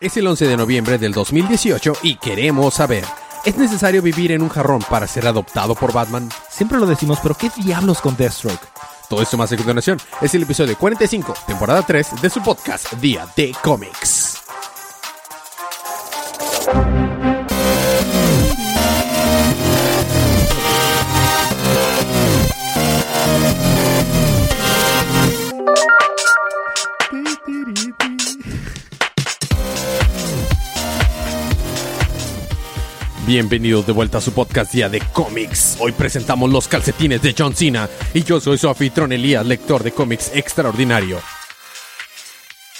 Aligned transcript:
Es 0.00 0.16
el 0.16 0.28
11 0.28 0.46
de 0.46 0.56
noviembre 0.56 0.96
del 0.96 1.12
2018 1.12 1.94
y 2.04 2.14
queremos 2.18 2.74
saber, 2.74 3.04
¿es 3.44 3.56
necesario 3.56 4.00
vivir 4.00 4.30
en 4.30 4.42
un 4.42 4.48
jarrón 4.48 4.80
para 4.88 5.08
ser 5.08 5.26
adoptado 5.26 5.74
por 5.74 5.92
Batman? 5.92 6.28
Siempre 6.48 6.78
lo 6.78 6.86
decimos, 6.86 7.18
pero 7.20 7.34
¿qué 7.34 7.50
diablos 7.56 8.00
con 8.00 8.16
Deathstroke? 8.16 8.62
Todo 9.08 9.22
esto 9.22 9.36
más 9.36 9.50
a 9.50 9.56
continuación 9.56 9.98
es 10.20 10.32
el 10.36 10.44
episodio 10.44 10.78
45, 10.78 11.34
temporada 11.48 11.82
3 11.82 12.22
de 12.22 12.30
su 12.30 12.40
podcast 12.40 12.92
Día 12.94 13.26
de 13.34 13.52
Cómics. 13.60 14.47
Bienvenidos 33.32 33.86
de 33.86 33.92
vuelta 33.92 34.16
a 34.16 34.20
su 34.22 34.32
podcast 34.32 34.72
Día 34.72 34.88
de 34.88 35.02
Cómics. 35.12 35.76
Hoy 35.82 35.92
presentamos 35.92 36.50
los 36.50 36.66
calcetines 36.66 37.20
de 37.20 37.34
John 37.36 37.54
Cena 37.54 37.86
y 38.14 38.22
yo 38.22 38.40
soy 38.40 38.56
su 38.56 38.70
anfitrión 38.70 39.12
Elías, 39.12 39.44
lector 39.44 39.82
de 39.82 39.92
cómics 39.92 40.32
extraordinario. 40.34 41.18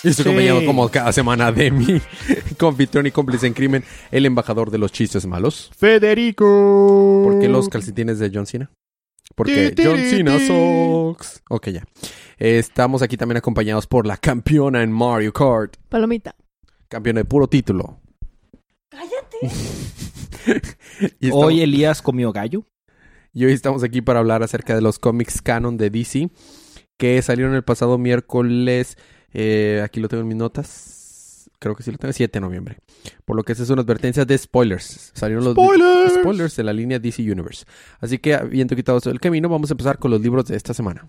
Y 0.02 0.08
estoy 0.08 0.24
Sí. 0.24 0.30
acompañado 0.30 0.64
como 0.64 0.88
cada 0.88 1.12
semana 1.12 1.52
de 1.52 1.70
mi 1.70 2.00
confitrión 2.58 3.06
y 3.06 3.10
cómplice 3.10 3.46
en 3.46 3.52
crimen, 3.52 3.84
el 4.10 4.24
embajador 4.24 4.70
de 4.70 4.78
los 4.78 4.90
chistes 4.90 5.26
malos. 5.26 5.70
Federico. 5.76 7.20
¿Por 7.24 7.40
qué 7.40 7.48
los 7.48 7.68
calcetines 7.68 8.18
de 8.18 8.30
John 8.32 8.46
Cena? 8.46 8.70
Porque 9.36 9.68
Ti, 9.68 9.74
ti, 9.82 9.84
John 9.84 9.98
Cena 9.98 10.38
sucks. 10.38 11.42
Ok, 11.50 11.68
ya. 11.68 11.84
Estamos 12.38 13.02
aquí 13.02 13.18
también 13.18 13.36
acompañados 13.36 13.86
por 13.86 14.06
la 14.06 14.16
campeona 14.16 14.82
en 14.82 14.92
Mario 14.92 15.30
Kart. 15.30 15.76
Palomita. 15.90 16.34
Campeona 16.88 17.20
de 17.20 17.24
puro 17.26 17.48
título. 17.48 18.00
Cállate. 19.40 20.76
Y 21.20 21.26
estamos- 21.26 21.44
Hoy 21.46 21.60
Elías 21.60 22.02
comió 22.02 22.32
gallo. 22.32 22.64
Y 23.32 23.44
hoy 23.44 23.52
estamos 23.52 23.82
aquí 23.84 24.00
para 24.02 24.18
hablar 24.20 24.42
acerca 24.42 24.74
de 24.74 24.80
los 24.80 24.98
cómics 24.98 25.42
canon 25.42 25.76
de 25.76 25.90
DC 25.90 26.30
que 26.96 27.20
salieron 27.22 27.54
el 27.54 27.62
pasado 27.64 27.98
miércoles. 27.98 28.96
eh, 29.34 29.82
aquí 29.84 30.00
lo 30.00 30.08
tengo 30.08 30.22
en 30.22 30.28
mis 30.28 30.36
notas. 30.38 31.50
Creo 31.58 31.74
que 31.76 31.82
sí 31.82 31.90
lo 31.92 31.98
tengo. 31.98 32.12
7 32.12 32.32
de 32.38 32.40
noviembre. 32.40 32.78
Por 33.26 33.36
lo 33.36 33.42
que 33.44 33.52
esta 33.52 33.62
es 33.64 33.70
una 33.70 33.82
advertencia 33.82 34.24
de 34.24 34.38
spoilers. 34.38 35.12
Salieron 35.14 35.44
los 35.44 35.52
¡Spoilers! 35.54 36.14
spoilers 36.14 36.56
de 36.56 36.64
la 36.64 36.72
línea 36.72 36.98
DC 36.98 37.22
Universe. 37.30 37.64
Así 38.00 38.18
que, 38.18 38.34
habiendo 38.34 38.74
quitado 38.74 39.00
todo 39.00 39.12
el 39.12 39.20
camino, 39.20 39.48
vamos 39.48 39.70
a 39.70 39.74
empezar 39.74 39.98
con 39.98 40.10
los 40.10 40.20
libros 40.20 40.46
de 40.46 40.56
esta 40.56 40.72
semana. 40.72 41.06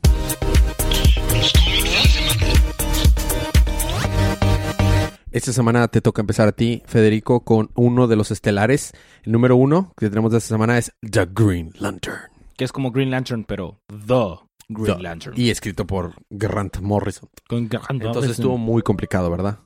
Esta 5.31 5.53
semana 5.53 5.87
te 5.87 6.01
toca 6.01 6.21
empezar 6.21 6.47
a 6.47 6.51
ti, 6.53 6.81
Federico, 6.87 7.41
con 7.43 7.69
uno 7.75 8.07
de 8.07 8.15
los 8.15 8.31
estelares. 8.31 8.93
El 9.23 9.31
número 9.33 9.55
uno 9.55 9.93
que 9.95 10.09
tenemos 10.09 10.31
de 10.31 10.39
esta 10.39 10.47
semana 10.55 10.77
es 10.77 10.91
The 11.01 11.27
Green 11.31 11.71
Lantern. 11.79 12.17
Que 12.57 12.65
es 12.65 12.71
como 12.71 12.91
Green 12.91 13.11
Lantern, 13.11 13.43
pero 13.43 13.79
The 13.87 14.39
Green 14.69 14.97
The- 14.97 15.03
Lantern. 15.03 15.39
Y 15.39 15.51
escrito 15.51 15.85
por 15.85 16.15
Grant 16.31 16.79
Morrison. 16.79 17.29
Con 17.47 17.67
Grant 17.69 17.91
Entonces 17.91 18.15
Morrison. 18.15 18.31
estuvo 18.31 18.57
muy 18.57 18.81
complicado, 18.81 19.29
¿verdad? 19.29 19.59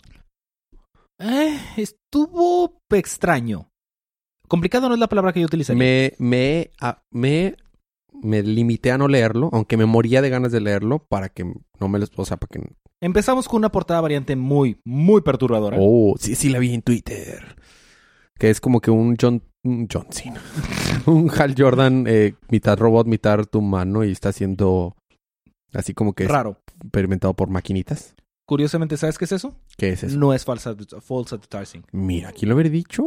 Eh, 1.20 1.58
estuvo 1.78 2.80
extraño. 2.92 3.70
Complicado 4.50 4.90
no 4.90 4.96
es 4.96 5.00
la 5.00 5.08
palabra 5.08 5.32
que 5.32 5.40
yo 5.40 5.46
utilizaría. 5.46 5.80
Me, 5.80 6.14
me, 6.20 6.72
a- 6.82 7.02
me, 7.10 7.56
me 8.22 8.44
limité 8.44 8.92
a 8.92 8.98
no 8.98 9.08
leerlo, 9.08 9.50
aunque 9.54 9.78
me 9.78 9.86
moría 9.86 10.22
de 10.22 10.30
ganas 10.30 10.52
de 10.52 10.60
leerlo 10.60 11.00
para 11.08 11.30
que 11.30 11.46
no 11.80 11.88
me 11.88 12.00
los... 12.00 12.12
O 12.18 12.26
sea, 12.26 12.36
para 12.36 12.50
que... 12.50 12.70
Empezamos 13.04 13.50
con 13.50 13.58
una 13.58 13.70
portada 13.70 14.00
variante 14.00 14.38
muy, 14.38 14.80
muy 14.86 15.20
perturbadora. 15.20 15.76
Oh, 15.78 16.16
sí, 16.18 16.36
sí 16.36 16.48
la 16.48 16.60
vi 16.60 16.74
en 16.74 16.82
Twitter. 16.82 17.58
Que 18.40 18.50
es 18.50 18.62
como 18.62 18.80
que 18.80 18.92
un 18.92 19.18
John... 19.20 19.44
Un 19.66 19.90
John 19.92 20.08
Cena. 20.10 20.42
un 21.06 21.30
Hal 21.30 21.54
Jordan, 21.58 22.06
eh, 22.08 22.36
mitad 22.50 22.78
robot, 22.78 23.06
mitad 23.08 23.44
humano 23.56 24.06
y 24.06 24.12
está 24.14 24.32
siendo... 24.32 24.96
Así 25.74 25.94
como 25.94 26.14
que 26.14 26.30
Raro. 26.30 26.62
experimentado 26.82 27.34
por 27.34 27.50
maquinitas. 27.50 28.16
Curiosamente, 28.48 28.96
¿sabes 28.96 29.18
qué 29.18 29.26
es 29.26 29.34
eso? 29.34 29.54
¿Qué 29.76 29.90
es 29.90 30.04
eso? 30.04 30.18
No 30.18 30.34
es 30.34 30.46
falsa, 30.46 30.74
false 31.02 31.36
advertising. 31.36 31.84
Mira, 31.92 32.30
aquí 32.30 32.46
lo 32.46 32.54
haber 32.54 32.70
dicho. 32.70 33.04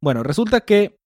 Bueno, 0.00 0.22
resulta 0.22 0.62
que 0.62 0.96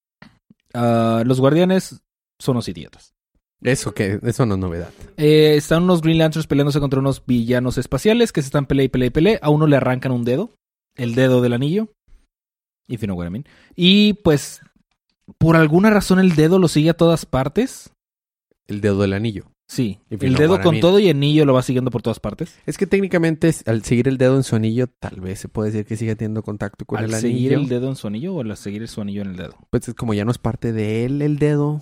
ah, 0.75 1.25
los 1.27 1.41
guardianes 1.41 2.05
son 2.39 2.55
unos 2.55 2.69
idiotas. 2.69 3.15
Eso 3.63 3.95
que, 3.95 4.19
eso 4.23 4.45
no 4.47 4.55
es 4.55 4.61
novedad. 4.61 4.91
Eh, 5.17 5.55
están 5.57 5.85
unos 5.85 6.03
Green 6.03 6.19
Lanterns 6.19 6.47
peleándose 6.47 6.81
contra 6.81 7.01
unos 7.01 7.25
villanos 7.25 7.79
espaciales 7.79 8.33
que 8.33 8.43
se 8.43 8.47
están 8.47 8.67
peleando 8.67 8.87
y 8.87 8.89
peleando 8.89 9.07
y 9.07 9.11
peleando. 9.15 9.41
A 9.47 9.51
uno 9.51 9.67
le 9.67 9.77
arrancan 9.77 10.13
un 10.13 10.25
dedo, 10.25 10.51
el 10.97 11.15
dedo 11.15 11.41
del 11.43 11.53
anillo. 11.53 11.89
If 12.89 13.01
you 13.03 13.07
know 13.07 13.17
what 13.17 13.27
I 13.27 13.31
mean. 13.31 13.45
Y 13.77 14.15
pues, 14.15 14.61
por 15.39 15.57
alguna 15.57 15.91
razón 15.91 16.19
el 16.19 16.35
dedo 16.35 16.59
lo 16.59 16.69
sigue 16.69 16.91
a 16.91 16.95
todas 16.95 17.25
partes. 17.25 17.93
El 18.67 18.81
dedo 18.81 19.01
del 19.01 19.13
anillo. 19.13 19.47
Sí, 19.69 20.01
If 20.11 20.23
el 20.23 20.35
dedo 20.35 20.57
I 20.57 20.61
con 20.63 20.73
mean. 20.73 20.81
todo 20.83 20.99
y 20.99 21.09
anillo 21.09 21.47
lo 21.47 21.55
va 21.55 21.63
siguiendo 21.63 21.91
por 21.91 22.03
todas 22.03 22.21
partes. 22.21 22.59
Es 22.67 22.77
que 22.77 22.87
técnicamente 22.87 23.55
al 23.65 23.83
seguir 23.85 24.09
el 24.09 24.19
dedo 24.19 24.37
en 24.37 24.43
su 24.43 24.55
anillo, 24.57 24.87
tal 24.89 25.21
vez 25.21 25.39
se 25.39 25.49
puede 25.49 25.71
decir 25.71 25.87
que 25.87 25.97
sigue 25.97 26.15
teniendo 26.17 26.43
contacto 26.43 26.85
con 26.85 26.99
¿Al 26.99 27.05
el 27.07 27.13
seguir 27.13 27.55
anillo. 27.55 27.63
el 27.63 27.69
dedo 27.69 27.89
en 27.89 27.97
su 27.97 28.07
anillo 28.07 28.35
o 28.35 28.41
al 28.43 28.55
seguir 28.57 28.87
su 28.89 29.01
anillo 29.01 29.23
en 29.23 29.29
el 29.31 29.37
dedo? 29.37 29.55
Pues 29.71 29.89
es 29.89 29.95
como 29.95 30.13
ya 30.13 30.25
no 30.27 30.31
es 30.31 30.39
parte 30.39 30.73
de 30.73 31.05
él 31.07 31.23
el 31.23 31.39
dedo. 31.39 31.81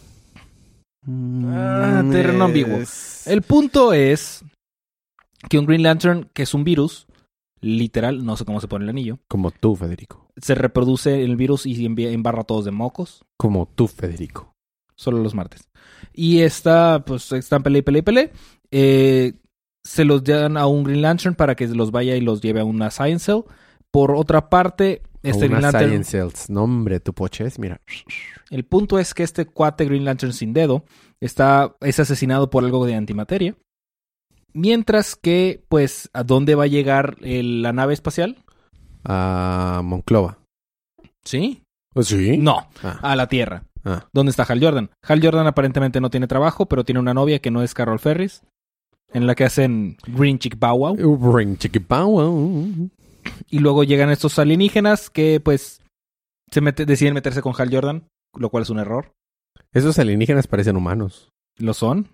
Ah, 1.07 2.03
terreno 2.11 2.45
ambiguo. 2.45 2.79
El 3.27 3.43
punto 3.43 3.93
es 3.93 4.45
que 5.49 5.59
un 5.59 5.67
Green 5.67 5.83
Lantern, 5.83 6.29
que 6.35 6.43
es 6.43 6.53
un 6.55 6.65
virus, 6.65 7.07
literal, 7.61 8.25
no 8.25 8.37
sé 8.37 8.45
cómo 8.45 8.61
se 8.61 8.69
pone 8.69 8.85
el 8.85 8.91
anillo, 8.91 9.19
Como 9.29 9.51
tú, 9.51 9.77
Federico. 9.77 10.29
se 10.37 10.55
reproduce 10.55 11.23
el 11.23 11.37
virus 11.37 11.67
y 11.67 11.85
embarra 11.85 12.43
a 12.43 12.45
todos 12.45 12.65
de 12.65 12.71
mocos. 12.71 13.25
Como 13.39 13.67
tú, 13.67 13.87
Federico. 13.89 14.55
solo 14.97 15.19
los 15.23 15.35
martes. 15.35 15.69
Y 16.13 16.41
está, 16.41 17.03
pues, 17.07 17.33
están 17.33 17.63
pele, 17.63 17.83
pele, 17.83 18.03
pele. 18.03 18.33
Eh, 18.71 19.33
se 19.83 20.05
los 20.05 20.23
dan 20.23 20.59
a 20.59 20.67
un 20.67 20.85
Green 20.85 21.01
Lantern 21.01 21.35
para 21.35 21.55
que 21.55 21.67
los 21.69 21.91
vaya 21.91 22.17
y 22.17 22.21
los 22.21 22.43
lleve 22.43 22.61
a 22.61 22.65
una 22.65 22.91
Science 22.91 23.25
Cell. 23.25 23.43
Por 23.91 24.13
otra 24.15 24.51
parte, 24.51 25.01
este 25.23 25.49
Green 25.49 25.63
Lantern. 25.63 25.89
Science 25.89 26.11
Cells. 26.11 26.51
Nombre, 26.51 27.01
tu 27.01 27.13
poches, 27.13 27.59
mira. 27.59 27.81
El 28.51 28.65
punto 28.65 28.99
es 28.99 29.15
que 29.15 29.23
este 29.23 29.47
cuate 29.47 29.85
Green 29.85 30.05
Lantern 30.05 30.33
sin 30.33 30.53
dedo 30.53 30.85
está, 31.21 31.75
es 31.81 32.01
asesinado 32.01 32.51
por 32.51 32.65
algo 32.65 32.87
de 32.87 32.95
antimateria. 32.95 33.55
Mientras 34.53 35.15
que, 35.17 35.63
pues, 35.69 36.11
¿a 36.13 36.25
dónde 36.25 36.55
va 36.57 36.65
a 36.65 36.69
llegar 36.69 37.17
el- 37.21 37.63
la 37.63 37.73
nave 37.73 37.95
espacial? 37.95 38.39
A 39.05 39.81
Monclova. 39.85 40.39
¿Sí? 41.25 41.63
¿Sí? 42.03 42.37
No, 42.39 42.67
Ah, 42.83 42.99
a 43.03 43.17
la 43.17 43.29
Tierra. 43.29 43.65
ah. 43.85 44.07
¿Dónde 44.13 44.31
está 44.31 44.43
Hal 44.45 44.61
Jordan? 44.63 44.91
Hal 45.03 45.21
Jordan 45.23 45.47
aparentemente 45.47 46.01
no 46.01 46.11
tiene 46.11 46.27
trabajo, 46.27 46.67
pero 46.67 46.85
tiene 46.85 46.99
una 47.01 47.15
novia 47.15 47.39
que 47.41 47.51
no 47.51 47.63
es 47.63 47.75
Carol 47.75 47.99
Ferris, 48.01 48.43
en 49.13 49.27
la 49.27 49.35
que 49.35 49.45
hacen 49.45 49.97
Green 50.07 50.39
Chick 50.39 50.59
Bow 50.59 50.79
Wow. 50.79 51.35
Ring 51.37 51.57
chiqui 51.59 51.79
pow, 51.81 52.11
wow. 52.11 52.91
Y 53.49 53.59
luego 53.59 53.85
llegan 53.85 54.11
estos 54.11 54.39
alienígenas 54.39 55.11
que, 55.11 55.41
pues, 55.41 55.81
se 56.51 56.61
mete- 56.61 56.87
deciden 56.87 57.15
meterse 57.15 57.43
con 57.43 57.55
Hal 57.57 57.71
Jordan, 57.73 58.09
lo 58.37 58.51
cual 58.51 58.63
es 58.63 58.71
un 58.71 58.79
error. 58.79 59.13
Esos 59.73 59.99
alienígenas 59.99 60.47
parecen 60.47 60.77
humanos. 60.77 61.31
Lo 61.59 61.75
son. 61.75 62.09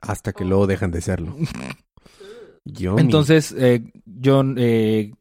Hasta 0.00 0.32
que 0.32 0.44
luego 0.44 0.66
dejan 0.66 0.90
de 0.90 1.00
serlo. 1.00 1.36
Entonces, 2.98 3.52
eh, 3.56 3.92
John, 4.22 4.56
eh, 4.58 5.12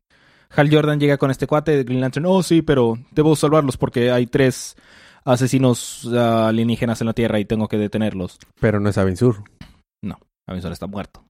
Hal 0.50 0.70
Jordan 0.74 1.00
llega 1.00 1.18
con 1.18 1.32
este 1.32 1.48
cuate 1.48 1.78
de 1.78 1.84
Green 1.84 2.02
Lantern. 2.02 2.26
Oh, 2.26 2.42
sí, 2.44 2.62
pero 2.62 2.98
debo 3.12 3.36
salvarlos 3.36 3.78
porque 3.78 4.12
hay 4.12 4.26
tres 4.26 4.76
asesinos 5.24 6.10
ah, 6.14 6.48
alienígenas 6.48 7.02
en 7.02 7.08
la 7.08 7.14
Tierra 7.14 7.40
y 7.40 7.46
tengo 7.46 7.68
que 7.68 7.78
detenerlos. 7.78 8.38
Pero 8.60 8.80
no 8.80 8.90
es 8.90 8.96
Sur. 9.20 9.44
Avisor 10.48 10.72
está 10.72 10.86
muerto. 10.86 11.26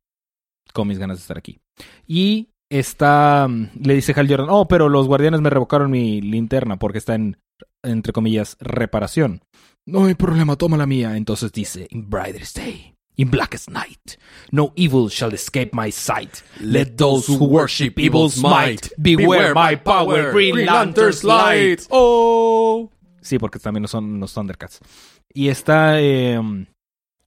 Con 0.74 0.90
mis 0.90 1.00
ganas 1.00 1.18
de 1.18 1.22
estar 1.22 1.38
aquí. 1.38 1.60
Y 2.06 2.50
está. 2.78 3.48
mm, 3.50 3.70
Le 3.84 3.94
dice 3.96 4.14
Hal 4.16 4.28
Jordan: 4.28 4.48
Oh, 4.50 4.68
pero 4.68 4.90
los 4.90 5.08
guardianes 5.08 5.42
me 5.42 5.50
revocaron 5.50 5.92
mi 5.92 6.22
linterna 6.22 6.78
porque 6.78 6.98
está 6.98 7.16
en, 7.16 7.38
entre 7.84 8.14
comillas, 8.14 8.58
reparación. 8.60 9.42
No 9.86 10.06
hay 10.06 10.16
problema, 10.16 10.56
toma 10.56 10.78
la 10.78 10.86
mía. 10.86 11.16
Entonces 11.18 11.52
dice: 11.52 11.88
In 11.92 12.10
brightest 12.10 12.58
day, 12.58 12.96
in 13.18 13.30
blackest 13.30 13.70
night, 13.70 14.20
no 14.52 14.74
evil 14.76 15.10
shall 15.10 15.34
escape 15.34 15.72
my 15.74 15.92
sight. 15.92 16.38
Let 16.60 16.96
those 16.98 17.32
who 17.32 17.46
worship 17.46 17.94
evil's 17.98 18.38
might 18.38 18.92
beware 18.98 19.54
my 19.54 19.76
power, 19.76 20.32
Green 20.32 20.66
Lantern's 20.66 21.24
light. 21.24 21.82
Oh. 21.90 22.90
Sí, 23.22 23.40
porque 23.40 23.60
también 23.60 23.88
son 23.88 24.20
los 24.20 24.34
Thundercats. 24.34 24.80
Y 25.34 25.50
está. 25.50 26.00
eh, 26.02 26.40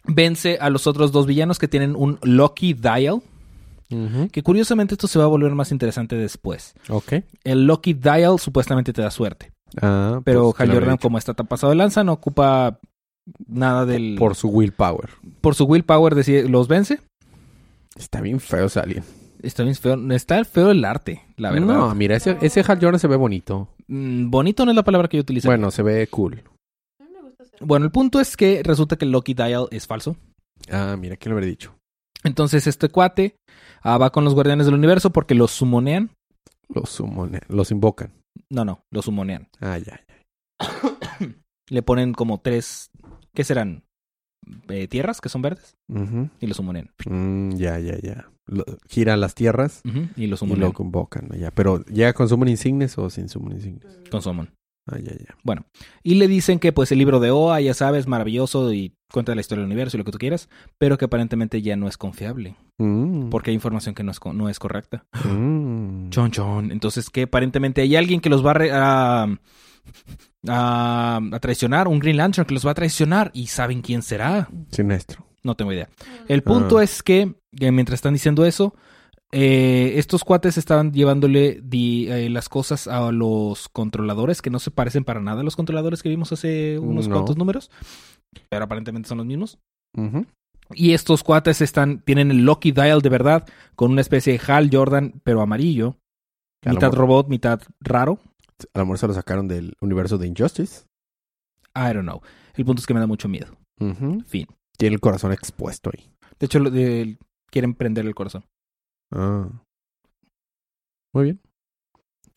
vence 0.04 0.58
a 0.60 0.70
los 0.70 0.86
otros 0.86 1.12
dos 1.12 1.26
villanos 1.26 1.58
que 1.58 1.68
tienen 1.68 1.94
un 1.94 2.18
Lucky 2.22 2.72
Dial. 2.74 3.20
Que 4.32 4.42
curiosamente 4.42 4.94
esto 4.94 5.06
se 5.08 5.18
va 5.18 5.24
a 5.24 5.28
volver 5.28 5.52
más 5.54 5.72
interesante 5.72 6.14
después. 6.16 6.74
Ok. 6.90 7.14
El 7.44 7.66
Lucky 7.66 7.94
Dial 7.94 8.38
supuestamente 8.38 8.92
te 8.92 9.00
da 9.02 9.10
suerte. 9.10 9.52
Ah, 9.80 10.20
Pero 10.24 10.50
pues, 10.50 10.60
Hal 10.60 10.68
habría 10.70 10.80
Jordan, 10.80 10.96
como 10.98 11.18
está 11.18 11.34
tan 11.34 11.46
pasado 11.46 11.70
de 11.70 11.76
lanza, 11.76 12.04
no 12.04 12.12
ocupa 12.12 12.78
nada 13.46 13.86
del. 13.86 14.16
Por 14.18 14.34
su 14.34 14.48
willpower. 14.48 15.10
por 15.40 15.54
su 15.54 15.64
willpower 15.64 16.14
decide- 16.14 16.48
los 16.48 16.68
vence. 16.68 17.00
Está 17.96 18.20
bien 18.20 18.40
feo 18.40 18.66
ese 18.66 18.80
alien. 18.80 19.04
Está 19.42 19.62
bien 19.62 19.74
feo. 19.74 19.96
Está 20.12 20.44
feo 20.44 20.70
el 20.70 20.84
arte, 20.84 21.22
la 21.36 21.50
verdad. 21.50 21.66
No, 21.66 21.94
mira, 21.94 22.16
ese, 22.16 22.36
ese 22.42 22.60
Hal 22.66 22.78
Jordan 22.80 22.98
se 23.00 23.08
ve 23.08 23.16
bonito. 23.16 23.68
Mm, 23.86 24.30
bonito 24.30 24.64
no 24.64 24.70
es 24.72 24.76
la 24.76 24.84
palabra 24.84 25.08
que 25.08 25.16
yo 25.16 25.22
utilizo. 25.22 25.48
Bueno, 25.48 25.70
se 25.70 25.82
ve 25.82 26.06
cool. 26.08 26.42
A 27.00 27.04
mí 27.04 27.10
me 27.14 27.22
gusta 27.22 27.44
hacer. 27.44 27.58
Bueno, 27.66 27.86
el 27.86 27.92
punto 27.92 28.20
es 28.20 28.36
que 28.36 28.62
resulta 28.62 28.96
que 28.96 29.04
el 29.04 29.12
Lucky 29.12 29.34
Dial 29.34 29.66
es 29.70 29.86
falso. 29.86 30.16
Ah, 30.70 30.96
mira, 30.98 31.16
¿quién 31.16 31.30
lo 31.30 31.36
habría 31.36 31.48
dicho? 31.50 31.74
Entonces 32.24 32.66
este 32.66 32.88
cuate 32.88 33.36
ah, 33.82 33.98
va 33.98 34.10
con 34.10 34.24
los 34.24 34.34
guardianes 34.34 34.66
del 34.66 34.74
universo 34.74 35.10
porque 35.10 35.34
los 35.34 35.50
sumonean. 35.50 36.10
Los 36.68 36.98
sumone- 37.00 37.42
los 37.48 37.70
invocan. 37.70 38.12
No, 38.50 38.64
no, 38.64 38.80
los 38.90 39.04
sumonean. 39.06 39.48
Ah, 39.60 39.78
ya, 39.78 40.00
ya. 40.06 40.14
Le 41.70 41.82
ponen 41.82 42.12
como 42.14 42.40
tres, 42.40 42.90
¿qué 43.34 43.44
serán? 43.44 43.82
Eh, 44.68 44.88
tierras 44.88 45.20
que 45.20 45.28
son 45.28 45.42
verdes 45.42 45.74
y 46.40 46.46
los 46.46 46.56
sumonean. 46.56 46.90
Mm, 47.06 47.56
ya, 47.56 47.78
ya, 47.78 47.98
ya. 47.98 48.30
Lo- 48.46 48.64
giran 48.88 49.20
las 49.20 49.34
tierras 49.34 49.82
Y 50.16 50.26
los 50.26 50.38
y 50.38 50.40
sumonean 50.40 50.68
lo 50.68 50.72
convocan. 50.72 51.28
Ya. 51.38 51.50
Pero, 51.50 51.84
¿llega 51.84 52.14
con 52.14 52.28
summon 52.28 52.48
insignes 52.48 52.96
o 52.96 53.10
sin 53.10 53.28
summon 53.28 53.52
insignes? 53.52 53.98
con 54.10 54.22
summon. 54.22 54.48
Ah, 54.90 54.98
ya, 54.98 55.12
ya. 55.12 55.64
Y 56.02 56.14
le 56.14 56.28
dicen 56.28 56.58
que 56.58 56.72
pues 56.72 56.90
el 56.92 56.98
libro 56.98 57.20
de 57.20 57.30
Oa, 57.30 57.60
ya 57.60 57.74
sabes, 57.74 58.06
maravilloso 58.06 58.72
y 58.72 58.94
cuenta 59.12 59.34
la 59.34 59.40
historia 59.40 59.60
del 59.62 59.66
universo 59.70 59.96
y 59.96 59.98
lo 59.98 60.04
que 60.04 60.12
tú 60.12 60.18
quieras, 60.18 60.48
pero 60.78 60.98
que 60.98 61.04
aparentemente 61.06 61.62
ya 61.62 61.76
no 61.76 61.88
es 61.88 61.96
confiable 61.96 62.56
Mm, 62.80 63.28
porque 63.30 63.50
hay 63.50 63.54
información 63.56 63.92
que 63.94 64.04
no 64.04 64.12
es, 64.12 64.20
no 64.34 64.48
es 64.48 64.58
correcta. 64.60 65.04
mm. 65.24 66.10
Chon 66.10 66.30
chon. 66.30 66.70
Entonces 66.70 67.10
que 67.10 67.22
aparentemente 67.24 67.80
hay 67.82 67.96
alguien 67.96 68.20
que 68.20 68.30
los 68.30 68.44
va 68.46 68.52
a, 68.52 69.28
a, 70.48 71.16
a- 71.32 71.38
traicionar, 71.40 71.88
un 71.88 71.98
Green 71.98 72.16
Lantern 72.16 72.46
que 72.46 72.54
los 72.54 72.66
va 72.66 72.70
a 72.72 72.74
traicionar 72.74 73.30
y 73.34 73.48
saben 73.48 73.82
quién 73.82 74.02
será. 74.02 74.48
Sinestro. 74.70 75.24
No 75.42 75.54
tengo 75.54 75.72
idea. 75.72 75.88
El 76.28 76.42
punto 76.42 76.78
Ah. 76.78 76.84
es 76.84 77.02
que 77.02 77.34
mientras 77.52 77.94
están 77.96 78.12
diciendo 78.12 78.44
eso, 78.44 78.74
eh, 79.32 79.92
estos 79.96 80.24
cuates 80.24 80.56
estaban 80.58 80.92
llevándole 80.92 81.60
di- 81.62 82.08
eh, 82.10 82.30
las 82.30 82.48
cosas 82.48 82.86
a 82.88 83.12
los 83.12 83.68
controladores 83.68 84.40
que 84.42 84.50
no 84.50 84.58
se 84.58 84.70
parecen 84.70 85.04
para 85.04 85.20
nada 85.20 85.40
a 85.42 85.44
los 85.44 85.56
controladores 85.56 86.02
que 86.02 86.08
vimos 86.08 86.32
hace 86.32 86.78
unos 86.78 87.08
No. 87.08 87.14
cuantos 87.16 87.36
números, 87.36 87.70
pero 88.48 88.64
aparentemente 88.64 89.08
son 89.08 89.18
los 89.18 89.26
mismos. 89.26 89.58
Y 90.74 90.92
estos 90.92 91.22
cuates 91.24 91.60
están, 91.60 92.00
tienen 92.00 92.30
el 92.30 92.44
Lucky 92.44 92.72
Dial 92.72 93.00
de 93.02 93.08
verdad, 93.08 93.46
con 93.74 93.90
una 93.90 94.00
especie 94.02 94.32
de 94.34 94.40
Hal 94.52 94.68
Jordan, 94.72 95.20
pero 95.24 95.40
amarillo. 95.40 95.96
Mitad 96.66 96.92
robot, 96.92 97.28
mitad 97.28 97.60
raro. 97.80 98.18
A 98.74 98.78
lo 98.80 98.84
mejor 98.86 98.98
se 98.98 99.06
lo 99.06 99.14
sacaron 99.14 99.46
del 99.48 99.74
universo 99.80 100.18
de 100.18 100.26
Injustice. 100.26 100.84
I 101.74 101.92
don't 101.94 102.02
know. 102.02 102.20
El 102.54 102.64
punto 102.64 102.80
es 102.80 102.86
que 102.86 102.94
me 102.94 103.00
da 103.00 103.06
mucho 103.06 103.28
miedo. 103.28 103.56
Fin. 104.26 104.46
Tiene 104.76 104.94
el 104.94 105.00
corazón 105.00 105.32
expuesto 105.32 105.90
ahí. 105.92 106.10
De 106.38 106.46
hecho, 106.46 106.58
lo 106.58 106.70
de- 106.70 107.16
quieren 107.50 107.74
prender 107.74 108.04
el 108.06 108.14
corazón. 108.14 108.44
Ah. 109.10 109.48
Muy 111.14 111.24
bien. 111.24 111.40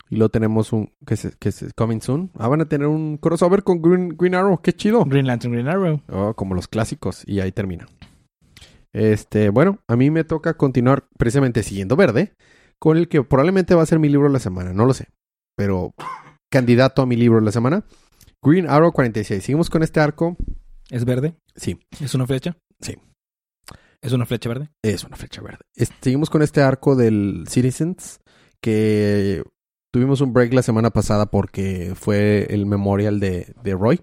Y 0.09 0.18
luego 0.18 0.29
tenemos 0.29 0.73
un 0.73 0.91
que 1.06 1.15
se, 1.15 1.31
que 1.39 1.51
se 1.51 1.71
coming 1.75 2.01
soon. 2.01 2.31
Ah, 2.35 2.50
van 2.50 2.62
a 2.62 2.68
tener 2.68 2.88
un 2.88 3.18
crossover 3.18 3.63
con 3.63 3.81
Green, 3.81 4.09
Green 4.09 4.35
Arrow. 4.35 4.62
Qué 4.62 4.73
chido. 4.73 5.06
Green 5.06 5.25
Lantern, 5.25 5.53
Green 5.53 5.69
Arrow. 5.69 6.01
Oh, 6.09 6.33
como 6.33 6.53
los 6.53 6.68
clásicos. 6.68 7.23
Y 7.25 7.39
ahí 7.39 7.51
termina. 7.53 7.88
Este, 8.94 9.50
bueno, 9.50 9.79
a 9.88 9.95
mí 9.95 10.12
me 10.12 10.25
toca 10.25 10.56
continuar 10.56 11.07
precisamente 11.18 11.63
siguiendo 11.63 11.95
verde, 11.95 12.33
con 12.77 12.97
el 12.97 13.07
que 13.07 13.24
probablemente 13.24 13.74
va 13.74 13.83
a 13.83 13.85
ser 13.85 14.00
mi 14.00 14.09
libro 14.09 14.27
de 14.27 14.33
la 14.33 14.39
semana, 14.39 14.74
no 14.74 14.85
lo 14.85 14.94
sé. 14.94 15.07
Pero 15.56 15.94
candidato 16.51 17.01
a 17.01 17.06
mi 17.06 17.15
libro 17.15 17.39
de 17.39 17.45
la 17.45 17.51
semana. 17.53 17.85
Green 18.44 18.69
Arrow 18.69 18.91
46. 18.91 19.44
Seguimos 19.44 19.69
con 19.69 19.83
este 19.83 20.00
arco. 20.00 20.35
¿Es 20.89 21.06
verde? 21.06 21.35
Sí, 21.56 21.79
¿Es 22.01 22.13
una 22.15 22.27
flecha? 22.27 22.57
Sí. 22.81 22.97
¿Es 24.01 24.13
una 24.13 24.25
flecha 24.25 24.50
verde? 24.50 24.69
es 24.83 25.03
una 25.03 25.15
flecha 25.15 25.42
verde. 25.42 25.59
Seguimos 26.01 26.30
con 26.30 26.42
este 26.42 26.62
arco 26.62 26.95
del 26.95 27.45
Citizens, 27.48 28.19
que 28.62 29.44
tuvimos 29.92 30.21
un 30.21 30.33
break 30.33 30.53
la 30.53 30.63
semana 30.63 30.89
pasada 30.89 31.27
porque 31.27 31.94
fue 31.95 32.48
el 32.50 32.65
memorial 32.65 33.19
de, 33.19 33.53
de 33.63 33.74
Roy. 33.75 34.01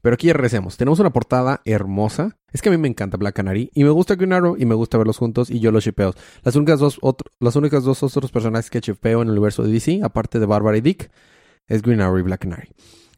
Pero 0.00 0.14
aquí 0.14 0.28
ya 0.28 0.32
regresemos. 0.32 0.76
Tenemos 0.76 1.00
una 1.00 1.10
portada 1.12 1.60
hermosa. 1.64 2.36
Es 2.52 2.62
que 2.62 2.68
a 2.68 2.72
mí 2.72 2.78
me 2.78 2.86
encanta 2.88 3.16
Black 3.16 3.34
Canary. 3.34 3.68
Y 3.74 3.82
me 3.82 3.90
gusta 3.90 4.14
Green 4.14 4.32
Arrow 4.32 4.56
y 4.56 4.64
me 4.64 4.74
gusta 4.76 4.96
verlos 4.96 5.18
juntos. 5.18 5.50
Y 5.50 5.58
yo 5.58 5.72
los 5.72 5.84
shipeo. 5.84 6.14
Las 6.44 6.54
únicas 6.54 6.78
dos, 6.78 6.98
otro- 7.02 7.30
únicas 7.40 7.82
dos 7.82 8.02
otros 8.04 8.30
personajes 8.30 8.70
que 8.70 8.80
shipeo 8.80 9.22
en 9.22 9.28
el 9.28 9.32
universo 9.32 9.64
de 9.64 9.72
DC, 9.72 10.00
aparte 10.04 10.38
de 10.38 10.46
Barbara 10.46 10.78
y 10.78 10.80
Dick, 10.82 11.10
es 11.66 11.82
Green 11.82 12.00
Arrow 12.00 12.18
y 12.18 12.22
Black 12.22 12.40
Canary. 12.42 12.68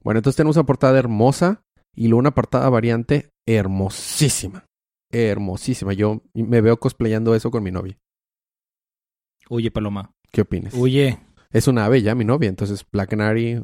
Bueno, 0.03 0.19
entonces 0.19 0.37
tenemos 0.39 0.57
una 0.57 0.65
portada 0.67 0.99
hermosa. 0.99 1.63
Y 1.95 2.09
luego 2.09 2.21
una 2.21 2.35
portada 2.35 2.69
variante 2.71 3.31
hermosísima. 3.47 4.65
Hermosísima. 5.11 5.93
Yo 5.93 6.23
me 6.35 6.61
veo 6.61 6.79
cosplayando 6.79 7.35
eso 7.35 7.51
con 7.51 7.63
mi 7.63 7.71
novia. 7.71 7.99
Oye, 9.49 9.71
Paloma. 9.71 10.13
¿Qué 10.31 10.43
opinas? 10.43 10.75
Oye. 10.75 11.19
Es 11.51 11.67
una 11.67 11.85
ave 11.87 12.03
ya, 12.03 12.15
mi 12.15 12.25
novia. 12.25 12.49
Entonces, 12.49 12.87
Black 12.93 13.11
Canary. 13.11 13.49
eh, 13.51 13.63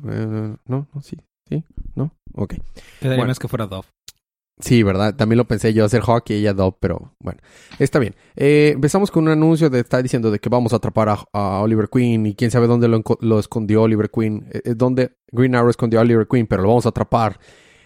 no, 0.67 0.89
no, 0.93 1.01
sí, 1.03 1.17
sí, 1.49 1.63
no. 1.95 2.13
Ok. 2.35 2.55
Quedaría 3.01 3.19
Bueno. 3.19 3.27
más 3.29 3.39
que 3.39 3.47
fuera 3.49 3.67
Dove. 3.67 3.87
Sí, 4.59 4.83
¿verdad? 4.83 5.15
También 5.15 5.37
lo 5.37 5.45
pensé 5.47 5.75
yo 5.75 5.85
hacer 5.85 6.01
Hawk 6.01 6.25
y 6.31 6.35
ella 6.35 6.55
Dove, 6.55 6.77
pero 6.81 7.15
bueno, 7.21 7.41
está 7.79 7.99
bien. 7.99 8.17
Eh, 8.37 8.71
empezamos 8.75 9.11
con 9.11 9.25
un 9.25 9.29
anuncio 9.31 9.69
de 9.69 9.81
está 9.81 10.03
diciendo 10.03 10.31
de 10.31 10.39
que 10.39 10.49
vamos 10.49 10.73
a 10.73 10.77
atrapar 10.77 11.11
a, 11.11 11.19
a 11.35 11.61
Oliver 11.61 11.89
Queen 11.93 12.25
y 12.27 12.35
quién 12.35 12.51
sabe 12.51 12.67
dónde 12.67 12.89
lo, 12.89 13.39
escondió 13.39 13.83
Oliver 13.83 14.11
Queen, 14.11 14.49
eh, 14.51 14.63
eh, 14.65 14.75
dónde 14.75 15.13
Green 15.31 15.55
Arrow 15.55 15.69
escondió 15.69 15.99
a 15.99 16.03
Oliver 16.03 16.27
Queen, 16.27 16.47
pero 16.47 16.63
lo 16.63 16.69
vamos 16.69 16.87
a 16.87 16.89
atrapar 16.89 17.39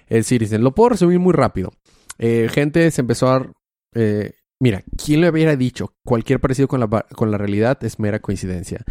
el 0.07 0.25
Citizen. 0.25 0.63
Lo 0.63 0.73
puedo 0.73 0.91
resumir 0.91 1.19
muy 1.19 1.33
rápido. 1.33 1.73
Eh, 2.21 2.49
gente 2.53 2.91
se 2.91 3.01
empezó 3.01 3.29
a... 3.33 3.51
eh, 3.95 4.33
mira, 4.61 4.85
¿quién 5.03 5.23
le 5.23 5.31
hubiera 5.31 5.57
dicho? 5.57 5.95
Cualquier 6.05 6.39
parecido 6.39 6.69
con 6.69 6.81
la, 6.81 6.89
con 6.89 7.31
la 7.31 7.39
realidad 7.39 7.83
es 7.83 7.99
mera 7.99 8.21
coincidencia. 8.21 8.85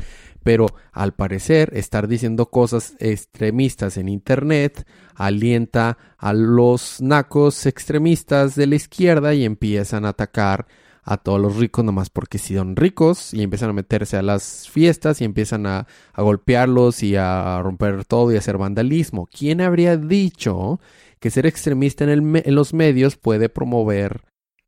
Pero 0.43 0.65
al 0.91 1.13
parecer, 1.13 1.69
estar 1.73 2.07
diciendo 2.07 2.47
cosas 2.47 2.95
extremistas 2.99 3.97
en 3.97 4.09
Internet 4.09 4.87
alienta 5.13 5.97
a 6.17 6.33
los 6.33 7.01
nacos 7.01 7.67
extremistas 7.67 8.55
de 8.55 8.65
la 8.65 8.75
izquierda 8.75 9.35
y 9.35 9.45
empiezan 9.45 10.05
a 10.05 10.09
atacar 10.09 10.65
a 11.03 11.17
todos 11.17 11.39
los 11.39 11.55
ricos 11.57 11.83
nomás 11.83 12.09
porque 12.09 12.37
si 12.37 12.55
son 12.55 12.75
ricos 12.75 13.33
y 13.33 13.41
empiezan 13.41 13.71
a 13.71 13.73
meterse 13.73 14.17
a 14.17 14.21
las 14.21 14.69
fiestas 14.69 15.21
y 15.21 15.25
empiezan 15.25 15.65
a, 15.65 15.87
a 16.13 16.21
golpearlos 16.21 17.03
y 17.03 17.15
a 17.15 17.61
romper 17.61 18.05
todo 18.05 18.31
y 18.31 18.35
a 18.35 18.39
hacer 18.39 18.57
vandalismo. 18.57 19.27
¿Quién 19.27 19.61
habría 19.61 19.97
dicho 19.97 20.79
que 21.21 21.29
ser 21.29 21.45
extremista 21.45 22.03
en, 22.03 22.09
el 22.09 22.21
me- 22.21 22.43
en 22.45 22.55
los 22.55 22.73
medios 22.73 23.17
puede 23.17 23.49
promover 23.49 24.23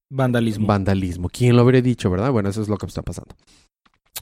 Vandalismo. 0.09 0.67
vandalismo. 0.67 1.29
¿Quién 1.29 1.55
lo 1.55 1.61
habría 1.61 1.81
dicho, 1.81 2.09
verdad? 2.09 2.31
Bueno, 2.31 2.49
eso 2.49 2.61
es 2.61 2.67
lo 2.67 2.77
que 2.77 2.85
está 2.85 3.01
pasando. 3.01 3.35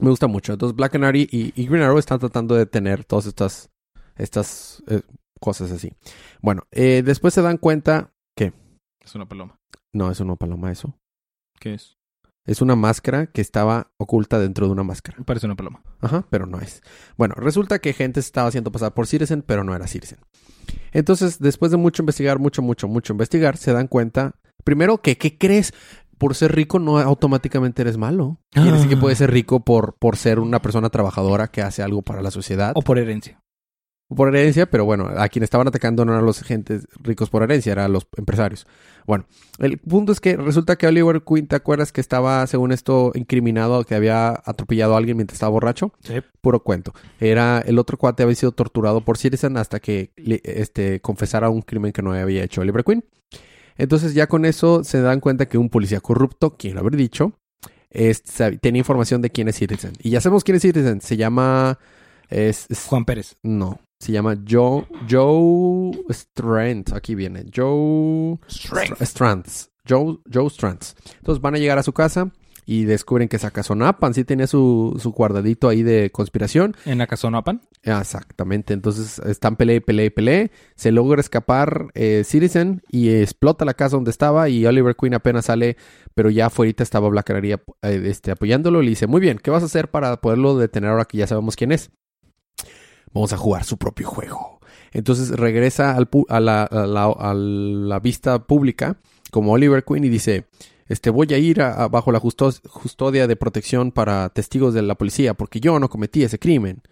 Me 0.00 0.08
gusta 0.10 0.26
mucho. 0.28 0.52
Entonces, 0.52 0.76
Black 0.76 0.92
Canary 0.92 1.28
y, 1.30 1.52
y 1.60 1.66
Green 1.66 1.82
Arrow 1.82 1.98
están 1.98 2.18
tratando 2.20 2.54
de 2.54 2.66
tener 2.66 3.04
todas 3.04 3.26
estas, 3.26 3.70
estas 4.16 4.82
eh, 4.86 5.02
cosas 5.40 5.70
así. 5.72 5.92
Bueno, 6.40 6.62
eh, 6.70 7.02
después 7.04 7.34
se 7.34 7.42
dan 7.42 7.58
cuenta. 7.58 8.12
es 8.38 9.14
una 9.14 9.26
paloma. 9.28 9.56
No, 9.92 10.10
eso 10.10 10.24
no 10.24 10.36
paloma, 10.36 10.70
eso. 10.70 10.94
¿Qué 11.58 11.74
es? 11.74 11.96
Es 12.46 12.62
una 12.62 12.74
máscara 12.74 13.26
que 13.26 13.40
estaba 13.40 13.92
oculta 13.98 14.38
dentro 14.38 14.66
de 14.66 14.72
una 14.72 14.82
máscara. 14.82 15.18
Parece 15.24 15.46
una 15.46 15.56
paloma. 15.56 15.82
Ajá, 16.00 16.24
pero 16.30 16.46
no 16.46 16.58
es. 16.60 16.82
Bueno, 17.16 17.34
resulta 17.36 17.78
que 17.78 17.92
gente 17.92 18.22
se 18.22 18.26
estaba 18.26 18.48
haciendo 18.48 18.72
pasar 18.72 18.94
por 18.94 19.06
Citizen, 19.06 19.42
pero 19.42 19.62
no 19.62 19.74
era 19.74 19.86
Citizen. 19.86 20.18
Entonces, 20.92 21.38
después 21.38 21.70
de 21.70 21.76
mucho 21.76 22.02
investigar, 22.02 22.38
mucho, 22.38 22.62
mucho, 22.62 22.88
mucho 22.88 23.12
investigar, 23.12 23.56
se 23.56 23.72
dan 23.72 23.86
cuenta, 23.88 24.34
primero, 24.64 24.98
que, 25.02 25.16
¿qué 25.18 25.36
crees? 25.38 25.72
Por 26.18 26.34
ser 26.34 26.54
rico 26.54 26.78
no 26.78 26.98
automáticamente 26.98 27.82
eres 27.82 27.96
malo. 27.96 28.40
Quiere 28.50 28.72
decir 28.72 28.88
que 28.88 28.96
Ah. 28.96 29.00
puedes 29.00 29.18
ser 29.18 29.30
rico 29.30 29.60
por, 29.64 29.94
por 29.98 30.16
ser 30.16 30.38
una 30.38 30.60
persona 30.60 30.90
trabajadora 30.90 31.48
que 31.48 31.62
hace 31.62 31.82
algo 31.82 32.02
para 32.02 32.20
la 32.22 32.30
sociedad. 32.30 32.72
O 32.74 32.82
por 32.82 32.98
herencia. 32.98 33.40
Por 34.14 34.28
herencia, 34.34 34.68
pero 34.68 34.84
bueno, 34.84 35.08
a 35.16 35.28
quienes 35.28 35.46
estaban 35.46 35.68
atacando 35.68 36.04
no 36.04 36.12
eran 36.12 36.26
los 36.26 36.42
gentes 36.42 36.88
ricos 37.00 37.30
por 37.30 37.44
herencia, 37.44 37.70
eran 37.70 37.92
los 37.92 38.08
empresarios. 38.16 38.66
Bueno, 39.06 39.24
el 39.60 39.78
punto 39.78 40.10
es 40.10 40.18
que 40.20 40.36
resulta 40.36 40.74
que 40.76 40.88
Oliver 40.88 41.22
Queen, 41.22 41.46
¿te 41.46 41.54
acuerdas 41.54 41.92
que 41.92 42.00
estaba, 42.00 42.44
según 42.48 42.72
esto, 42.72 43.12
incriminado 43.14 43.84
que 43.84 43.94
había 43.94 44.30
atropellado 44.44 44.94
a 44.94 44.98
alguien 44.98 45.16
mientras 45.16 45.36
estaba 45.36 45.50
borracho? 45.50 45.92
Sí. 46.02 46.14
Puro 46.40 46.64
cuento. 46.64 46.92
Era 47.20 47.60
el 47.60 47.78
otro 47.78 47.98
cuate 47.98 48.24
había 48.24 48.34
sido 48.34 48.50
torturado 48.50 49.00
por 49.04 49.16
Citizen 49.16 49.56
hasta 49.56 49.78
que 49.78 50.10
este 50.42 51.00
confesara 51.00 51.48
un 51.48 51.62
crimen 51.62 51.92
que 51.92 52.02
no 52.02 52.12
había 52.12 52.42
hecho 52.42 52.62
Oliver 52.62 52.82
Queen. 52.82 53.04
Entonces 53.78 54.12
ya 54.14 54.26
con 54.26 54.44
eso 54.44 54.82
se 54.82 55.00
dan 55.00 55.20
cuenta 55.20 55.46
que 55.46 55.56
un 55.56 55.70
policía 55.70 56.00
corrupto, 56.00 56.56
quien 56.56 56.74
lo 56.74 56.80
habría 56.80 56.98
dicho, 56.98 57.32
es- 57.90 58.22
tenía 58.60 58.80
información 58.80 59.22
de 59.22 59.30
quién 59.30 59.46
es 59.48 59.56
Citizen. 59.56 59.92
Y 60.02 60.10
ya 60.10 60.20
sabemos 60.20 60.42
quién 60.42 60.56
es 60.56 60.62
Citizen. 60.62 61.00
Se 61.00 61.16
llama... 61.16 61.78
Es, 62.28 62.66
es- 62.68 62.84
Juan 62.86 63.04
Pérez. 63.04 63.36
no, 63.42 63.80
se 64.00 64.12
llama 64.12 64.36
Joe, 64.48 64.86
Joe 65.08 65.92
Strand. 66.08 66.92
Aquí 66.94 67.14
viene. 67.14 67.44
Joe 67.54 68.38
Str- 68.48 69.00
Strands. 69.02 69.70
Joe, 69.88 70.18
Joe 70.32 70.46
Strands. 70.48 70.96
Entonces 71.18 71.40
van 71.40 71.54
a 71.54 71.58
llegar 71.58 71.78
a 71.78 71.82
su 71.82 71.92
casa. 71.92 72.30
y 72.66 72.84
descubren 72.84 73.26
que 73.28 73.36
Sakazonapan 73.38 74.14
sí 74.14 74.22
tenía 74.22 74.46
su, 74.46 74.96
su 75.02 75.10
guardadito 75.10 75.68
ahí 75.68 75.82
de 75.82 76.10
conspiración. 76.12 76.76
¿En 76.84 77.00
Acazonapan? 77.00 77.62
Exactamente, 77.82 78.74
entonces 78.74 79.18
están 79.26 79.56
peleé, 79.56 79.80
peleé, 79.80 80.10
peleé. 80.12 80.52
Se 80.76 80.92
logra 80.92 81.20
escapar 81.20 81.86
eh, 81.94 82.22
Citizen 82.24 82.82
y 82.88 83.08
explota 83.10 83.64
la 83.64 83.74
casa 83.74 83.96
donde 83.96 84.12
estaba 84.12 84.48
y 84.48 84.66
Oliver 84.66 84.94
Queen 84.94 85.14
apenas 85.14 85.46
sale, 85.46 85.76
pero 86.14 86.30
ya 86.30 86.46
afuera 86.46 86.72
estaba 86.78 87.08
Black 87.08 87.26
Canary 87.26 87.52
eh, 87.52 87.58
este, 87.82 88.30
apoyándolo. 88.30 88.82
Le 88.82 88.90
dice, 88.90 89.08
muy 89.08 89.20
bien, 89.20 89.38
¿qué 89.42 89.50
vas 89.50 89.64
a 89.64 89.66
hacer 89.66 89.90
para 89.90 90.20
poderlo 90.20 90.56
detener 90.56 90.90
ahora 90.90 91.06
que 91.06 91.18
ya 91.18 91.26
sabemos 91.26 91.56
quién 91.56 91.72
es? 91.72 91.90
Vamos 93.12 93.32
a 93.32 93.36
jugar 93.36 93.64
su 93.64 93.76
propio 93.76 94.08
juego. 94.08 94.60
Entonces 94.92 95.30
regresa 95.30 95.96
al 95.96 96.10
pu- 96.10 96.26
a, 96.28 96.40
la, 96.40 96.64
a 96.64 96.86
la- 96.86 97.04
a 97.18 97.34
la 97.34 97.98
vista 98.00 98.38
pública 98.44 98.96
como 99.30 99.52
Oliver 99.52 99.84
Queen 99.84 100.04
y 100.04 100.08
dice, 100.08 100.46
este, 100.88 101.10
voy 101.10 101.28
a 101.32 101.38
ir 101.38 101.62
a- 101.62 101.86
bajo 101.88 102.10
la 102.12 102.20
custodia 102.20 103.26
de 103.26 103.36
protección 103.36 103.92
para 103.92 104.28
testigos 104.30 104.74
de 104.74 104.82
la 104.82 104.96
policía 104.96 105.34
porque 105.34 105.60
yo 105.60 105.78
no 105.78 105.88
cometí 105.88 106.22
ese 106.24 106.38
crimen. 106.38 106.82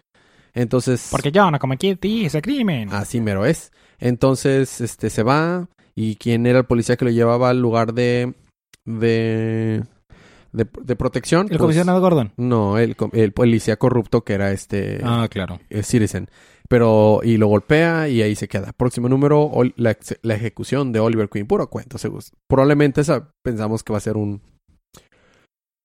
Entonces, 0.53 1.09
Porque 1.11 1.31
yo 1.31 1.49
no 1.51 1.59
cometí 1.59 1.97
ese 2.25 2.41
crimen. 2.41 2.89
así 2.91 3.21
mero 3.21 3.45
es. 3.45 3.71
Entonces, 3.99 4.81
este, 4.81 5.09
se 5.09 5.23
va 5.23 5.67
y 5.93 6.15
quién 6.15 6.45
era 6.47 6.59
el 6.59 6.65
policía 6.65 6.95
que 6.97 7.05
lo 7.05 7.11
llevaba 7.11 7.49
al 7.49 7.61
lugar 7.61 7.93
de 7.93 8.33
de 8.85 9.83
de, 10.51 10.67
de 10.83 10.95
protección. 10.95 11.41
¿El 11.43 11.49
Pues, 11.49 11.59
comisionado 11.59 12.01
Gordon? 12.01 12.33
No, 12.37 12.77
el, 12.77 12.95
el 13.13 13.31
policía 13.33 13.77
corrupto 13.77 14.23
que 14.23 14.33
era 14.33 14.51
este 14.51 14.99
Ah, 15.03 15.27
claro. 15.29 15.59
eh, 15.69 15.83
Citizen. 15.83 16.29
Pero, 16.67 17.21
y 17.23 17.37
lo 17.37 17.47
golpea 17.47 18.09
y 18.09 18.21
ahí 18.21 18.35
se 18.35 18.47
queda. 18.47 18.73
Próximo 18.73 19.09
número, 19.09 19.41
ol- 19.49 19.73
la, 19.75 19.97
la 20.21 20.35
ejecución 20.35 20.91
de 20.91 20.99
Oliver 20.99 21.27
Queen. 21.29 21.47
Puro 21.47 21.67
cuento, 21.69 21.97
seguro. 21.97 22.23
Probablemente 22.47 23.01
esa 23.01 23.31
pensamos 23.43 23.83
que 23.83 23.91
va 23.91 23.97
a 23.97 24.01
ser 24.01 24.17
un. 24.17 24.41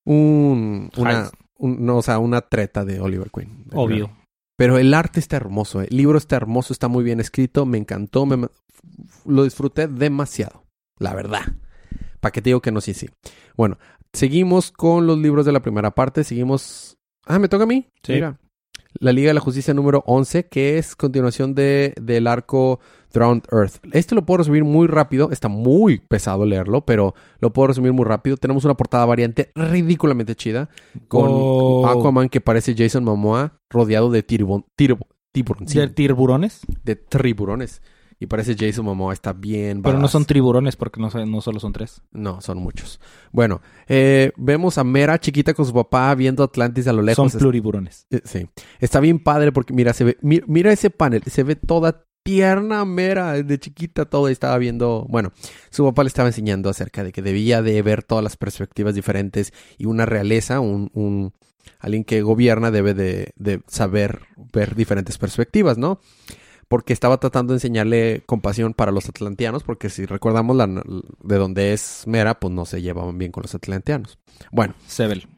Un. 0.04 0.90
Una. 0.96 1.30
Un- 1.56 1.86
no, 1.86 1.98
o 1.98 2.02
sea, 2.02 2.18
una 2.18 2.42
treta 2.42 2.84
de 2.84 3.00
Oliver 3.00 3.30
Queen. 3.30 3.64
Obvio. 3.72 4.10
Pero 4.56 4.78
el 4.78 4.92
arte 4.94 5.20
está 5.20 5.36
hermoso. 5.36 5.82
eh. 5.82 5.88
El 5.90 5.96
libro 5.96 6.18
está 6.18 6.36
hermoso, 6.36 6.72
está 6.72 6.88
muy 6.88 7.02
bien 7.02 7.20
escrito. 7.20 7.64
Me 7.66 7.78
encantó. 7.78 8.26
me- 8.26 8.48
lo 9.24 9.44
disfruté 9.44 9.88
demasiado. 9.88 10.64
La 10.98 11.14
verdad. 11.14 11.42
¿Para 12.20 12.32
qué 12.32 12.42
te 12.42 12.50
digo 12.50 12.60
que 12.60 12.70
no? 12.72 12.80
Sí, 12.80 12.92
sí. 12.94 13.08
Bueno, 13.56 13.78
seguimos 14.14 14.72
con 14.72 15.06
los 15.06 15.18
libros 15.18 15.44
de 15.44 15.52
la 15.52 15.60
primera 15.60 15.90
parte. 15.94 16.24
Seguimos. 16.24 16.96
Ah, 17.26 17.38
me 17.38 17.48
toca 17.48 17.64
a 17.64 17.66
mí. 17.66 17.88
Sí. 18.02 18.14
Mira. 18.14 18.38
La 19.00 19.12
Liga 19.12 19.28
de 19.28 19.34
la 19.34 19.40
Justicia 19.40 19.74
número 19.74 20.04
11, 20.06 20.46
que 20.46 20.78
es 20.78 20.94
continuación 20.94 21.52
de, 21.56 21.94
del 22.00 22.28
arco 22.28 22.78
Drowned 23.12 23.42
Earth. 23.50 23.78
Este 23.90 24.14
lo 24.14 24.24
puedo 24.24 24.38
resumir 24.38 24.62
muy 24.62 24.86
rápido. 24.86 25.32
Está 25.32 25.48
muy 25.48 25.98
pesado 25.98 26.46
leerlo, 26.46 26.84
pero 26.86 27.12
lo 27.40 27.52
puedo 27.52 27.66
resumir 27.68 27.92
muy 27.92 28.04
rápido. 28.04 28.36
Tenemos 28.36 28.64
una 28.64 28.74
portada 28.76 29.04
variante 29.04 29.50
ridículamente 29.56 30.36
chida 30.36 30.68
con 31.08 31.26
Oh. 31.28 31.86
Aquaman 31.88 32.28
que 32.28 32.40
parece 32.40 32.76
Jason 32.78 33.02
Momoa 33.02 33.58
rodeado 33.68 34.10
de 34.12 34.22
tiburoncín, 34.22 34.96
¿De 35.80 35.88
tiburones? 35.88 36.60
de 36.84 36.94
triburones. 36.94 37.82
Y 38.20 38.26
parece 38.26 38.54
Jason 38.58 38.84
Momoa, 38.84 39.12
está 39.12 39.32
bien 39.32 39.82
Pero 39.82 39.98
no 39.98 40.08
son 40.08 40.24
tiburones 40.24 40.76
porque 40.76 41.00
no, 41.00 41.10
no 41.26 41.40
solo 41.40 41.60
son 41.60 41.72
tres. 41.72 42.00
No, 42.12 42.40
son 42.40 42.58
muchos. 42.58 43.00
Bueno, 43.32 43.60
eh, 43.88 44.32
vemos 44.36 44.78
a 44.78 44.84
Mera 44.84 45.18
chiquita 45.18 45.52
con 45.54 45.66
su 45.66 45.74
papá 45.74 46.14
viendo 46.14 46.42
Atlantis 46.42 46.86
a 46.86 46.92
lo 46.92 47.02
lejos. 47.02 47.32
son 47.32 47.38
pluriburones. 47.40 48.06
Eh, 48.10 48.20
Sí. 48.24 48.48
Está 48.80 49.00
bien 49.00 49.18
padre 49.18 49.52
porque 49.52 49.74
mira, 49.74 49.92
se 49.92 50.04
ve, 50.04 50.16
mi- 50.22 50.40
mira 50.46 50.72
ese 50.72 50.90
panel, 50.90 51.22
se 51.24 51.42
ve 51.42 51.56
toda 51.56 52.04
tierna 52.22 52.84
Mera, 52.86 53.32
de 53.42 53.58
chiquita 53.58 54.06
todo, 54.06 54.30
y 54.30 54.32
estaba 54.32 54.56
viendo, 54.56 55.04
bueno, 55.10 55.32
su 55.70 55.84
papá 55.84 56.04
le 56.04 56.08
estaba 56.08 56.28
enseñando 56.28 56.70
acerca 56.70 57.04
de 57.04 57.12
que 57.12 57.20
debía 57.20 57.60
de 57.60 57.82
ver 57.82 58.02
todas 58.02 58.24
las 58.24 58.38
perspectivas 58.38 58.94
diferentes 58.94 59.52
y 59.76 59.84
una 59.84 60.06
realeza, 60.06 60.60
un, 60.60 60.90
un 60.94 61.34
alguien 61.80 62.02
que 62.04 62.22
gobierna 62.22 62.70
debe 62.70 62.94
de, 62.94 63.32
de 63.36 63.60
saber 63.66 64.20
ver 64.54 64.74
diferentes 64.74 65.18
perspectivas, 65.18 65.76
¿no? 65.76 66.00
Porque 66.74 66.92
estaba 66.92 67.18
tratando 67.18 67.52
de 67.52 67.58
enseñarle 67.58 68.24
compasión 68.26 68.74
para 68.74 68.90
los 68.90 69.08
atlanteanos, 69.08 69.62
porque 69.62 69.88
si 69.88 70.06
recordamos 70.06 70.56
la, 70.56 70.66
de 70.66 71.36
donde 71.36 71.72
es 71.72 72.02
Mera, 72.08 72.40
pues 72.40 72.52
no 72.52 72.64
se 72.64 72.82
llevaban 72.82 73.16
bien 73.16 73.30
con 73.30 73.42
los 73.42 73.54
atlanteanos. 73.54 74.18
Bueno, 74.50 74.74
Sebel. 74.88 75.28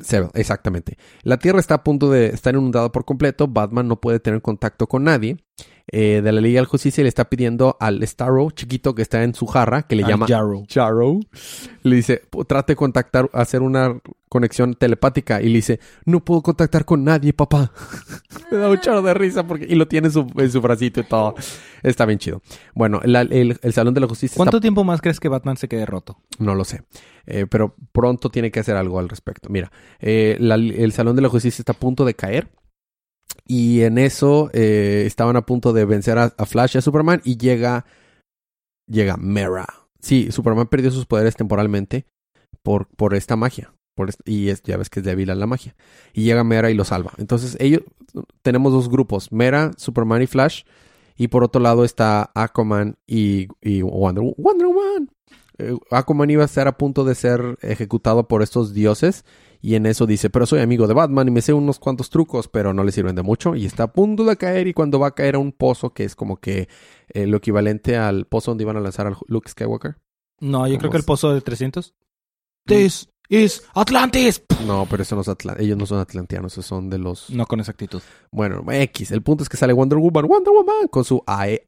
Sebel, 0.00 0.30
exactamente. 0.34 0.98
La 1.22 1.36
Tierra 1.36 1.60
está 1.60 1.74
a 1.76 1.84
punto 1.84 2.10
de 2.10 2.30
estar 2.30 2.52
inundada 2.52 2.90
por 2.90 3.04
completo. 3.04 3.46
Batman 3.46 3.86
no 3.86 4.00
puede 4.00 4.18
tener 4.18 4.42
contacto 4.42 4.88
con 4.88 5.04
nadie. 5.04 5.36
Eh, 5.88 6.20
de 6.22 6.32
la 6.32 6.40
Liga 6.40 6.58
de 6.60 6.62
la 6.62 6.68
Justicia 6.68 7.02
le 7.02 7.08
está 7.08 7.28
pidiendo 7.28 7.76
al 7.80 8.06
Starro 8.06 8.50
chiquito 8.52 8.94
que 8.94 9.02
está 9.02 9.24
en 9.24 9.34
su 9.34 9.46
jarra, 9.46 9.82
que 9.82 9.96
le 9.96 10.04
Al 10.04 10.10
llama 10.10 10.26
Jarrow. 10.28 10.64
Jarrow, 10.72 11.20
le 11.82 11.96
dice, 11.96 12.22
"Pu- 12.30 12.46
trate 12.46 12.72
de 12.72 12.76
contactar, 12.76 13.28
hacer 13.32 13.62
una 13.62 13.98
conexión 14.28 14.72
telepática. 14.74 15.42
Y 15.42 15.48
le 15.48 15.56
dice, 15.56 15.80
no 16.06 16.24
puedo 16.24 16.40
contactar 16.40 16.86
con 16.86 17.04
nadie, 17.04 17.34
papá. 17.34 17.70
Me 18.50 18.56
da 18.56 18.70
un 18.70 18.80
chorro 18.80 19.02
de 19.02 19.12
risa 19.12 19.46
porque... 19.46 19.66
Y 19.68 19.74
lo 19.74 19.86
tiene 19.88 20.06
en 20.06 20.12
su, 20.12 20.26
en 20.38 20.50
su 20.50 20.62
bracito 20.62 21.00
y 21.00 21.04
todo. 21.04 21.34
Está 21.82 22.06
bien 22.06 22.18
chido. 22.18 22.40
Bueno, 22.74 23.00
la- 23.04 23.20
el, 23.22 23.58
el 23.60 23.72
Salón 23.74 23.92
de 23.92 24.00
la 24.00 24.06
Justicia 24.08 24.32
está 24.34 24.38
¿Cuánto 24.38 24.60
tiempo 24.60 24.84
más 24.84 25.02
crees 25.02 25.20
que 25.20 25.28
Batman 25.28 25.58
se 25.58 25.68
quede 25.68 25.84
roto? 25.84 26.16
no 26.38 26.54
lo 26.54 26.64
sé. 26.64 26.82
Eh, 27.26 27.46
pero 27.50 27.74
pronto 27.92 28.30
tiene 28.30 28.50
que 28.50 28.60
hacer 28.60 28.76
algo 28.76 28.98
al 28.98 29.08
respecto. 29.10 29.48
Mira, 29.50 29.70
eh, 30.00 30.36
la- 30.40 30.54
el 30.54 30.92
Salón 30.92 31.16
de 31.16 31.22
la 31.22 31.28
Justicia 31.28 31.60
está 31.60 31.72
a 31.72 31.76
punto 31.78 32.04
de 32.06 32.14
caer. 32.14 32.48
Y 33.46 33.82
en 33.82 33.98
eso 33.98 34.50
eh, 34.52 35.04
estaban 35.06 35.36
a 35.36 35.46
punto 35.46 35.72
de 35.72 35.84
vencer 35.84 36.18
a, 36.18 36.30
Flash 36.30 36.74
y 36.74 36.78
a 36.78 36.82
Superman. 36.82 37.20
Y 37.24 37.36
llega. 37.36 37.84
Llega 38.86 39.16
Mera. 39.16 39.66
Sí, 40.00 40.32
Superman 40.32 40.66
perdió 40.66 40.90
sus 40.90 41.06
poderes 41.06 41.36
temporalmente 41.36 42.06
por, 42.62 42.88
por 42.88 43.14
esta 43.14 43.36
magia. 43.36 43.72
Por 43.94 44.10
y 44.24 44.52
ya 44.64 44.76
ves 44.76 44.90
que 44.90 45.00
es 45.00 45.04
débil 45.04 45.30
a 45.30 45.34
la 45.34 45.46
magia. 45.46 45.74
Y 46.12 46.24
llega 46.24 46.44
Mera 46.44 46.70
y 46.70 46.74
lo 46.74 46.84
salva. 46.84 47.12
Entonces, 47.18 47.56
ellos. 47.60 47.82
Tenemos 48.42 48.72
dos 48.72 48.88
grupos: 48.88 49.32
Mera, 49.32 49.72
Superman 49.76 50.22
y 50.22 50.26
Flash. 50.26 50.64
Y 51.16 51.28
por 51.28 51.44
otro 51.44 51.60
lado 51.60 51.84
está 51.84 52.30
Aquaman 52.34 52.96
y, 53.06 53.48
y 53.60 53.82
Wonder, 53.82 54.24
Wonder 54.36 54.66
Woman. 54.66 55.10
Eh, 55.58 55.76
Aquaman 55.90 56.30
iba 56.30 56.42
a 56.42 56.46
estar 56.46 56.66
a 56.66 56.78
punto 56.78 57.04
de 57.04 57.14
ser 57.14 57.58
ejecutado 57.60 58.28
por 58.28 58.42
estos 58.42 58.72
dioses. 58.72 59.24
Y 59.64 59.76
en 59.76 59.86
eso 59.86 60.06
dice, 60.06 60.28
pero 60.28 60.44
soy 60.44 60.58
amigo 60.60 60.86
de 60.88 60.94
Batman 60.94 61.28
y 61.28 61.30
me 61.30 61.40
sé 61.40 61.52
unos 61.52 61.78
cuantos 61.78 62.10
trucos, 62.10 62.48
pero 62.48 62.74
no 62.74 62.82
le 62.82 62.90
sirven 62.92 63.14
de 63.14 63.22
mucho. 63.22 63.54
Y 63.54 63.64
está 63.64 63.84
a 63.84 63.92
punto 63.92 64.24
de 64.24 64.36
caer 64.36 64.66
y 64.66 64.74
cuando 64.74 64.98
va 64.98 65.06
a 65.06 65.14
caer 65.14 65.36
a 65.36 65.38
un 65.38 65.52
pozo, 65.52 65.90
que 65.94 66.02
es 66.04 66.16
como 66.16 66.38
que 66.38 66.68
eh, 67.08 67.26
lo 67.28 67.36
equivalente 67.36 67.96
al 67.96 68.26
pozo 68.26 68.50
donde 68.50 68.64
iban 68.64 68.76
a 68.76 68.80
lanzar 68.80 69.06
al 69.06 69.16
Luke 69.28 69.48
Skywalker. 69.48 69.96
No, 70.40 70.66
yo 70.66 70.72
¿Cómo 70.72 70.78
creo 70.80 70.90
que 70.90 70.96
el 70.98 71.04
pozo 71.04 71.32
de 71.32 71.40
300. 71.40 71.94
This 72.66 73.08
is 73.28 73.62
Atlantis. 73.74 74.42
No, 74.66 74.86
pero 74.90 75.04
eso 75.04 75.14
no 75.14 75.22
es 75.22 75.28
Atla- 75.28 75.56
ellos 75.60 75.78
no 75.78 75.86
son 75.86 75.98
atlanteanos, 76.00 76.52
esos 76.54 76.66
son 76.66 76.90
de 76.90 76.98
los... 76.98 77.30
No 77.30 77.46
con 77.46 77.60
exactitud. 77.60 78.02
Bueno, 78.32 78.64
X. 78.70 79.12
El 79.12 79.22
punto 79.22 79.44
es 79.44 79.48
que 79.48 79.56
sale 79.56 79.72
Wonder 79.72 79.98
Woman, 79.98 80.26
Wonder 80.26 80.52
Woman, 80.52 80.88
con 80.90 81.04
su 81.04 81.22
ae- 81.26 81.64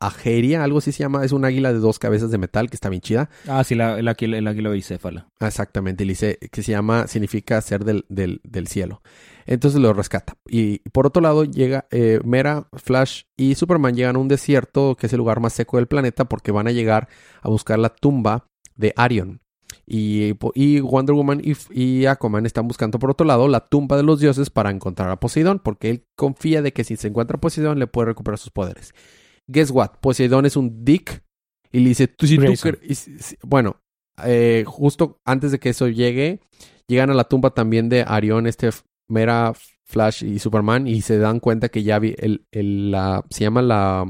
a- 0.00 0.06
ajeria, 0.06 0.64
algo 0.64 0.78
así 0.78 0.92
se 0.92 1.00
llama. 1.02 1.24
Es 1.24 1.32
un 1.32 1.44
águila 1.44 1.72
de 1.72 1.78
dos 1.78 1.98
cabezas 1.98 2.30
de 2.30 2.38
metal 2.38 2.68
que 2.70 2.76
está 2.76 2.88
bien 2.88 3.00
chida. 3.00 3.30
Ah, 3.48 3.64
sí, 3.64 3.74
la, 3.74 3.98
el, 3.98 4.08
águila, 4.08 4.38
el 4.38 4.46
águila 4.46 4.70
bicéfala. 4.70 5.28
Exactamente, 5.40 6.04
que 6.50 6.62
se 6.62 6.72
llama, 6.72 7.06
significa 7.06 7.60
ser 7.60 7.84
del, 7.84 8.04
del, 8.08 8.40
del 8.44 8.66
cielo. 8.66 9.02
Entonces 9.46 9.80
lo 9.80 9.92
rescata. 9.92 10.34
Y 10.48 10.78
por 10.90 11.06
otro 11.06 11.20
lado, 11.22 11.44
llega 11.44 11.86
eh, 11.90 12.20
Mera, 12.24 12.68
Flash 12.72 13.22
y 13.36 13.54
Superman 13.54 13.94
llegan 13.94 14.16
a 14.16 14.18
un 14.18 14.28
desierto 14.28 14.96
que 14.96 15.06
es 15.06 15.12
el 15.12 15.18
lugar 15.18 15.40
más 15.40 15.52
seco 15.52 15.76
del 15.76 15.86
planeta 15.86 16.24
porque 16.26 16.50
van 16.52 16.66
a 16.66 16.72
llegar 16.72 17.08
a 17.42 17.48
buscar 17.48 17.78
la 17.78 17.90
tumba 17.90 18.48
de 18.76 18.92
Arion. 18.96 19.40
Y, 19.86 20.32
y 20.54 20.80
Wonder 20.80 21.14
Woman 21.14 21.42
y, 21.44 21.54
y 21.70 22.06
Aquaman 22.06 22.46
están 22.46 22.66
buscando 22.66 22.98
por 22.98 23.10
otro 23.10 23.26
lado 23.26 23.48
la 23.48 23.60
tumba 23.68 23.98
de 23.98 24.02
los 24.02 24.18
dioses 24.18 24.48
para 24.48 24.70
encontrar 24.70 25.10
a 25.10 25.20
Poseidón, 25.20 25.58
porque 25.62 25.90
él 25.90 26.06
confía 26.16 26.62
de 26.62 26.72
que 26.72 26.84
si 26.84 26.96
se 26.96 27.08
encuentra 27.08 27.36
Poseidón 27.38 27.78
le 27.78 27.86
puede 27.86 28.06
recuperar 28.06 28.38
sus 28.38 28.50
poderes. 28.50 28.94
Guess 29.48 29.70
what? 29.70 29.90
Poseidón 30.00 30.46
es 30.46 30.56
un 30.56 30.84
dick 30.84 31.22
y 31.72 31.80
le 31.80 31.88
dice, 31.90 32.08
tú 32.08 32.26
si 32.26 32.36
tú 32.36 32.42
Grayson. 32.42 32.72
cre- 32.72 32.78
y 32.82 32.94
si- 32.94 33.18
si- 33.18 33.36
bueno, 33.42 33.76
eh, 34.24 34.64
justo 34.66 35.18
antes 35.24 35.50
de 35.52 35.58
que 35.58 35.70
eso 35.70 35.88
llegue, 35.88 36.40
llegan 36.86 37.10
a 37.10 37.14
la 37.14 37.24
tumba 37.24 37.50
también 37.50 37.88
de 37.88 38.02
Arión, 38.06 38.46
este 38.46 38.70
Mera, 39.08 39.52
Flash 39.86 40.24
y 40.24 40.38
Superman 40.38 40.86
y 40.86 41.02
se 41.02 41.18
dan 41.18 41.40
cuenta 41.40 41.68
que 41.68 41.82
ya 41.82 41.98
vi 41.98 42.14
el, 42.18 42.46
el- 42.52 42.90
la, 42.90 43.24
se 43.30 43.44
llama 43.44 43.60
la, 43.60 44.06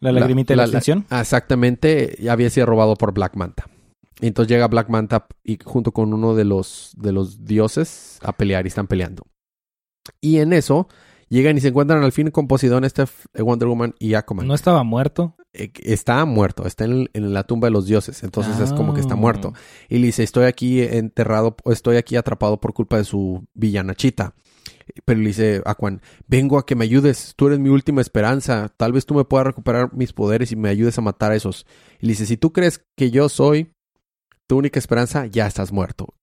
La 0.00 0.12
La- 0.12 0.20
lagrimita 0.20 0.52
de 0.54 0.56
la, 0.56 0.62
la- 0.66 0.78
extinción. 0.78 1.06
ah, 1.10 1.20
exactamente, 1.20 2.16
ya 2.20 2.32
había 2.32 2.50
sido 2.50 2.66
robado 2.66 2.96
por 2.96 3.12
Black 3.12 3.36
Manta. 3.36 3.66
Y 4.20 4.26
entonces 4.26 4.50
llega 4.50 4.66
Black 4.68 4.88
Manta 4.88 5.26
y 5.44 5.58
junto 5.64 5.92
con 5.92 6.12
uno 6.12 6.34
de 6.34 6.44
los, 6.44 6.92
de 6.96 7.12
los 7.12 7.44
dioses 7.44 8.18
a 8.22 8.32
pelear 8.32 8.66
y 8.66 8.68
están 8.68 8.86
peleando. 8.86 9.22
Y 10.20 10.38
en 10.38 10.52
eso 10.52 10.88
llegan 11.30 11.56
y 11.56 11.60
se 11.60 11.68
encuentran 11.68 12.02
al 12.02 12.12
fin 12.12 12.30
con 12.30 12.46
Poseidón, 12.48 12.84
este 12.84 13.02
F- 13.02 13.28
Wonder 13.42 13.68
Woman 13.68 13.94
y 13.98 14.14
Aquaman. 14.14 14.46
No 14.46 14.54
estaba 14.54 14.82
muerto. 14.82 15.36
Eh, 15.52 15.72
está 15.82 16.24
muerto, 16.26 16.66
está 16.66 16.84
en, 16.84 17.08
en 17.12 17.32
la 17.32 17.44
tumba 17.44 17.66
de 17.66 17.72
los 17.72 17.86
dioses, 17.86 18.22
entonces 18.22 18.60
es 18.60 18.72
como 18.72 18.94
que 18.94 19.00
está 19.00 19.14
Ah. 19.14 19.16
muerto. 19.16 19.52
Y 19.88 19.98
le 19.98 20.06
dice, 20.06 20.22
estoy 20.22 20.44
aquí 20.44 20.80
enterrado, 20.82 21.56
estoy 21.64 21.96
aquí 21.96 22.16
atrapado 22.16 22.60
por 22.60 22.72
culpa 22.72 22.98
de 22.98 23.04
su 23.04 23.44
villana 23.54 23.94
chita. 23.94 24.34
Pero 25.04 25.20
le 25.20 25.28
dice 25.28 25.62
Aquan, 25.66 26.02
vengo 26.26 26.58
a 26.58 26.66
que 26.66 26.74
me 26.74 26.84
ayudes, 26.84 27.34
tú 27.36 27.46
eres 27.46 27.60
mi 27.60 27.68
última 27.68 28.00
esperanza, 28.00 28.72
tal 28.76 28.92
vez 28.92 29.06
tú 29.06 29.14
me 29.14 29.24
puedas 29.24 29.46
recuperar 29.46 29.94
mis 29.94 30.12
poderes 30.12 30.50
y 30.50 30.56
me 30.56 30.68
ayudes 30.68 30.98
a 30.98 31.02
matar 31.02 31.30
a 31.32 31.36
esos. 31.36 31.64
Y 32.00 32.06
le 32.06 32.12
dice, 32.12 32.26
si 32.26 32.36
tú 32.36 32.52
crees 32.52 32.84
que 32.96 33.10
yo 33.12 33.28
soy, 33.28 33.72
tu 34.48 34.56
única 34.58 34.80
esperanza, 34.80 35.26
ya 35.26 35.46
estás 35.46 35.70
muerto. 35.72 36.14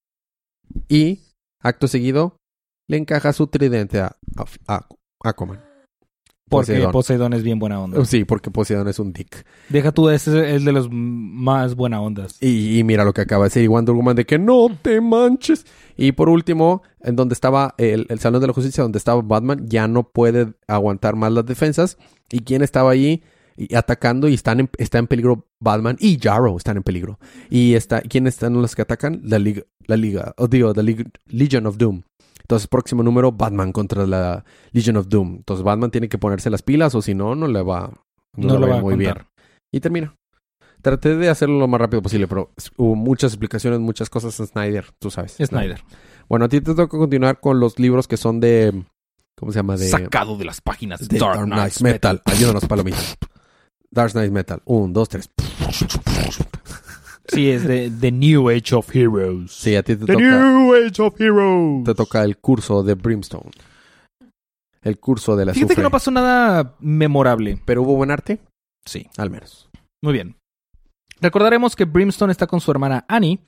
Y, 0.89 1.21
acto 1.61 1.87
seguido, 1.87 2.35
le 2.89 2.97
encaja 2.97 3.31
su 3.31 3.47
tridente 3.47 4.01
a 4.01 4.17
Aquaman. 5.23 5.67
Porque 6.49 6.71
Poseidón. 6.71 6.91
Poseidón 6.93 7.33
es 7.33 7.43
bien 7.43 7.59
buena 7.59 7.81
onda. 7.81 8.05
Sí, 8.05 8.23
porque 8.23 8.49
Poseidón 8.49 8.87
es 8.87 8.99
un 8.99 9.11
dick. 9.11 9.45
Deja 9.67 9.91
tú, 9.91 10.09
ese 10.09 10.55
es 10.55 10.63
de 10.63 10.71
los 10.71 10.87
más 10.89 11.75
buena 11.75 11.99
ondas. 11.99 12.37
Y, 12.39 12.79
y 12.79 12.83
mira 12.85 13.03
lo 13.03 13.13
que 13.13 13.21
acaba 13.21 13.43
de 13.43 13.49
decir 13.49 13.67
Wonder 13.67 13.93
Woman 13.93 14.15
de 14.15 14.25
que 14.25 14.39
no 14.39 14.69
te 14.81 15.01
manches. 15.01 15.65
Y 15.97 16.13
por 16.13 16.29
último, 16.29 16.83
en 17.01 17.17
donde 17.17 17.33
estaba 17.33 17.75
el, 17.77 18.05
el 18.07 18.19
Salón 18.19 18.39
de 18.39 18.47
la 18.47 18.53
Justicia, 18.53 18.81
donde 18.81 18.97
estaba 18.97 19.21
Batman, 19.21 19.67
ya 19.67 19.89
no 19.89 20.03
puede 20.03 20.53
aguantar 20.67 21.17
más 21.17 21.33
las 21.33 21.45
defensas. 21.45 21.97
¿Y 22.31 22.39
quién 22.39 22.61
estaba 22.61 22.91
allí? 22.91 23.23
Y 23.57 23.75
atacando 23.75 24.29
y 24.29 24.35
están 24.35 24.61
en, 24.61 24.69
está 24.77 24.99
en 24.99 25.07
peligro 25.07 25.47
Batman 25.59 25.97
y 25.99 26.17
Jarrow 26.17 26.55
están 26.55 26.77
en 26.77 26.83
peligro. 26.83 27.19
¿Y 27.49 27.73
está, 27.73 27.99
quién 28.01 28.25
están 28.25 28.53
los 28.53 28.73
que 28.73 28.83
atacan? 28.83 29.19
La 29.23 29.39
Liga, 29.39 29.63
la 29.85 29.97
Liga, 29.97 30.33
oh, 30.37 30.47
digo, 30.47 30.71
la 30.73 30.83
Legion 31.25 31.65
of 31.65 31.77
Doom. 31.77 32.03
Entonces, 32.47 32.69
próximo 32.69 33.03
número, 33.03 33.33
Batman 33.33 33.73
contra 33.73 34.07
la 34.07 34.45
Legion 34.71 34.95
of 34.95 35.09
Doom. 35.09 35.35
Entonces, 35.39 35.65
Batman 35.65 35.91
tiene 35.91 36.07
que 36.07 36.17
ponerse 36.17 36.49
las 36.49 36.61
pilas 36.61 36.95
o 36.95 37.01
si 37.01 37.13
no, 37.13 37.35
no 37.35 37.45
le 37.45 37.61
va, 37.61 37.91
no 38.37 38.47
No, 38.47 38.57
le 38.57 38.67
va 38.67 38.73
va 38.75 38.79
a 38.79 38.81
muy 38.81 38.95
bien. 38.95 39.15
Y 39.69 39.81
termina. 39.81 40.15
Traté 40.81 41.17
de 41.17 41.27
hacerlo 41.27 41.59
lo 41.59 41.67
más 41.67 41.81
rápido 41.81 42.01
posible, 42.01 42.25
pero 42.25 42.53
hubo 42.77 42.95
muchas 42.95 43.33
explicaciones, 43.33 43.81
muchas 43.81 44.09
cosas 44.09 44.39
en 44.39 44.47
Snyder, 44.47 44.85
tú 44.97 45.11
sabes. 45.11 45.35
Snyder. 45.43 45.83
Bueno, 46.29 46.45
a 46.45 46.47
ti 46.47 46.61
te 46.61 46.73
toca 46.73 46.97
continuar 46.97 47.41
con 47.41 47.59
los 47.59 47.79
libros 47.79 48.07
que 48.07 48.15
son 48.15 48.39
de... 48.39 48.85
¿Cómo 49.35 49.51
se 49.51 49.59
llama? 49.59 49.75
De, 49.75 49.89
Sacado 49.89 50.37
de 50.37 50.45
las 50.45 50.61
páginas 50.61 51.05
de 51.05 51.19
Dark 51.19 51.43
Knight 51.43 51.81
Metal. 51.81 52.21
Ayúdanos, 52.23 52.65
Palomita. 52.65 52.97
Dark 53.91 54.13
Knight 54.13 54.31
Metal. 54.31 54.61
Un, 54.63 54.93
dos, 54.93 55.09
tres. 55.09 55.29
Sí, 57.27 57.49
es 57.49 57.63
de 57.67 57.91
The 57.91 58.11
New 58.11 58.49
Age 58.49 58.73
of 58.75 58.95
Heroes. 58.95 59.51
Sí, 59.51 59.75
a 59.75 59.83
ti 59.83 59.95
te 59.95 60.05
The 60.05 60.13
toca, 60.13 60.23
New 60.23 60.73
Age 60.73 61.01
of 61.01 61.19
Heroes. 61.19 61.83
te 61.83 61.93
toca 61.95 62.23
el 62.23 62.37
curso 62.37 62.83
de 62.83 62.93
Brimstone. 62.95 63.51
El 64.81 64.99
curso 64.99 65.35
de 65.35 65.45
la 65.45 65.53
Fíjate 65.53 65.75
que 65.75 65.81
no 65.81 65.91
pasó 65.91 66.11
nada 66.11 66.75
memorable. 66.79 67.59
Pero 67.65 67.81
hubo 67.83 67.95
buen 67.95 68.11
arte, 68.11 68.39
Sí, 68.85 69.07
al 69.17 69.29
menos. 69.29 69.69
muy 70.01 70.13
bien. 70.13 70.35
Recordaremos 71.19 71.75
que 71.75 71.85
Brimstone 71.85 72.31
está 72.31 72.47
con 72.47 72.61
su 72.61 72.71
hermana 72.71 73.03
Annie. 73.09 73.39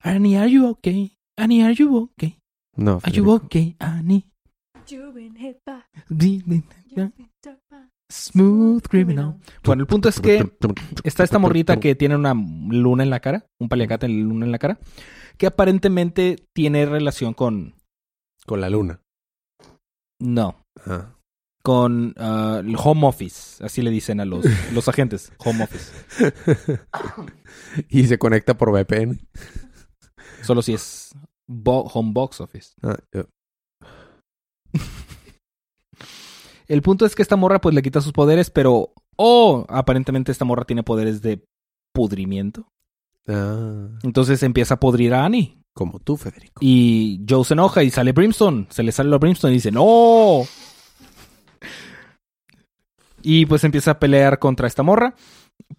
Annie, 0.00 0.36
are 0.36 0.50
you 0.50 0.66
okay? 0.68 1.12
Annie, 1.36 1.62
are 1.62 1.74
you 1.74 1.96
okay? 2.14 2.38
No, 2.76 3.00
Are 3.02 3.12
you 3.12 3.24
Federico. 3.24 3.46
okay, 3.46 3.76
Annie? 3.80 4.26
You've 4.86 5.14
been 5.14 5.34
hit 5.36 5.58
by, 5.64 5.80
Smooth 6.08 6.62
you've 6.90 7.16
been 7.16 7.30
struck 7.40 7.58
by 7.70 7.78
criminal. 8.88 9.36
Bueno, 9.64 9.82
el 9.82 9.86
punto 9.86 10.08
es 10.08 10.20
que 10.20 10.50
está 11.04 11.24
esta 11.24 11.38
morrita 11.38 11.78
que 11.80 11.94
tiene 11.94 12.16
una 12.16 12.34
luna 12.34 13.02
en 13.02 13.10
la 13.10 13.20
cara, 13.20 13.46
un 13.60 13.68
paliacate 13.68 14.06
en 14.06 14.22
luna 14.28 14.46
en 14.46 14.52
la 14.52 14.58
cara, 14.58 14.78
que 15.38 15.46
aparentemente 15.46 16.46
tiene 16.54 16.86
relación 16.86 17.34
con... 17.34 17.74
Con 18.46 18.60
la 18.60 18.70
luna. 18.70 19.00
No, 20.20 20.60
Ah. 20.86 21.14
con 21.62 22.14
ah, 22.18 22.60
el 22.64 22.76
home 22.78 23.06
office, 23.06 23.64
así 23.64 23.80
le 23.82 23.90
dicen 23.90 24.20
a 24.20 24.24
los, 24.24 24.44
los 24.72 24.88
agentes, 24.88 25.32
home 25.38 25.64
office. 25.64 25.92
y 27.88 28.04
se 28.06 28.18
conecta 28.18 28.56
por 28.56 28.70
VPN. 28.70 29.18
Solo 30.42 30.60
si 30.62 30.74
es 30.74 31.12
bo- 31.48 31.84
home 31.92 32.12
box 32.12 32.40
office. 32.40 32.74
Ah, 32.82 32.96
eh, 33.12 33.24
El 36.68 36.82
punto 36.82 37.04
es 37.06 37.14
que 37.14 37.22
esta 37.22 37.36
morra 37.36 37.60
pues 37.60 37.74
le 37.74 37.82
quita 37.82 38.00
sus 38.00 38.12
poderes, 38.12 38.50
pero... 38.50 38.92
Oh, 39.16 39.64
aparentemente 39.68 40.32
esta 40.32 40.44
morra 40.44 40.64
tiene 40.64 40.82
poderes 40.82 41.22
de 41.22 41.44
pudrimiento. 41.92 42.66
ah, 43.28 43.88
Entonces 44.02 44.42
empieza 44.42 44.74
a 44.74 44.80
podrir 44.80 45.14
a 45.14 45.24
Annie. 45.24 45.60
como 45.74 45.98
tú, 46.00 46.16
Federico. 46.16 46.58
Y 46.60 47.24
Joe 47.28 47.44
se 47.44 47.54
enoja 47.54 47.82
y 47.82 47.90
sale 47.90 48.12
Brimstone. 48.12 48.66
Se 48.70 48.82
le 48.82 48.92
sale 48.92 49.10
la 49.10 49.18
Brimstone 49.18 49.52
y 49.52 49.56
dice, 49.56 49.70
¡No! 49.70 50.42
Y 53.22 53.46
pues 53.46 53.64
empieza 53.64 53.92
a 53.92 53.98
pelear 53.98 54.38
contra 54.38 54.66
esta 54.66 54.82
morra. 54.82 55.14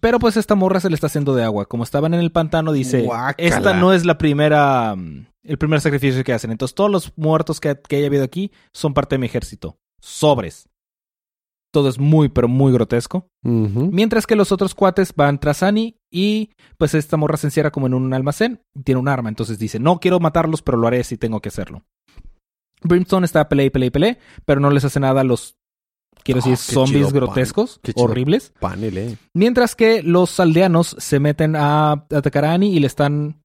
Pero 0.00 0.18
pues 0.18 0.36
esta 0.36 0.54
morra 0.54 0.80
se 0.80 0.88
le 0.88 0.94
está 0.94 1.06
haciendo 1.06 1.34
de 1.34 1.44
agua. 1.44 1.66
Como 1.66 1.84
estaban 1.84 2.14
en 2.14 2.20
el 2.20 2.32
pantano, 2.32 2.72
dice, 2.72 3.02
Guácala. 3.02 3.34
esta 3.48 3.74
no 3.74 3.92
es 3.92 4.04
la 4.04 4.18
primera, 4.18 4.96
mm, 4.96 5.26
el 5.44 5.58
primer 5.58 5.80
sacrificio 5.80 6.24
que 6.24 6.32
hacen. 6.32 6.50
Entonces 6.50 6.74
todos 6.74 6.90
los 6.90 7.12
muertos 7.16 7.60
que, 7.60 7.78
que 7.88 7.96
haya 7.96 8.06
habido 8.06 8.24
aquí 8.24 8.50
son 8.72 8.94
parte 8.94 9.14
de 9.14 9.18
mi 9.20 9.26
ejército. 9.26 9.78
Sobres. 10.00 10.68
Todo 11.76 11.90
es 11.90 11.98
muy, 11.98 12.30
pero 12.30 12.48
muy 12.48 12.72
grotesco. 12.72 13.28
Mientras 13.42 14.26
que 14.26 14.34
los 14.34 14.50
otros 14.50 14.74
cuates 14.74 15.12
van 15.14 15.38
tras 15.38 15.62
Annie 15.62 15.98
y 16.10 16.48
pues 16.78 16.94
esta 16.94 17.18
morra 17.18 17.36
se 17.36 17.48
encierra 17.48 17.70
como 17.70 17.86
en 17.86 17.92
un 17.92 18.14
almacén 18.14 18.62
y 18.74 18.82
tiene 18.82 18.98
un 18.98 19.08
arma. 19.08 19.28
Entonces 19.28 19.58
dice, 19.58 19.78
no 19.78 20.00
quiero 20.00 20.18
matarlos, 20.18 20.62
pero 20.62 20.78
lo 20.78 20.86
haré 20.86 21.04
si 21.04 21.18
tengo 21.18 21.40
que 21.40 21.50
hacerlo. 21.50 21.82
Brimstone 22.82 23.26
está 23.26 23.46
pelea 23.50 23.66
y 23.66 23.70
pelea 23.70 23.86
y 23.88 23.90
pelea, 23.90 24.18
pero 24.46 24.58
no 24.58 24.70
les 24.70 24.86
hace 24.86 25.00
nada 25.00 25.20
a 25.20 25.24
los, 25.24 25.58
quiero 26.24 26.40
Oh, 26.40 26.48
decir, 26.48 26.66
qué 26.66 26.72
zombies 26.72 27.12
grotescos, 27.12 27.78
horribles. 27.94 28.54
Panel, 28.58 28.96
eh. 28.96 29.18
Mientras 29.34 29.76
que 29.76 30.02
los 30.02 30.40
aldeanos 30.40 30.96
se 30.98 31.20
meten 31.20 31.56
a 31.56 31.92
atacar 31.92 32.46
a 32.46 32.54
Annie 32.54 32.70
y 32.72 32.80
le 32.80 32.86
están 32.86 33.42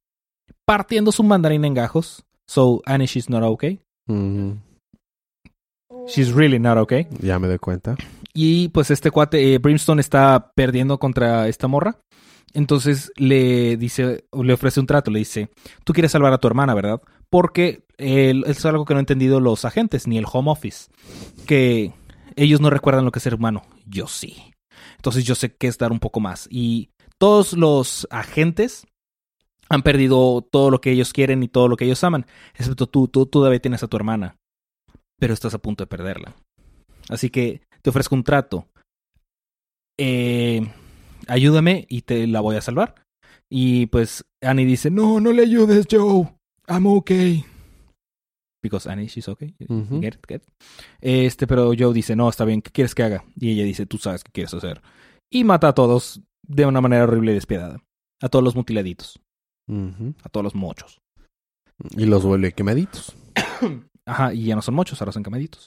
partiendo 0.66 1.12
su 1.12 1.24
mandarín 1.24 1.66
en 1.66 1.74
gajos. 1.74 2.24
So, 2.48 2.82
Annie, 2.86 3.08
she's 3.08 3.30
not 3.30 3.44
okay. 3.44 3.82
She's 6.08 6.32
really 6.34 6.60
not 6.60 6.78
okay. 6.78 7.08
Ya 7.20 7.40
me 7.40 7.48
doy 7.48 7.60
cuenta. 7.60 7.96
Y 8.34 8.70
pues 8.70 8.92
este 8.92 9.12
cuate, 9.12 9.54
eh, 9.54 9.58
Brimstone, 9.58 10.02
está 10.02 10.52
perdiendo 10.56 11.00
contra 11.00 11.48
esta 11.48 11.68
morra. 11.68 11.98
Entonces 12.54 13.12
le 13.16 13.78
dice, 13.78 14.26
le 14.32 14.54
ofrece 14.54 14.80
un 14.80 14.88
trato, 14.88 15.10
le 15.12 15.20
dice, 15.20 15.50
tú 15.84 15.94
quieres 15.94 16.12
salvar 16.12 16.34
a 16.34 16.38
tu 16.38 16.48
hermana, 16.48 16.74
¿verdad? 16.74 17.02
Porque 17.30 17.86
eh, 17.98 18.34
es 18.46 18.66
algo 18.66 18.86
que 18.86 18.94
no 18.94 19.00
han 19.00 19.04
entendido 19.04 19.40
los 19.40 19.64
agentes, 19.64 20.08
ni 20.08 20.18
el 20.18 20.26
home 20.32 20.52
office. 20.52 20.90
Que 21.46 21.94
ellos 22.36 22.60
no 22.60 22.70
recuerdan 22.70 23.06
lo 23.06 23.12
que 23.12 23.20
es 23.20 23.24
ser 23.24 23.36
humano. 23.36 23.64
Yo 23.86 24.08
sí. 24.08 24.54
Entonces 24.98 25.24
yo 25.24 25.36
sé 25.36 25.56
que 25.56 25.68
es 25.68 25.78
dar 25.78 25.92
un 25.92 26.00
poco 26.00 26.20
más. 26.20 26.48
Y 26.52 26.90
todos 27.18 27.54
los 27.54 28.08
agentes 28.10 28.86
han 29.70 29.84
perdido 29.84 30.42
todo 30.42 30.70
lo 30.70 30.82
que 30.82 30.92
ellos 30.92 31.14
quieren 31.14 31.44
y 31.44 31.48
todo 31.48 31.70
lo 31.70 31.78
que 31.78 31.86
ellos 31.86 32.04
aman. 32.04 32.26
Excepto 32.56 32.88
tú, 32.88 33.08
tú 33.08 33.26
todavía 33.26 33.62
tienes 33.62 33.84
a 33.84 33.88
tu 33.88 33.96
hermana. 33.96 34.36
Pero 35.22 35.36
estás 35.36 35.54
a 35.54 35.60
punto 35.60 35.84
de 35.84 35.88
perderla. 35.88 36.36
Así 37.08 37.30
que 37.30 37.62
te 37.84 37.92
ofrezco 37.92 38.16
un 38.16 38.24
trato. 38.24 38.66
Eh, 40.00 40.68
ayúdame 41.28 41.86
y 41.90 42.02
te 42.02 42.26
la 42.26 42.42
voy 42.42 42.56
a 42.56 42.62
salvar. 42.62 42.96
Y 43.48 43.86
pues 43.86 44.26
Annie 44.42 44.66
dice, 44.66 44.90
no, 44.90 45.20
no 45.20 45.32
le 45.32 45.44
ayudes, 45.44 45.86
Joe. 45.92 46.28
I'm 46.68 46.88
okay. 46.88 47.46
Because 48.64 48.90
Annie, 48.90 49.06
she's 49.06 49.28
okay. 49.28 49.54
Get 49.60 50.16
it, 50.16 50.26
get 50.28 50.42
it. 50.42 50.54
Este, 51.00 51.46
pero 51.46 51.72
Joe 51.78 51.94
dice, 51.94 52.16
no, 52.16 52.28
está 52.28 52.44
bien, 52.44 52.64
¿qué 52.64 52.72
quieres 52.72 52.96
que 52.96 53.04
haga? 53.04 53.24
Y 53.36 53.52
ella 53.52 53.64
dice, 53.64 53.86
tú 53.86 54.00
sabes 54.00 54.24
qué 54.24 54.32
quieres 54.32 54.56
hacer. 54.56 54.82
Y 55.32 55.44
mata 55.44 55.68
a 55.68 55.74
todos 55.76 56.24
de 56.48 56.66
una 56.66 56.82
manera 56.82 57.04
horrible 57.04 57.34
y 57.34 57.36
despiadada. 57.36 57.84
A 58.24 58.30
todos 58.30 58.44
los 58.44 58.56
mutiladitos. 58.56 59.22
A 59.70 60.30
todos 60.30 60.44
los 60.44 60.56
mochos. 60.56 61.00
Y 61.92 62.06
los 62.06 62.26
vuelve 62.26 62.54
quemaditos. 62.54 63.16
Ajá, 64.08 64.34
y 64.34 64.46
ya 64.46 64.56
no 64.56 64.62
son 64.62 64.76
mochos, 64.76 65.02
ahora 65.02 65.12
son 65.12 65.24
quemaditos. 65.24 65.66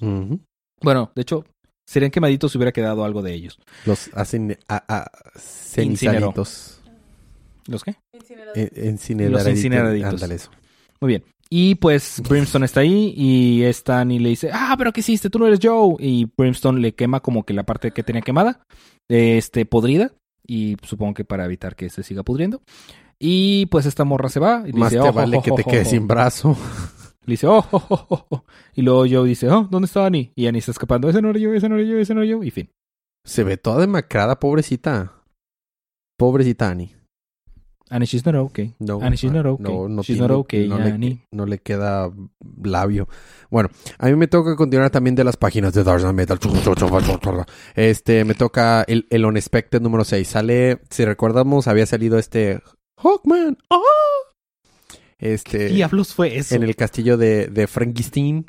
Bueno, 0.81 1.12
de 1.14 1.23
hecho, 1.23 1.44
serían 1.87 2.11
quemaditos 2.11 2.53
si 2.53 2.59
hubiera 2.59 2.73
quedado 2.73 3.05
algo 3.05 3.23
de 3.23 3.33
ellos. 3.35 3.59
Los 3.87 4.11
hacen 4.14 4.59
a, 4.68 4.85
a 4.88 5.11
cenizaditos. 5.38 6.81
¿Los 7.66 7.83
qué? 7.85 7.97
Incinerador. 8.12 8.59
Eh, 8.59 8.88
Incineraditos. 8.90 9.44
Los 9.44 9.53
incineraditos. 9.53 10.14
Ándale 10.14 10.35
eso. 10.35 10.51
Muy 11.01 11.09
bien. 11.09 11.25
Y 11.51 11.77
pues 11.77 12.23
Brimstone 12.29 12.66
está 12.66 12.81
ahí 12.81 13.14
y 13.16 13.64
Annie 13.87 14.18
le 14.18 14.31
dice, 14.31 14.51
ah, 14.53 14.75
pero 14.77 14.92
¿qué 14.92 15.01
hiciste? 15.01 15.31
Tú 15.31 15.38
no 15.38 15.47
eres 15.47 15.61
Joe. 15.62 15.97
Y 16.01 16.27
Brimstone 16.37 16.81
le 16.81 16.94
quema 16.94 17.20
como 17.20 17.44
que 17.44 17.55
la 17.55 17.62
parte 17.62 17.92
que 17.92 18.03
tenía 18.03 18.23
quemada, 18.23 18.61
este, 19.09 19.64
podrida. 19.66 20.12
Y 20.47 20.77
supongo 20.83 21.14
que 21.14 21.25
para 21.25 21.44
evitar 21.44 21.77
que 21.77 21.88
se 21.90 22.03
siga 22.03 22.23
pudriendo. 22.23 22.61
Y 23.18 23.66
pues 23.66 23.87
esta 23.87 24.05
morra 24.05 24.29
se 24.29 24.40
va 24.40 24.64
y 24.66 24.73
Más 24.73 24.90
dice, 24.90 25.03
te 25.03 25.09
"Oh, 25.09 25.12
vale 25.12 25.38
oh, 25.38 25.42
que 25.42 25.53
oh, 25.53 25.55
te 25.55 25.62
oh, 25.62 25.70
quedes 25.70 25.87
oh". 25.87 25.90
sin 25.90 26.07
brazo. 26.09 26.57
Le 27.26 27.32
dice, 27.32 27.46
oh, 27.46 27.64
oh, 27.70 27.87
oh, 27.88 28.06
oh, 28.08 28.26
oh". 28.30 28.44
Y 28.74 28.82
luego 28.82 29.06
Joe 29.08 29.26
dice, 29.28 29.48
oh, 29.50 29.66
¿dónde 29.70 29.87
está 29.87 30.06
Annie? 30.06 30.32
Y 30.34 30.46
Annie 30.46 30.58
está 30.58 30.72
escapando, 30.72 31.08
ese 31.08 31.22
no 31.22 31.30
era 31.30 31.38
yo, 31.38 31.52
ese 31.54 31.68
no 31.68 31.76
era 31.76 31.84
yo, 31.84 31.98
ese 31.98 32.14
no 32.14 32.22
era 32.22 32.30
yo. 32.30 32.42
Y 32.42 32.50
fin. 32.50 32.70
Se 33.24 33.44
ve 33.44 33.56
toda 33.56 33.80
demacrada, 33.80 34.38
pobrecita. 34.38 35.12
Pobrecita 36.18 36.70
Annie. 36.70 36.94
Annie, 37.90 38.06
she's 38.06 38.24
not 38.24 38.34
okay. 38.34 38.74
No, 38.78 39.00
Annie, 39.02 39.16
she's 39.16 39.30
not 39.30 39.44
ah, 39.46 39.50
okay. 39.50 39.64
No, 39.64 39.88
no 39.88 40.02
she's 40.02 40.16
tiene- 40.16 40.28
not 40.28 40.38
okay, 40.38 40.66
no, 40.66 40.78
le, 40.78 40.90
Annie. 40.90 41.20
no 41.30 41.44
le 41.46 41.58
queda 41.58 42.10
labio. 42.62 43.08
Bueno, 43.50 43.68
a 43.98 44.06
mí 44.06 44.16
me 44.16 44.26
toca 44.26 44.56
continuar 44.56 44.90
también 44.90 45.14
de 45.14 45.22
las 45.22 45.37
páginas 45.37 45.74
de 45.74 45.84
Dark 45.84 46.02
Metal. 46.14 46.38
Este, 47.74 48.24
me 48.24 48.34
toca 48.34 48.84
el, 48.88 49.06
el 49.10 49.24
Unexpected 49.24 49.82
número 49.82 50.04
6. 50.04 50.26
Sale, 50.26 50.80
si 50.90 51.04
recordamos, 51.04 51.68
había 51.68 51.84
salido 51.87 52.18
este 52.18 52.60
Hawkman. 52.96 53.58
¡Ah! 53.70 53.78
Este, 55.18 55.68
diablos 55.68 56.14
fue 56.14 56.37
eso? 56.37 56.55
en 56.55 56.62
el 56.62 56.77
castillo 56.77 57.16
de, 57.16 57.46
de 57.46 57.66
Frankenstein. 57.66 58.46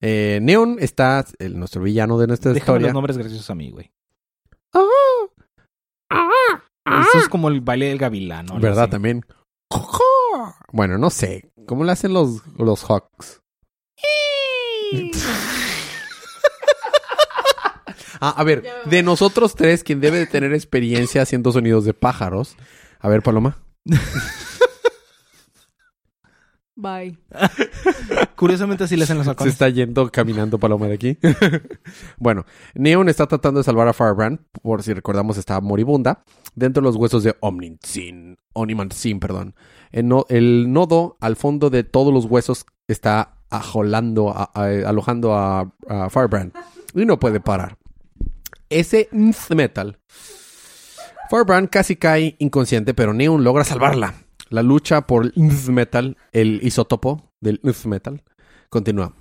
Eh, 0.00 0.40
Neon 0.42 0.76
está, 0.80 1.24
el, 1.38 1.58
nuestro 1.58 1.82
villano 1.82 2.18
de 2.18 2.26
nuestra 2.26 2.52
Déjame 2.52 2.64
historia. 2.78 2.86
los 2.88 2.94
nombres 2.94 3.16
graciosos 3.18 3.48
a 3.50 3.54
mí, 3.54 3.70
güey. 3.70 3.92
¡Ah! 4.72 4.80
¡Ah! 6.10 7.06
Eso 7.08 7.18
es 7.18 7.28
como 7.28 7.48
el 7.48 7.60
baile 7.60 7.86
del 7.86 7.98
gavilán, 7.98 8.46
¿no? 8.46 8.58
¿Verdad? 8.58 8.88
También. 8.90 9.24
Bueno, 10.72 10.98
no 10.98 11.10
sé. 11.10 11.50
¿Cómo 11.66 11.84
le 11.84 11.92
hacen 11.92 12.12
los, 12.12 12.42
los 12.58 12.84
Hawks? 12.84 13.40
Ah, 18.24 18.34
a 18.36 18.44
ver, 18.44 18.62
de 18.84 19.02
nosotros 19.02 19.56
tres, 19.56 19.82
quien 19.82 20.00
debe 20.00 20.18
de 20.18 20.26
tener 20.26 20.54
experiencia 20.54 21.22
haciendo 21.22 21.50
sonidos 21.50 21.84
de 21.84 21.92
pájaros. 21.92 22.54
A 23.00 23.08
ver, 23.08 23.20
Paloma. 23.20 23.58
Bye. 26.74 27.18
Curiosamente 28.36 28.84
así 28.84 28.96
le 28.96 29.04
hacen 29.04 29.16
los 29.18 29.24
Se 29.26 29.30
halcones. 29.30 29.52
está 29.52 29.68
yendo 29.68 30.10
caminando 30.10 30.58
Paloma 30.58 30.86
de 30.86 30.94
aquí. 30.94 31.18
bueno, 32.18 32.44
Neon 32.74 33.08
está 33.08 33.26
tratando 33.26 33.60
de 33.60 33.64
salvar 33.64 33.88
a 33.88 33.92
Firebrand, 33.92 34.40
por 34.62 34.82
si 34.82 34.92
recordamos 34.94 35.36
estaba 35.36 35.60
moribunda, 35.60 36.24
dentro 36.54 36.80
de 36.80 36.86
los 36.86 36.96
huesos 36.96 37.22
de 37.24 37.36
Omnitzin, 37.40 38.36
Onimantzin, 38.54 39.20
perdón. 39.20 39.54
El, 39.90 40.08
no- 40.08 40.24
el 40.30 40.72
nodo 40.72 41.18
al 41.20 41.36
fondo 41.36 41.68
de 41.70 41.84
todos 41.84 42.12
los 42.12 42.24
huesos 42.24 42.64
está 42.88 43.34
ajolando, 43.50 44.30
a- 44.30 44.50
a- 44.54 44.88
alojando 44.88 45.34
a, 45.34 45.72
a 45.88 46.08
Firebrand 46.10 46.52
y 46.94 47.04
no 47.04 47.18
puede 47.20 47.40
parar. 47.40 47.76
Ese 48.70 49.08
metal. 49.54 49.98
Firebrand 51.28 51.68
casi 51.68 51.96
cae 51.96 52.36
inconsciente, 52.38 52.94
pero 52.94 53.12
Neon 53.12 53.44
logra 53.44 53.64
salvarla. 53.64 54.14
La 54.52 54.62
lucha 54.62 55.06
por 55.06 55.24
el 55.24 55.32
nth 55.36 55.68
metal, 55.68 56.16
el 56.32 56.60
isótopo 56.62 57.30
del 57.40 57.60
nth 57.62 57.86
metal, 57.86 58.22
continúa. 58.68 59.14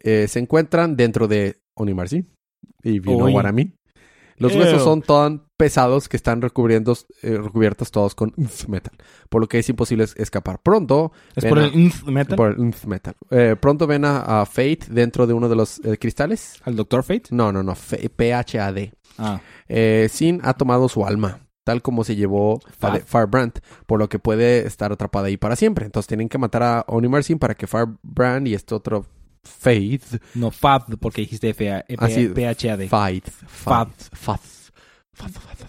Eh, 0.00 0.28
se 0.28 0.38
encuentran 0.38 0.96
dentro 0.96 1.26
de 1.26 1.60
Onimarcy. 1.76 2.26
Y 2.82 2.94
you 2.96 3.02
know 3.02 3.24
Uy. 3.26 3.32
what 3.32 3.48
I 3.48 3.52
mean. 3.52 3.74
Los 4.36 4.52
Ew. 4.52 4.60
huesos 4.60 4.84
son 4.84 5.02
tan 5.02 5.48
pesados 5.56 6.08
que 6.08 6.16
están 6.16 6.40
recubriendo, 6.40 6.96
eh, 7.22 7.38
recubiertos 7.42 7.90
todos 7.90 8.14
con 8.14 8.32
metal, 8.68 8.92
por 9.28 9.40
lo 9.40 9.48
que 9.48 9.58
es 9.58 9.68
imposible 9.68 10.04
es- 10.04 10.14
escapar. 10.16 10.60
Pronto, 10.62 11.10
¿Es 11.34 11.44
por 11.44 11.58
a- 11.58 11.64
el 11.64 11.72
nth 11.74 12.04
metal? 12.04 12.36
por 12.36 12.50
el 12.52 12.72
metal. 12.86 13.14
Eh, 13.30 13.56
pronto 13.60 13.88
ven 13.88 14.04
a, 14.04 14.42
a 14.42 14.46
Fate 14.46 14.80
dentro 14.90 15.26
de 15.26 15.32
uno 15.34 15.48
de 15.48 15.56
los 15.56 15.80
eh, 15.84 15.98
cristales. 15.98 16.60
¿Al 16.62 16.76
Doctor 16.76 17.02
Fate? 17.02 17.24
No, 17.30 17.50
no, 17.52 17.64
no, 17.64 17.72
F- 17.72 18.08
PHAD. 18.10 18.90
Ah. 19.18 19.40
Sin 20.08 20.40
ha 20.44 20.54
tomado 20.54 20.88
su 20.88 21.04
alma, 21.04 21.40
tal 21.68 21.82
como 21.82 22.02
se 22.02 22.16
llevó 22.16 22.60
a 22.66 22.72
Fab. 22.72 22.92
de- 22.94 23.00
Firebrand, 23.00 23.52
por 23.86 23.98
lo 23.98 24.08
que 24.08 24.18
puede 24.18 24.66
estar 24.66 24.90
atrapada 24.90 25.26
ahí 25.26 25.36
para 25.36 25.54
siempre. 25.54 25.84
Entonces 25.84 26.06
tienen 26.08 26.28
que 26.30 26.38
matar 26.38 26.62
a 26.62 26.84
Onimer 26.88 27.22
Sin 27.24 27.38
para 27.38 27.54
que 27.54 27.66
Firebrand 27.66 28.48
y 28.48 28.54
este 28.54 28.74
otro 28.74 29.04
Faith, 29.44 30.20
No, 30.34 30.50
Fab, 30.50 30.98
porque 30.98 31.20
dijiste 31.22 31.50
F 31.50 31.70
A- 31.72 31.84
Ah, 31.98 32.08
sí. 32.08 32.28
PHAD 32.28 32.88
Faith, 32.88 33.28
Faith, 33.52 34.00
Faith, 34.12 35.36
Faith. 35.36 35.68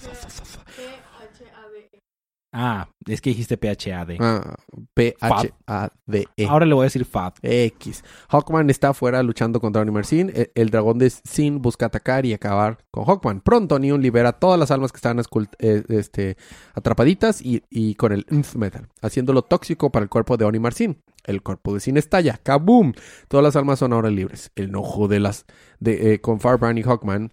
Ah, 2.51 2.89
es 3.05 3.21
que 3.21 3.29
dijiste 3.29 3.57
PHAD. 3.57 4.17
Ah, 4.19 4.55
P-H-A-D-E. 4.95 6.47
Ahora 6.47 6.65
le 6.65 6.73
voy 6.73 6.83
a 6.83 6.85
decir 6.85 7.05
Fab. 7.05 7.33
X. 7.43 8.03
Hawkman 8.29 8.69
está 8.71 8.89
afuera 8.89 9.21
luchando 9.21 9.59
contra 9.61 9.83
Onimer 9.83 10.05
Sin. 10.05 10.29
El, 10.29 10.51
el 10.55 10.69
dragón 10.71 10.97
de 10.97 11.11
Sin 11.11 11.61
busca 11.61 11.85
atacar 11.85 12.25
y 12.25 12.33
acabar 12.33 12.79
con 12.89 13.05
Hawkman. 13.05 13.41
Pronto 13.41 13.77
Neon 13.77 14.01
libera 14.01 14.33
todas 14.33 14.59
las 14.59 14.71
almas 14.71 14.91
que 14.91 14.97
estaban 14.97 15.21
eh, 15.59 15.83
este, 15.89 16.37
atrapaditas 16.73 17.39
y, 17.41 17.63
y 17.69 17.93
con 17.95 18.11
el 18.13 18.25
Nth 18.29 18.55
Metal, 18.55 18.87
haciéndolo 19.01 19.43
tóxico 19.43 19.91
para 19.91 20.03
el 20.03 20.09
cuerpo 20.09 20.35
de 20.35 20.45
Onimer 20.45 20.73
Sin. 20.73 21.03
El 21.25 21.43
cuerpo 21.43 21.75
de 21.75 21.81
Sin 21.81 21.97
estalla. 21.97 22.39
¡Kaboom! 22.41 22.93
Todas 23.27 23.43
las 23.43 23.55
almas 23.57 23.77
son 23.77 23.93
ahora 23.93 24.09
libres. 24.09 24.51
El 24.55 24.69
enojo 24.69 25.07
de 25.07 25.19
las... 25.19 25.45
De, 25.79 26.13
eh, 26.13 26.21
con 26.21 26.39
Firebrand 26.39 26.79
y 26.79 26.83
Hawkman. 26.83 27.31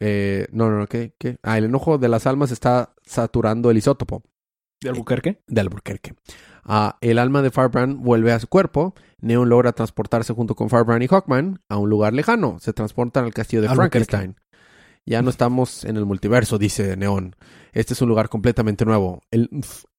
eh, 0.00 0.46
no, 0.50 0.70
no, 0.70 0.78
no, 0.78 0.86
¿qué? 0.86 1.12
¿qué? 1.18 1.36
Ah, 1.42 1.58
el 1.58 1.64
enojo 1.66 1.98
de 1.98 2.08
las 2.08 2.26
almas 2.26 2.50
está 2.52 2.94
saturando 3.04 3.70
el 3.70 3.76
isótopo 3.76 4.22
¿De 4.80 4.90
Albuquerque? 4.90 5.40
de 5.46 5.60
Albuquerque. 5.60 6.14
Ah, 6.64 6.98
el 7.00 7.18
alma 7.18 7.42
de 7.42 7.50
Firebrand 7.50 7.98
vuelve 8.02 8.32
a 8.32 8.40
su 8.40 8.48
cuerpo. 8.48 8.94
Neon 9.20 9.48
logra 9.48 9.72
transportarse 9.72 10.32
junto 10.34 10.54
con 10.54 10.68
Firebrand 10.68 11.02
y 11.02 11.06
Hawkman 11.08 11.60
a 11.68 11.78
un 11.78 11.88
lugar 11.88 12.12
lejano. 12.12 12.58
Se 12.60 12.72
transportan 12.72 13.24
al 13.24 13.32
castillo 13.34 13.62
de. 13.62 13.68
Frankenstein. 13.68 14.36
Ya 15.06 15.22
no 15.22 15.30
estamos 15.30 15.84
en 15.84 15.96
el 15.96 16.04
multiverso, 16.04 16.58
dice 16.58 16.96
Neon. 16.96 17.36
Este 17.72 17.94
es 17.94 18.02
un 18.02 18.08
lugar 18.08 18.28
completamente 18.28 18.84
nuevo. 18.84 19.22
El 19.30 19.48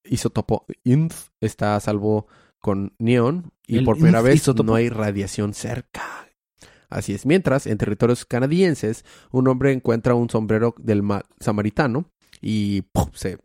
isótopo 0.04 0.66
Nth 0.84 1.14
está 1.40 1.76
a 1.76 1.80
salvo 1.80 2.28
con 2.60 2.94
Neon 3.00 3.54
y 3.66 3.78
El 3.78 3.86
por 3.86 3.96
primera 3.96 4.22
vez 4.22 4.46
no 4.64 4.76
hay 4.76 4.90
radiación 4.90 5.54
cerca. 5.54 6.04
Así 6.90 7.14
es. 7.14 7.26
Mientras, 7.26 7.68
en 7.68 7.78
territorios 7.78 8.26
canadienses, 8.26 9.06
un 9.32 9.48
hombre 9.48 9.72
encuentra 9.72 10.14
un 10.16 10.30
sombrero 10.30 10.76
del 10.78 11.04
ma- 11.04 11.24
samaritano 11.40 12.12
y 12.42 12.84
se, 13.14 13.38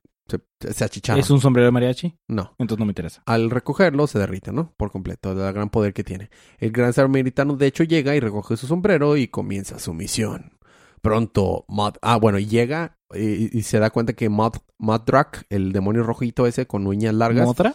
se, 0.60 0.72
se 0.72 0.84
achicharra. 0.84 1.20
¿Es 1.20 1.30
un 1.30 1.40
sombrero 1.40 1.66
de 1.66 1.72
mariachi? 1.72 2.16
No. 2.28 2.54
Entonces 2.58 2.78
no 2.80 2.86
me 2.86 2.90
interesa. 2.90 3.22
Al 3.26 3.50
recogerlo 3.50 4.06
se 4.06 4.18
derrite, 4.18 4.52
¿no? 4.52 4.72
Por 4.76 4.90
completo, 4.90 5.34
del 5.34 5.52
gran 5.52 5.70
poder 5.70 5.92
que 5.92 6.04
tiene. 6.04 6.30
El 6.58 6.72
gran 6.72 6.92
samaritano 6.92 7.56
de 7.56 7.66
hecho 7.66 7.84
llega 7.84 8.14
y 8.16 8.20
recoge 8.20 8.56
su 8.56 8.66
sombrero 8.66 9.16
y 9.16 9.28
comienza 9.28 9.78
su 9.78 9.94
misión. 9.94 10.58
Pronto. 11.00 11.64
Ah, 12.00 12.16
bueno, 12.16 12.38
llega 12.38 12.96
y, 13.14 13.56
y 13.58 13.62
se 13.62 13.78
da 13.78 13.90
cuenta 13.90 14.12
que 14.12 14.28
Mod, 14.28 14.54
Modrak, 14.78 15.44
el 15.50 15.72
demonio 15.72 16.02
rojito 16.04 16.46
ese 16.46 16.66
con 16.66 16.86
uñas 16.86 17.14
largas, 17.14 17.48
¿Otra? 17.48 17.74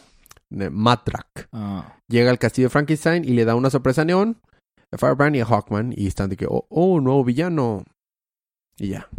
eh, 0.51 0.69
Modrak, 0.69 1.49
Ah. 1.51 1.97
llega 2.07 2.29
al 2.31 2.39
castillo 2.39 2.67
de 2.67 2.71
Frankenstein 2.71 3.23
y 3.25 3.29
le 3.33 3.43
da 3.45 3.55
una 3.55 3.69
sorpresa 3.69 4.03
a 4.03 4.05
Neon, 4.05 4.39
a 4.91 4.97
Firebrand 4.97 5.35
y 5.35 5.41
a 5.41 5.45
Hawkman 5.45 5.93
y 5.95 6.07
están 6.07 6.29
de 6.29 6.37
que, 6.37 6.45
oh, 6.49 6.65
oh, 6.69 7.01
nuevo 7.01 7.23
villano. 7.25 7.83
Y 8.77 8.89
ya. 8.89 9.09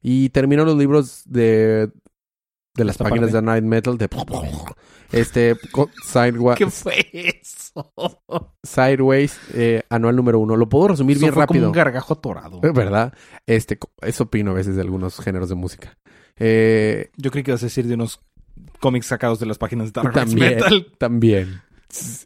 Y 0.00 0.30
terminó 0.30 0.64
los 0.64 0.76
libros 0.78 1.22
de... 1.26 1.90
De 2.78 2.84
las 2.84 2.94
Esta 2.94 3.04
páginas 3.04 3.30
parte. 3.32 3.36
de 3.36 3.42
Night 3.42 3.64
Metal 3.64 3.98
de... 3.98 4.08
Este... 5.12 5.56
Sidewise, 6.06 6.54
¿Qué 6.56 6.70
fue 6.70 7.06
eso? 7.12 7.92
Sideways, 8.62 9.38
eh, 9.54 9.82
anual 9.90 10.16
número 10.16 10.38
uno. 10.38 10.56
Lo 10.56 10.68
puedo 10.68 10.88
resumir 10.88 11.16
Eso 11.16 11.26
bien 11.26 11.34
fue 11.34 11.46
como 11.46 11.54
rápido. 11.54 11.66
un 11.68 11.72
gargajo 11.72 12.14
atorado. 12.14 12.60
Eh, 12.62 12.70
¿Verdad? 12.74 13.12
Este, 13.46 13.78
eso 14.02 14.24
opino 14.24 14.50
a 14.52 14.54
veces 14.54 14.76
de 14.76 14.82
algunos 14.82 15.18
géneros 15.20 15.48
de 15.48 15.54
música. 15.54 15.96
Eh, 16.36 17.10
Yo 17.16 17.30
creí 17.30 17.42
que 17.42 17.50
ibas 17.50 17.62
a 17.62 17.66
decir 17.66 17.86
de 17.86 17.94
unos 17.94 18.20
cómics 18.80 19.06
sacados 19.06 19.38
de 19.40 19.46
las 19.46 19.58
páginas 19.58 19.92
de 19.92 20.00
Dark 20.02 20.14
También. 20.14 20.56
Metal. 20.56 20.86
también. 20.98 21.62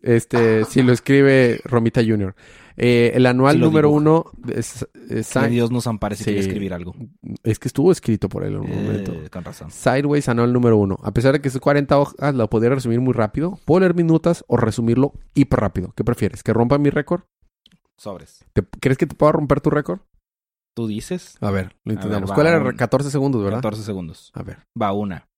Este, 0.02 0.64
si 0.64 0.82
lo 0.82 0.92
escribe 0.92 1.60
Romita 1.64 2.02
Jr. 2.04 2.34
Eh, 2.76 3.12
el 3.14 3.26
anual 3.26 3.56
Sí 3.56 3.60
número 3.60 3.90
uno 3.90 4.24
es, 4.48 4.86
es- 5.10 5.32
Que 5.32 5.48
Dios 5.48 5.70
nos 5.70 5.86
ampare 5.86 6.16
si 6.16 6.24
Sí. 6.24 6.30
quiere 6.30 6.40
escribir 6.40 6.72
algo. 6.74 6.94
es 7.42 7.58
que 7.58 7.68
estuvo 7.68 7.92
escrito 7.92 8.28
por 8.28 8.44
él 8.44 8.54
en 8.54 8.60
un 8.60 8.70
momento. 8.84 9.12
Eh, 9.12 9.28
con 9.30 9.44
razón. 9.44 9.70
Sideways 9.70 10.28
anual 10.28 10.52
número 10.52 10.76
uno. 10.78 10.96
A 11.02 11.12
pesar 11.12 11.32
de 11.32 11.40
que 11.40 11.48
es 11.48 11.58
40 11.58 11.98
hojas, 11.98 12.34
lo 12.34 12.48
podría 12.48 12.70
resumir 12.74 13.00
muy 13.00 13.12
rápido. 13.12 13.58
Puedo 13.64 13.80
leer 13.80 13.94
mis 13.94 14.06
notas 14.06 14.44
o 14.48 14.56
resumirlo 14.56 15.12
hiper 15.34 15.60
rápido. 15.60 15.92
¿Qué 15.96 16.04
prefieres? 16.04 16.42
¿Que 16.42 16.52
rompa 16.52 16.78
mi 16.78 16.90
récord? 16.90 17.22
Sobres. 17.98 18.44
¿Te- 18.52 18.62
¿Crees 18.80 18.96
que 18.98 19.06
te 19.06 19.14
pueda 19.14 19.32
romper 19.32 19.60
tu 19.60 19.70
récord? 19.70 20.00
¿Tú 20.74 20.86
dices? 20.86 21.36
A 21.40 21.50
ver, 21.50 21.76
lo 21.84 21.92
intentamos. 21.92 22.32
¿Cuál 22.32 22.46
era? 22.46 22.58
un- 22.60 22.76
14 22.76 23.10
segundos, 23.10 23.42
¿verdad? 23.44 23.58
14 23.58 23.82
segundos. 23.84 24.30
A 24.34 24.42
ver. 24.42 24.58
Va 24.80 24.92
una. 24.92 25.28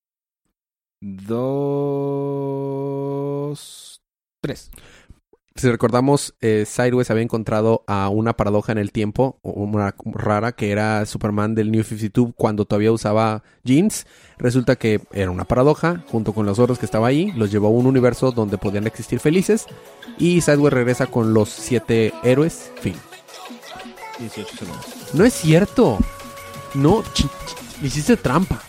Dos. 2.64 4.00
Tres. 4.42 4.70
Si 5.56 5.70
recordamos, 5.70 6.34
eh, 6.40 6.64
Sideways 6.66 7.12
había 7.12 7.22
encontrado 7.22 7.84
a 7.86 8.08
una 8.08 8.32
paradoja 8.36 8.72
en 8.72 8.78
el 8.78 8.90
tiempo, 8.90 9.38
una 9.42 9.94
rara, 10.04 10.50
que 10.50 10.72
era 10.72 11.06
Superman 11.06 11.54
del 11.54 11.70
New 11.70 11.84
52 11.84 12.32
cuando 12.36 12.64
todavía 12.64 12.90
usaba 12.90 13.44
jeans. 13.62 14.04
Resulta 14.36 14.74
que 14.74 15.00
era 15.12 15.30
una 15.30 15.44
paradoja, 15.44 16.02
junto 16.10 16.32
con 16.32 16.44
los 16.44 16.58
otros 16.58 16.80
que 16.80 16.86
estaba 16.86 17.06
ahí, 17.06 17.30
los 17.36 17.52
llevó 17.52 17.68
a 17.68 17.70
un 17.70 17.86
universo 17.86 18.32
donde 18.32 18.58
podían 18.58 18.88
existir 18.88 19.20
felices. 19.20 19.66
Y 20.18 20.40
Sideways 20.40 20.72
regresa 20.72 21.06
con 21.06 21.32
los 21.32 21.50
siete 21.50 22.12
héroes. 22.24 22.72
Fin. 22.80 22.96
18 24.18 24.56
segundos. 24.56 24.86
No 25.12 25.24
es 25.24 25.34
cierto. 25.34 25.98
No, 26.74 27.04
hiciste 27.80 28.16
trampa. 28.16 28.60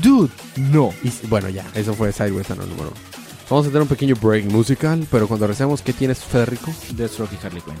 Dude, 0.00 0.30
no. 0.56 0.94
Y, 1.02 1.10
bueno, 1.26 1.48
ya, 1.48 1.66
eso 1.74 1.92
fue 1.94 2.12
Sideways 2.12 2.48
a 2.52 2.54
número 2.54 2.82
uno. 2.82 3.10
Vamos 3.50 3.66
a 3.66 3.68
tener 3.70 3.82
un 3.82 3.88
pequeño 3.88 4.14
break 4.14 4.44
musical, 4.44 5.04
pero 5.10 5.26
cuando 5.26 5.44
regresemos, 5.44 5.82
¿qué 5.82 5.92
tienes, 5.92 6.20
Federico? 6.20 6.72
Deathstroke 6.92 7.32
y 7.32 7.44
Harley 7.44 7.60
Quinn. 7.60 7.76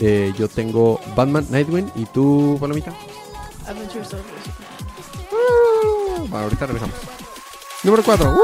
Eh, 0.00 0.32
yo 0.36 0.48
tengo 0.48 1.00
Batman, 1.14 1.46
Nightwing 1.48 1.92
y 1.94 2.06
tú, 2.06 2.58
Palomita. 2.60 2.92
Adventure 3.64 4.04
Soldiers. 4.04 4.26
Bueno, 6.28 6.38
ahorita 6.38 6.66
regresamos. 6.66 6.96
Número 7.84 8.02
4. 8.02 8.36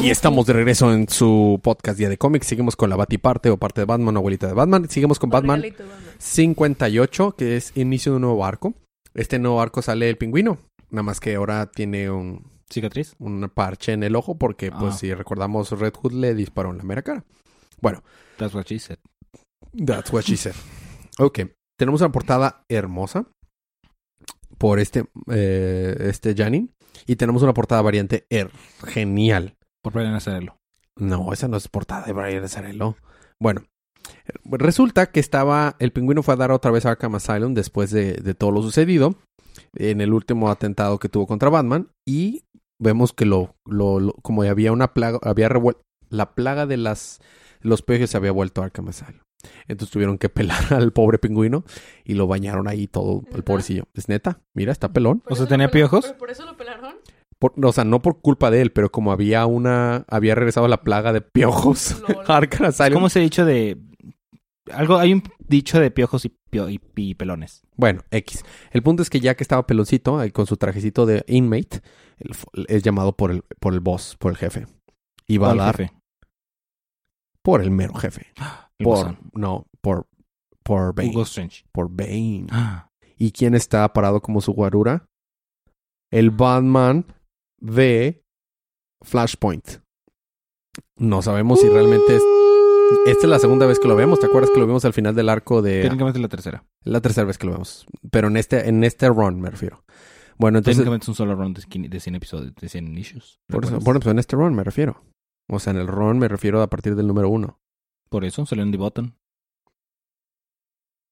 Y 0.00 0.10
estamos 0.10 0.46
de 0.46 0.52
regreso 0.54 0.92
en 0.92 1.08
su 1.08 1.60
podcast 1.62 1.98
Día 1.98 2.08
de 2.08 2.18
Cómics. 2.18 2.46
Seguimos 2.48 2.74
con 2.74 2.90
la 2.90 2.96
Batiparte 2.96 3.48
o 3.50 3.56
parte 3.58 3.80
de 3.80 3.84
Batman, 3.84 4.16
abuelita 4.16 4.48
de 4.48 4.52
Batman. 4.52 4.88
Seguimos 4.88 5.18
con 5.20 5.30
Batman 5.30 5.62
Regalito, 5.62 5.84
Batman. 5.86 6.14
58, 6.18 7.34
que 7.36 7.56
es 7.56 7.76
inicio 7.76 8.12
de 8.12 8.16
un 8.16 8.22
nuevo 8.22 8.44
arco. 8.44 8.74
Este 9.14 9.38
nuevo 9.38 9.60
arco 9.60 9.80
sale 9.82 10.08
el 10.08 10.18
pingüino. 10.18 10.58
Nada 10.90 11.04
más 11.04 11.20
que 11.20 11.36
ahora 11.36 11.66
tiene 11.70 12.10
un, 12.10 12.50
¿Cicatriz? 12.68 13.14
un 13.20 13.48
parche 13.54 13.92
en 13.92 14.02
el 14.02 14.16
ojo 14.16 14.36
porque, 14.36 14.72
pues, 14.72 14.94
Ah. 14.94 14.98
si 14.98 15.14
recordamos, 15.14 15.70
Red 15.70 15.94
Hood 15.94 16.12
le 16.12 16.34
disparó 16.34 16.70
en 16.70 16.78
la 16.78 16.84
mera 16.84 17.02
cara. 17.02 17.24
Bueno, 17.80 18.02
That's 18.36 18.54
what 18.54 18.64
she 18.66 18.78
said. 18.80 18.98
that's 19.86 20.12
what 20.12 20.22
she 20.22 20.36
said. 20.36 20.54
Ok, 21.18 21.40
tenemos 21.78 22.00
una 22.00 22.10
portada 22.10 22.64
hermosa 22.68 23.26
por 24.58 24.80
este, 24.80 25.04
eh, 25.30 25.96
este 26.00 26.34
Janine 26.34 26.68
y 27.06 27.14
tenemos 27.16 27.42
una 27.42 27.54
portada 27.54 27.80
variante 27.82 28.26
er, 28.28 28.50
genial. 28.84 29.54
Por 29.82 29.92
Brian 29.92 30.14
Azarello. 30.14 30.56
No, 30.96 31.32
esa 31.32 31.48
no 31.48 31.56
es 31.56 31.68
portada 31.68 32.04
de 32.06 32.12
Brian 32.12 32.42
Azzarello. 32.44 32.96
Bueno, 33.40 33.62
resulta 34.44 35.06
que 35.10 35.20
estaba, 35.20 35.76
el 35.78 35.92
pingüino 35.92 36.22
fue 36.22 36.34
a 36.34 36.38
dar 36.38 36.50
otra 36.50 36.70
vez 36.70 36.86
a 36.86 36.90
Arkham 36.90 37.14
Asylum 37.14 37.54
después 37.54 37.90
de, 37.90 38.14
de 38.14 38.34
todo 38.34 38.50
lo 38.50 38.62
sucedido 38.62 39.14
en 39.74 40.00
el 40.00 40.12
último 40.12 40.50
atentado 40.50 40.98
que 40.98 41.08
tuvo 41.08 41.26
contra 41.26 41.50
Batman 41.50 41.88
y 42.06 42.44
vemos 42.80 43.12
que 43.12 43.26
lo, 43.26 43.54
lo, 43.66 44.00
lo- 44.00 44.14
como 44.22 44.42
había 44.42 44.72
una 44.72 44.92
plaga, 44.94 45.18
había 45.22 45.48
revuelto, 45.48 45.82
la 46.10 46.34
plaga 46.34 46.66
de 46.66 46.76
las, 46.78 47.20
los 47.60 47.82
peces 47.82 48.10
se 48.10 48.16
había 48.16 48.32
vuelto 48.32 48.62
a 48.62 48.66
Arkham 48.66 48.88
Asylum. 48.88 49.20
Entonces 49.68 49.92
tuvieron 49.92 50.18
que 50.18 50.28
pelar 50.28 50.58
al 50.74 50.92
pobre 50.92 51.18
pingüino 51.18 51.64
y 52.04 52.14
lo 52.14 52.26
bañaron 52.26 52.66
ahí 52.66 52.88
todo, 52.88 53.22
el 53.32 53.44
pobrecillo. 53.44 53.84
Es 53.94 54.08
neta, 54.08 54.40
mira, 54.54 54.72
está 54.72 54.92
pelón. 54.92 55.20
¿Por 55.20 55.34
O 55.34 55.36
sea, 55.36 55.46
¿tenía 55.46 55.70
piojos? 55.70 56.06
¿Pero 56.06 56.18
por 56.18 56.30
eso 56.30 56.44
lo 56.44 56.56
pelaron? 56.56 56.96
Por- 57.38 57.54
o 57.64 57.72
sea, 57.72 57.84
no 57.84 58.00
por 58.02 58.20
culpa 58.20 58.50
de 58.50 58.60
él, 58.62 58.72
pero 58.72 58.90
como 58.90 59.12
había 59.12 59.46
una, 59.46 60.04
había 60.08 60.34
regresado 60.34 60.66
la 60.68 60.82
plaga 60.82 61.12
de 61.12 61.20
piojos 61.20 62.02
Arkham 62.26 62.66
Asylum. 62.68 62.94
¿Cómo 62.94 63.08
se 63.08 63.20
ha 63.20 63.22
dicho 63.22 63.44
de... 63.44 63.78
Algo, 64.72 64.98
hay 64.98 65.12
un 65.14 65.22
dicho 65.38 65.80
de 65.80 65.90
piojos 65.90 66.24
y, 66.26 66.36
pio- 66.50 66.68
y- 66.70 66.80
y 66.96 67.14
pelones. 67.14 67.62
Bueno, 67.76 68.02
X. 68.10 68.44
El 68.70 68.82
punto 68.82 69.02
es 69.02 69.08
que 69.08 69.20
ya 69.20 69.34
que 69.34 69.42
estaba 69.44 69.66
peloncito, 69.66 70.18
ahí 70.18 70.30
con 70.30 70.46
su 70.46 70.56
trajecito 70.58 71.06
de 71.06 71.24
inmate, 71.26 71.80
es 72.66 72.82
llamado 72.82 73.16
por 73.16 73.30
el, 73.30 73.42
por 73.60 73.72
el 73.72 73.80
boss, 73.80 74.16
por 74.18 74.32
el 74.32 74.36
jefe. 74.36 74.66
Y 75.26 75.38
va 75.38 75.48
a 75.48 75.50
¿Cuál 75.54 75.58
dar 75.58 75.76
jefe? 75.76 75.92
por 77.42 77.62
el 77.62 77.70
mero 77.70 77.94
jefe. 77.94 78.26
El 78.78 78.84
Por, 78.84 79.16
no, 79.32 79.66
por, 79.80 80.06
por 80.62 80.94
Bane. 80.94 81.08
Hugo 81.10 81.22
Strange. 81.22 81.64
Por 81.72 81.88
Bane. 81.90 82.46
Ah. 82.50 82.90
¿Y 83.16 83.32
quién 83.32 83.54
está 83.56 83.92
parado 83.92 84.20
como 84.20 84.40
su 84.40 84.52
guarura? 84.52 85.08
El 86.12 86.30
Batman 86.30 87.06
de 87.60 88.22
Flashpoint. 89.02 89.66
No 90.96 91.22
sabemos 91.22 91.60
si 91.60 91.68
realmente 91.68 92.16
es... 92.16 92.22
Esta 93.06 93.22
es 93.26 93.28
la 93.28 93.38
segunda 93.38 93.66
vez 93.66 93.78
que 93.78 93.88
lo 93.88 93.96
vemos. 93.96 94.18
¿Te 94.20 94.26
acuerdas 94.26 94.50
que 94.50 94.58
lo 94.60 94.66
vimos 94.66 94.84
al 94.84 94.92
final 94.94 95.14
del 95.14 95.28
arco 95.28 95.60
de... 95.60 95.82
Técnicamente 95.82 96.18
la 96.20 96.28
tercera. 96.28 96.64
La 96.84 97.00
tercera 97.00 97.26
vez 97.26 97.36
que 97.38 97.46
lo 97.46 97.52
vemos. 97.52 97.86
Pero 98.10 98.28
en 98.28 98.36
este, 98.36 98.68
en 98.68 98.82
este 98.84 99.08
run 99.08 99.40
me 99.40 99.50
refiero. 99.50 99.84
Bueno, 100.38 100.58
entonces... 100.58 100.78
Técnicamente 100.78 101.04
es 101.04 101.08
un 101.08 101.14
solo 101.14 101.34
round 101.34 101.56
de, 101.56 101.62
skin- 101.62 101.88
de 101.90 102.00
100 102.00 102.14
episodios, 102.14 102.54
de 102.54 102.68
100 102.68 102.96
issues. 102.98 103.40
Por 103.48 103.64
eso, 103.64 103.78
bueno, 103.80 104.00
pues 104.00 104.10
en 104.12 104.18
este 104.18 104.36
run 104.36 104.54
me 104.54 104.64
refiero. 104.64 105.02
O 105.50 105.58
sea, 105.58 105.72
en 105.72 105.78
el 105.78 105.86
run 105.88 106.18
me 106.18 106.28
refiero 106.28 106.62
a 106.62 106.68
partir 106.68 106.94
del 106.94 107.06
número 107.06 107.28
uno. 107.28 107.58
Por 108.08 108.24
eso 108.24 108.46
salió 108.46 108.64
en 108.64 108.70
The 108.72 108.78
Button. 108.78 109.14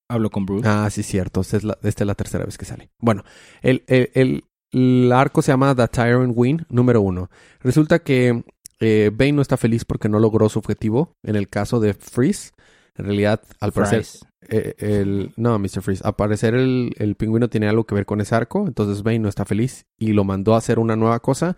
Hablo 0.08 0.30
con 0.30 0.46
Bruce. 0.46 0.66
Ah, 0.68 0.88
sí, 0.90 1.02
cierto. 1.02 1.40
Esta 1.40 1.56
es 1.56 1.64
la, 1.64 1.78
esta 1.82 2.04
es 2.04 2.06
la 2.06 2.14
tercera 2.14 2.44
vez 2.44 2.56
que 2.56 2.64
sale. 2.64 2.90
Bueno, 3.00 3.24
el, 3.62 3.84
el, 3.88 4.10
el- 4.14 4.44
el 4.72 5.12
arco 5.12 5.42
se 5.42 5.52
llama 5.52 5.74
The 5.74 5.88
Tyrant 5.88 6.32
Win, 6.36 6.66
número 6.68 7.00
uno. 7.00 7.30
Resulta 7.60 8.00
que 8.00 8.44
eh, 8.80 9.10
Bane 9.12 9.32
no 9.32 9.42
está 9.42 9.56
feliz 9.56 9.84
porque 9.84 10.08
no 10.08 10.18
logró 10.18 10.48
su 10.48 10.58
objetivo. 10.58 11.12
En 11.22 11.36
el 11.36 11.48
caso 11.48 11.80
de 11.80 11.94
Freeze, 11.94 12.52
en 12.96 13.06
realidad, 13.06 13.42
al 13.60 13.72
parecer, 13.72 14.04
eh, 14.48 14.74
el, 14.78 15.32
no, 15.36 15.58
Mr. 15.58 15.82
Freeze, 15.82 16.02
al 16.04 16.16
parecer 16.16 16.54
el, 16.54 16.92
el 16.98 17.14
pingüino 17.14 17.48
tiene 17.48 17.68
algo 17.68 17.84
que 17.84 17.94
ver 17.94 18.06
con 18.06 18.20
ese 18.20 18.34
arco. 18.34 18.66
Entonces 18.66 19.02
Bane 19.02 19.20
no 19.20 19.28
está 19.28 19.44
feliz 19.44 19.86
y 19.98 20.12
lo 20.12 20.24
mandó 20.24 20.54
a 20.54 20.58
hacer 20.58 20.78
una 20.78 20.96
nueva 20.96 21.20
cosa. 21.20 21.56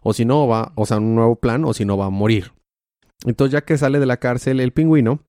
O 0.00 0.12
si 0.12 0.24
no, 0.24 0.46
va, 0.46 0.72
o 0.76 0.86
sea, 0.86 0.98
un 0.98 1.14
nuevo 1.14 1.36
plan, 1.36 1.64
o 1.64 1.74
si 1.74 1.84
no, 1.84 1.96
va 1.96 2.06
a 2.06 2.10
morir. 2.10 2.52
Entonces, 3.24 3.52
ya 3.52 3.62
que 3.62 3.76
sale 3.76 3.98
de 3.98 4.06
la 4.06 4.18
cárcel 4.18 4.60
el 4.60 4.72
pingüino, 4.72 5.20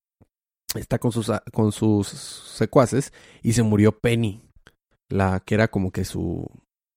está 0.75 0.99
con 0.99 1.11
sus, 1.11 1.31
con 1.51 1.71
sus 1.71 2.07
secuaces 2.07 3.11
y 3.41 3.53
se 3.53 3.63
murió 3.63 3.97
Penny, 3.97 4.41
la 5.09 5.39
que 5.39 5.55
era 5.55 5.69
como 5.69 5.91
que 5.91 6.05
su 6.05 6.45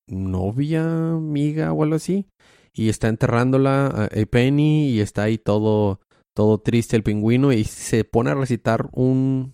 novia, 0.07 1.12
amiga 1.12 1.73
o 1.73 1.83
algo 1.83 1.97
así. 1.97 2.27
Y 2.73 2.88
está 2.88 3.09
enterrándola 3.09 4.09
eh, 4.12 4.27
Penny 4.27 4.88
y 4.91 5.01
está 5.01 5.25
ahí 5.25 5.38
todo, 5.38 6.01
todo 6.35 6.59
triste 6.59 6.97
el 6.97 7.03
pingüino 7.03 7.53
y 7.53 7.65
se 7.65 8.05
pone 8.05 8.31
a 8.31 8.35
recitar 8.35 8.88
un, 8.93 9.53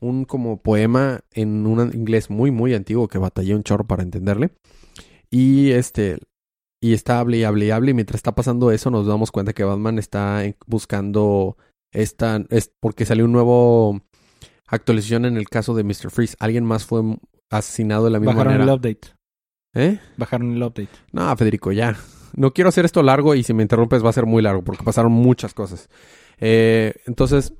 un 0.00 0.24
como 0.24 0.62
poema 0.62 1.20
en 1.32 1.66
un 1.66 1.92
inglés 1.94 2.30
muy, 2.30 2.50
muy 2.50 2.74
antiguo 2.74 3.08
que 3.08 3.18
batallé 3.18 3.54
un 3.54 3.64
chorro 3.64 3.86
para 3.86 4.02
entenderle. 4.02 4.52
Y 5.30 5.72
este, 5.72 6.18
y 6.80 6.92
está 6.92 7.18
hable 7.18 7.38
y 7.38 7.44
hable 7.44 7.66
y 7.66 7.70
hable. 7.70 7.90
Y 7.90 7.94
mientras 7.94 8.18
está 8.18 8.34
pasando 8.34 8.70
eso, 8.70 8.90
nos 8.90 9.06
damos 9.06 9.32
cuenta 9.32 9.54
que 9.54 9.64
Batman 9.64 9.98
está 9.98 10.42
buscando 10.66 11.56
esta. 11.92 12.44
Es 12.50 12.70
porque 12.78 13.06
salió 13.06 13.24
un 13.24 13.32
nuevo 13.32 14.02
actualización 14.66 15.24
en 15.24 15.36
el 15.38 15.48
caso 15.48 15.74
de 15.74 15.82
Mr. 15.82 16.10
Freeze. 16.10 16.36
Alguien 16.38 16.64
más 16.64 16.84
fue 16.84 17.00
asesinado 17.50 18.04
de 18.04 18.10
la 18.10 18.20
misma 18.20 18.34
Bajaron 18.34 18.52
el 18.52 18.58
manera. 18.60 18.74
update. 18.74 19.14
¿Eh? 19.74 19.98
Bajaron 20.16 20.52
el 20.54 20.62
update. 20.62 20.88
No, 21.12 21.36
Federico, 21.36 21.72
ya. 21.72 21.96
No 22.36 22.52
quiero 22.52 22.68
hacer 22.68 22.84
esto 22.84 23.02
largo 23.02 23.34
y 23.34 23.42
si 23.42 23.54
me 23.54 23.62
interrumpes 23.62 24.04
va 24.04 24.10
a 24.10 24.14
ser 24.14 24.26
muy 24.26 24.42
largo 24.42 24.62
porque 24.62 24.84
pasaron 24.84 25.12
muchas 25.12 25.54
cosas. 25.54 25.88
Eh, 26.40 26.94
entonces, 27.06 27.54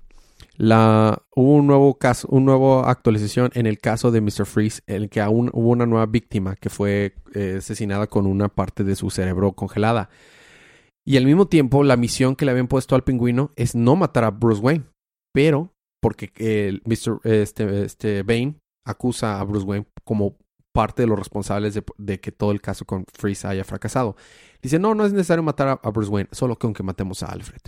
la, 0.57 1.23
hubo 1.35 1.55
un 1.55 1.67
nuevo 1.67 1.99
caso, 1.99 2.29
una 2.31 2.47
nueva 2.47 2.91
actualización 2.91 3.51
en 3.55 3.67
el 3.67 3.79
caso 3.79 4.11
de 4.11 4.21
Mr. 4.21 4.47
Freeze, 4.47 4.83
en 4.87 5.03
el 5.03 5.09
que 5.09 5.21
aún 5.21 5.51
hubo 5.53 5.71
una 5.71 5.87
nueva 5.87 6.07
víctima 6.07 6.57
que 6.57 6.71
fue 6.71 7.15
eh, 7.35 7.57
asesinada 7.59 8.07
con 8.07 8.27
una 8.27 8.49
parte 8.49 8.85
de 8.85 8.97
su 8.97 9.11
cerebro 9.11 9.53
congelada. 9.53 10.11
Y 11.07 11.17
al 11.19 11.27
mismo 11.27 11.47
tiempo, 11.47 11.85
la 11.85 11.97
misión 11.97 12.35
que 12.35 12.45
le 12.45 12.53
habían 12.53 12.69
puesto 12.69 12.95
al 12.95 13.05
pingüino 13.05 13.51
es 13.57 13.75
no 13.75 13.95
matar 13.95 14.25
a 14.25 14.31
Bruce 14.31 14.61
Wayne, 14.63 14.85
pero 15.33 15.75
porque 16.01 16.81
Mr. 16.85 17.21
Este, 17.25 17.85
este 17.85 18.23
Bane 18.23 18.57
acusa 18.87 19.41
a 19.41 19.45
Bruce 19.45 19.67
Wayne 19.67 19.87
como 20.05 20.37
parte 20.75 21.03
de 21.03 21.07
los 21.09 21.17
responsables 21.17 21.81
de, 21.99 22.21
que 22.21 22.33
todo 22.33 22.51
el 22.51 22.61
caso 22.61 22.85
con 22.85 23.07
Freeze 23.17 23.47
haya 23.47 23.63
fracasado. 23.63 24.17
Dice, 24.61 24.81
no, 24.81 24.93
no 24.97 25.07
es 25.07 25.13
necesario 25.13 25.45
matar 25.45 25.81
a, 25.81 25.91
Bruce 25.91 26.11
Wayne, 26.11 26.29
solo 26.33 26.57
que 26.57 26.67
aunque 26.67 26.83
matemos 26.83 27.23
a 27.23 27.27
Alfred. 27.27 27.61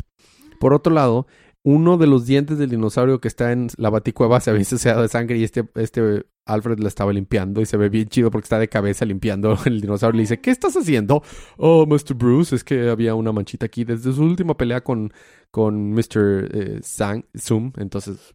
Por 0.58 0.74
otro 0.74 0.92
lado, 0.92 1.28
uno 1.62 1.98
de 1.98 2.08
los 2.08 2.26
dientes 2.26 2.58
del 2.58 2.70
dinosaurio 2.70 3.20
que 3.20 3.28
está 3.28 3.52
en 3.52 3.68
la 3.76 3.90
baticueva 3.90 4.40
se 4.40 4.50
había 4.50 4.62
ensuciado 4.62 5.02
de 5.02 5.08
sangre 5.08 5.38
y 5.38 5.44
este, 5.44 5.68
este 5.76 6.26
Alfred 6.46 6.80
la 6.80 6.88
estaba 6.88 7.12
limpiando 7.12 7.60
y 7.60 7.66
se 7.66 7.76
ve 7.76 7.88
bien 7.88 8.08
chido 8.08 8.32
porque 8.32 8.46
está 8.46 8.58
de 8.58 8.68
cabeza 8.68 9.04
limpiando 9.04 9.56
el 9.66 9.80
dinosaurio. 9.80 10.16
Le 10.16 10.22
dice, 10.22 10.40
¿qué 10.40 10.50
estás 10.50 10.76
haciendo? 10.76 11.22
Oh, 11.58 11.86
Mr. 11.86 12.14
Bruce, 12.14 12.56
es 12.56 12.64
que 12.64 12.88
había 12.88 13.14
una 13.14 13.30
manchita 13.30 13.66
aquí 13.66 13.84
desde 13.84 14.12
su 14.12 14.24
última 14.24 14.56
pelea 14.56 14.82
con, 14.82 15.12
con 15.52 15.92
Mr. 15.92 16.48
eh, 16.52 16.80
Sang, 16.82 17.24
Zoom. 17.38 17.72
Entonces, 17.76 18.34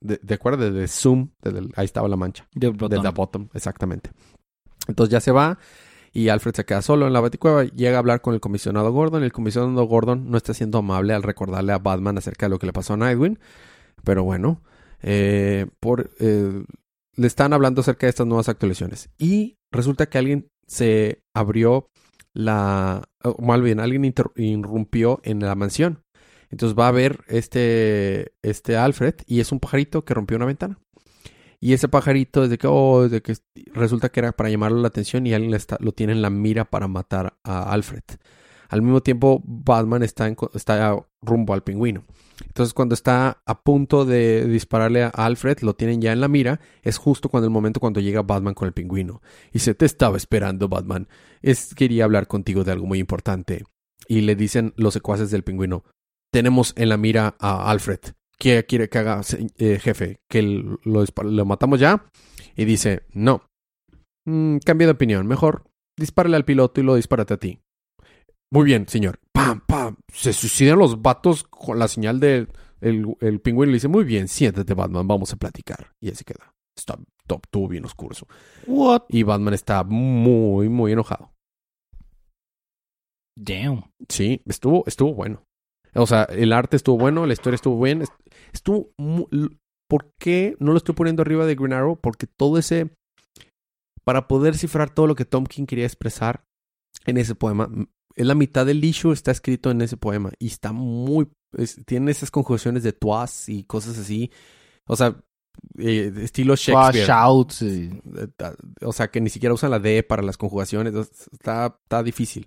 de, 0.00 0.18
de 0.22 0.34
acuerdo, 0.34 0.70
de, 0.70 0.88
Zoom, 0.88 1.30
del- 1.42 1.72
ahí 1.76 1.84
estaba 1.84 2.08
la 2.08 2.16
mancha. 2.16 2.46
De 2.54 2.70
The 2.88 3.10
Bottom, 3.10 3.48
exactamente. 3.54 4.10
Entonces 4.88 5.12
ya 5.12 5.20
se 5.20 5.30
va 5.30 5.58
y 6.12 6.28
Alfred 6.28 6.54
se 6.54 6.64
queda 6.64 6.82
solo 6.82 7.06
en 7.06 7.12
la 7.12 7.20
baticueva. 7.20 7.64
Llega 7.64 7.96
a 7.96 7.98
hablar 8.00 8.20
con 8.20 8.34
el 8.34 8.40
comisionado 8.40 8.90
Gordon. 8.92 9.22
El 9.22 9.32
comisionado 9.32 9.84
Gordon 9.84 10.30
no 10.30 10.36
está 10.36 10.54
siendo 10.54 10.78
amable 10.78 11.14
al 11.14 11.22
recordarle 11.22 11.72
a 11.72 11.78
Batman 11.78 12.18
acerca 12.18 12.46
de 12.46 12.50
lo 12.50 12.58
que 12.58 12.66
le 12.66 12.72
pasó 12.72 12.94
a 12.94 12.96
Nightwing. 12.96 13.38
Pero 14.02 14.24
bueno, 14.24 14.62
eh, 15.02 15.66
por, 15.78 16.10
eh, 16.18 16.64
le 17.14 17.26
están 17.26 17.52
hablando 17.52 17.82
acerca 17.82 18.06
de 18.06 18.10
estas 18.10 18.26
nuevas 18.26 18.48
actualizaciones. 18.48 19.10
Y 19.18 19.58
resulta 19.70 20.06
que 20.06 20.18
alguien 20.18 20.48
se 20.66 21.22
abrió 21.34 21.88
la... 22.32 23.04
O 23.22 23.40
mal 23.42 23.62
bien, 23.62 23.80
alguien 23.80 24.12
irrumpió 24.36 25.20
en 25.22 25.40
la 25.40 25.54
mansión. 25.54 26.02
Entonces 26.50 26.78
va 26.78 26.88
a 26.88 26.92
ver 26.92 27.20
este, 27.28 28.32
este 28.42 28.76
Alfred 28.76 29.14
y 29.26 29.40
es 29.40 29.52
un 29.52 29.60
pajarito 29.60 30.04
que 30.04 30.14
rompió 30.14 30.36
una 30.36 30.46
ventana. 30.46 30.78
Y 31.60 31.74
ese 31.74 31.88
pajarito, 31.88 32.42
desde 32.42 32.58
que, 32.58 32.66
oh, 32.66 33.02
desde 33.02 33.22
que 33.22 33.34
resulta 33.74 34.08
que 34.08 34.20
era 34.20 34.32
para 34.32 34.48
llamarle 34.48 34.80
la 34.80 34.88
atención 34.88 35.26
y 35.26 35.34
alguien 35.34 35.56
lo 35.78 35.92
tiene 35.92 36.14
en 36.14 36.22
la 36.22 36.30
mira 36.30 36.64
para 36.64 36.88
matar 36.88 37.36
a 37.44 37.70
Alfred. 37.70 38.02
Al 38.70 38.82
mismo 38.82 39.02
tiempo, 39.02 39.42
Batman 39.44 40.02
está, 40.02 40.26
en 40.26 40.36
está 40.54 40.96
rumbo 41.20 41.52
al 41.52 41.62
pingüino. 41.62 42.04
Entonces, 42.46 42.72
cuando 42.72 42.94
está 42.94 43.42
a 43.44 43.62
punto 43.62 44.04
de 44.04 44.46
dispararle 44.46 45.02
a 45.02 45.08
Alfred, 45.08 45.58
lo 45.60 45.74
tienen 45.74 46.00
ya 46.00 46.12
en 46.12 46.20
la 46.20 46.28
mira. 46.28 46.60
Es 46.82 46.96
justo 46.96 47.28
cuando 47.28 47.46
el 47.46 47.52
momento 47.52 47.80
cuando 47.80 48.00
llega 48.00 48.22
Batman 48.22 48.54
con 48.54 48.66
el 48.66 48.72
pingüino. 48.72 49.20
Y 49.52 49.58
se 49.58 49.74
te 49.74 49.84
estaba 49.84 50.16
esperando, 50.16 50.68
Batman. 50.68 51.08
Quería 51.76 52.04
hablar 52.04 52.28
contigo 52.28 52.64
de 52.64 52.72
algo 52.72 52.86
muy 52.86 53.00
importante. 53.00 53.64
Y 54.06 54.22
le 54.22 54.36
dicen 54.36 54.72
los 54.76 54.94
secuaces 54.94 55.30
del 55.30 55.42
pingüino: 55.42 55.84
Tenemos 56.32 56.72
en 56.76 56.88
la 56.88 56.96
mira 56.96 57.36
a 57.38 57.70
Alfred. 57.70 58.00
¿Qué 58.38 58.64
quiere 58.64 58.88
que 58.88 58.98
haga, 58.98 59.20
eh, 59.58 59.78
jefe? 59.78 60.20
¿Que 60.28 60.42
lo, 60.42 61.44
matamos 61.44 61.80
ya? 61.80 62.06
Y 62.56 62.64
dice, 62.64 63.02
no. 63.12 63.44
Mm, 64.24 64.58
cambia 64.64 64.86
de 64.86 64.92
opinión. 64.92 65.26
Mejor 65.26 65.64
dispárale 65.98 66.36
al 66.36 66.44
piloto 66.44 66.80
y 66.80 66.84
lo 66.84 66.94
dispárate 66.94 67.34
a 67.34 67.36
ti. 67.36 67.60
Muy 68.50 68.64
bien, 68.64 68.88
señor. 68.88 69.20
Pam, 69.32 69.60
pam. 69.66 69.96
Se 70.12 70.32
suicidan 70.32 70.78
los 70.78 71.02
vatos 71.02 71.44
con 71.44 71.78
la 71.78 71.88
señal 71.88 72.18
de 72.18 72.48
el, 72.80 73.16
el 73.20 73.40
pingüino. 73.40 73.70
Le 73.70 73.76
dice, 73.76 73.88
muy 73.88 74.04
bien, 74.04 74.26
siéntate, 74.28 74.74
Batman. 74.74 75.06
Vamos 75.06 75.32
a 75.32 75.36
platicar. 75.36 75.92
Y 76.00 76.10
así 76.10 76.24
queda. 76.24 76.54
Está 76.76 76.98
top, 77.26 77.42
estuvo 77.44 77.68
bien 77.68 77.84
oscuro. 77.84 78.16
What? 78.66 79.02
Y 79.08 79.22
Batman 79.22 79.54
está 79.54 79.84
muy, 79.84 80.68
muy 80.68 80.92
enojado. 80.92 81.32
Damn. 83.36 83.84
Sí, 84.08 84.42
estuvo, 84.46 84.84
estuvo 84.86 85.14
bueno. 85.14 85.44
O 85.94 86.06
sea, 86.06 86.24
el 86.24 86.52
arte 86.52 86.76
estuvo 86.76 86.98
bueno, 86.98 87.26
la 87.26 87.32
historia 87.32 87.56
estuvo 87.56 87.82
bien. 87.82 88.02
est- 88.02 88.12
Estuvo. 88.52 88.90
¿Por 89.88 90.12
qué 90.20 90.56
no 90.60 90.70
lo 90.72 90.76
estoy 90.78 90.94
poniendo 90.94 91.22
arriba 91.22 91.46
de 91.46 91.54
Green 91.56 91.72
Arrow? 91.72 91.98
Porque 92.00 92.26
todo 92.26 92.58
ese. 92.58 92.90
Para 94.04 94.28
poder 94.28 94.56
cifrar 94.56 94.90
todo 94.90 95.06
lo 95.06 95.14
que 95.14 95.24
Tom 95.24 95.44
King 95.44 95.66
quería 95.66 95.84
expresar 95.86 96.42
en 97.06 97.16
ese 97.16 97.34
poema, 97.34 97.68
es 98.16 98.26
la 98.26 98.34
mitad 98.34 98.66
del 98.66 98.82
issue 98.84 99.12
está 99.12 99.30
escrito 99.30 99.70
en 99.70 99.82
ese 99.82 99.96
poema 99.96 100.30
y 100.38 100.46
está 100.48 100.72
muy. 100.72 101.28
es- 101.56 101.80
tiene 101.86 102.10
esas 102.10 102.30
conjugaciones 102.30 102.82
de 102.82 102.92
toas 102.92 103.48
y 103.48 103.64
cosas 103.64 103.98
así. 103.98 104.30
O 104.88 104.96
sea, 104.96 105.16
eh, 105.78 106.12
estilo 106.18 106.54
Shakespeare. 106.56 107.06
Shouts. 107.06 107.62
y- 107.62 107.90
Eh, 108.16 108.28
O 108.82 108.92
sea, 108.92 109.08
que 109.10 109.20
ni 109.20 109.28
siquiera 109.30 109.54
usan 109.54 109.70
la 109.72 109.78
D 109.80 110.02
para 110.02 110.22
las 110.22 110.36
conjugaciones. 110.36 110.94
Está, 111.32 111.76
está 111.84 112.02
difícil, 112.02 112.46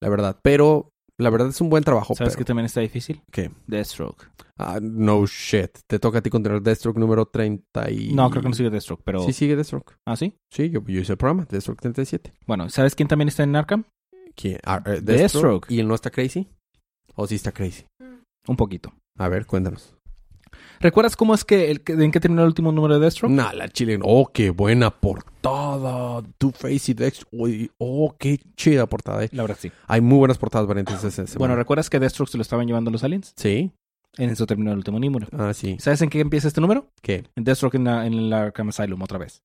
la 0.00 0.08
verdad. 0.08 0.38
Pero 0.42 0.90
la 1.18 1.30
verdad 1.30 1.48
es 1.48 1.60
un 1.60 1.68
buen 1.68 1.84
trabajo. 1.84 2.14
¿Sabes 2.14 2.34
pero- 2.34 2.38
qué 2.38 2.44
también 2.46 2.66
está 2.66 2.80
difícil? 2.80 3.22
¿Qué? 3.30 3.50
Deathstroke. 3.66 4.30
Ah, 4.56 4.78
no 4.80 5.26
shit. 5.26 5.78
Te 5.86 5.98
toca 5.98 6.18
a 6.18 6.22
ti 6.22 6.30
contener 6.30 6.62
Deathstroke 6.62 6.98
número 6.98 7.26
30 7.26 7.90
y... 7.90 8.12
No, 8.14 8.28
creo 8.30 8.42
que 8.42 8.48
no 8.48 8.54
sigue 8.54 8.70
Deathstroke, 8.70 9.02
pero... 9.04 9.20
Sí, 9.20 9.32
sigue 9.32 9.54
Deathstroke. 9.54 9.96
¿Ah, 10.06 10.16
sí? 10.16 10.34
Sí, 10.52 10.70
yo, 10.70 10.82
yo 10.86 11.00
hice 11.00 11.12
el 11.12 11.18
programa, 11.18 11.46
Deathstroke 11.48 11.80
37. 11.80 12.32
Bueno, 12.46 12.68
¿sabes 12.70 12.94
quién 12.94 13.08
también 13.08 13.28
está 13.28 13.42
en 13.44 13.54
Arkham? 13.56 13.84
¿Quién? 14.34 14.58
Ah, 14.64 14.82
eh, 14.86 15.00
Deathstroke. 15.02 15.70
¿Y 15.70 15.80
él 15.80 15.88
no 15.88 15.94
está 15.94 16.10
crazy? 16.10 16.48
¿O 17.14 17.26
sí 17.26 17.34
está 17.34 17.52
crazy? 17.52 17.84
Un 18.46 18.56
poquito. 18.56 18.92
A 19.18 19.28
ver, 19.28 19.46
cuéntanos. 19.46 19.96
¿Recuerdas 20.80 21.16
cómo 21.16 21.34
es 21.34 21.44
que, 21.44 21.70
el, 21.70 21.82
en 21.86 22.10
qué 22.12 22.20
terminó 22.20 22.42
el 22.42 22.48
último 22.48 22.70
número 22.72 22.94
de 22.94 23.00
Deathstroke? 23.00 23.32
Nah, 23.32 23.52
la 23.52 23.68
chile. 23.68 23.98
Oh, 24.02 24.30
qué 24.32 24.50
buena 24.50 24.90
portada. 24.90 26.22
Two-Face 26.38 26.92
y 26.92 26.94
Deathstroke. 26.94 27.28
Uy, 27.32 27.70
Oh, 27.78 28.14
qué 28.18 28.38
chida 28.56 28.86
portada. 28.86 29.24
eh. 29.24 29.28
La 29.32 29.42
verdad 29.42 29.56
sí. 29.60 29.70
Hay 29.86 30.00
muy 30.00 30.18
buenas 30.18 30.38
portadas 30.38 30.66
variantes 30.66 30.96
esa 31.02 31.22
Bueno, 31.22 31.28
semana. 31.32 31.54
¿recuerdas 31.56 31.90
que 31.90 31.98
Deathstroke 31.98 32.30
se 32.30 32.38
lo 32.38 32.42
estaban 32.42 32.66
llevando 32.66 32.90
los 32.90 33.02
aliens? 33.04 33.32
Sí. 33.36 33.72
En 34.16 34.30
eso 34.30 34.46
terminó 34.46 34.70
el 34.72 34.78
último 34.78 34.98
número. 34.98 35.26
Ah, 35.32 35.52
sí. 35.54 35.76
¿Sabes 35.78 36.02
en 36.02 36.10
qué 36.10 36.20
empieza 36.20 36.48
este 36.48 36.60
número? 36.60 36.88
¿Qué? 37.02 37.24
En 37.36 37.44
Deathstroke 37.44 37.74
en, 37.76 37.84
la- 37.84 38.06
en 38.06 38.14
el 38.14 38.32
Arkham 38.32 38.68
Asylum 38.70 39.00
otra 39.02 39.18
vez. 39.18 39.42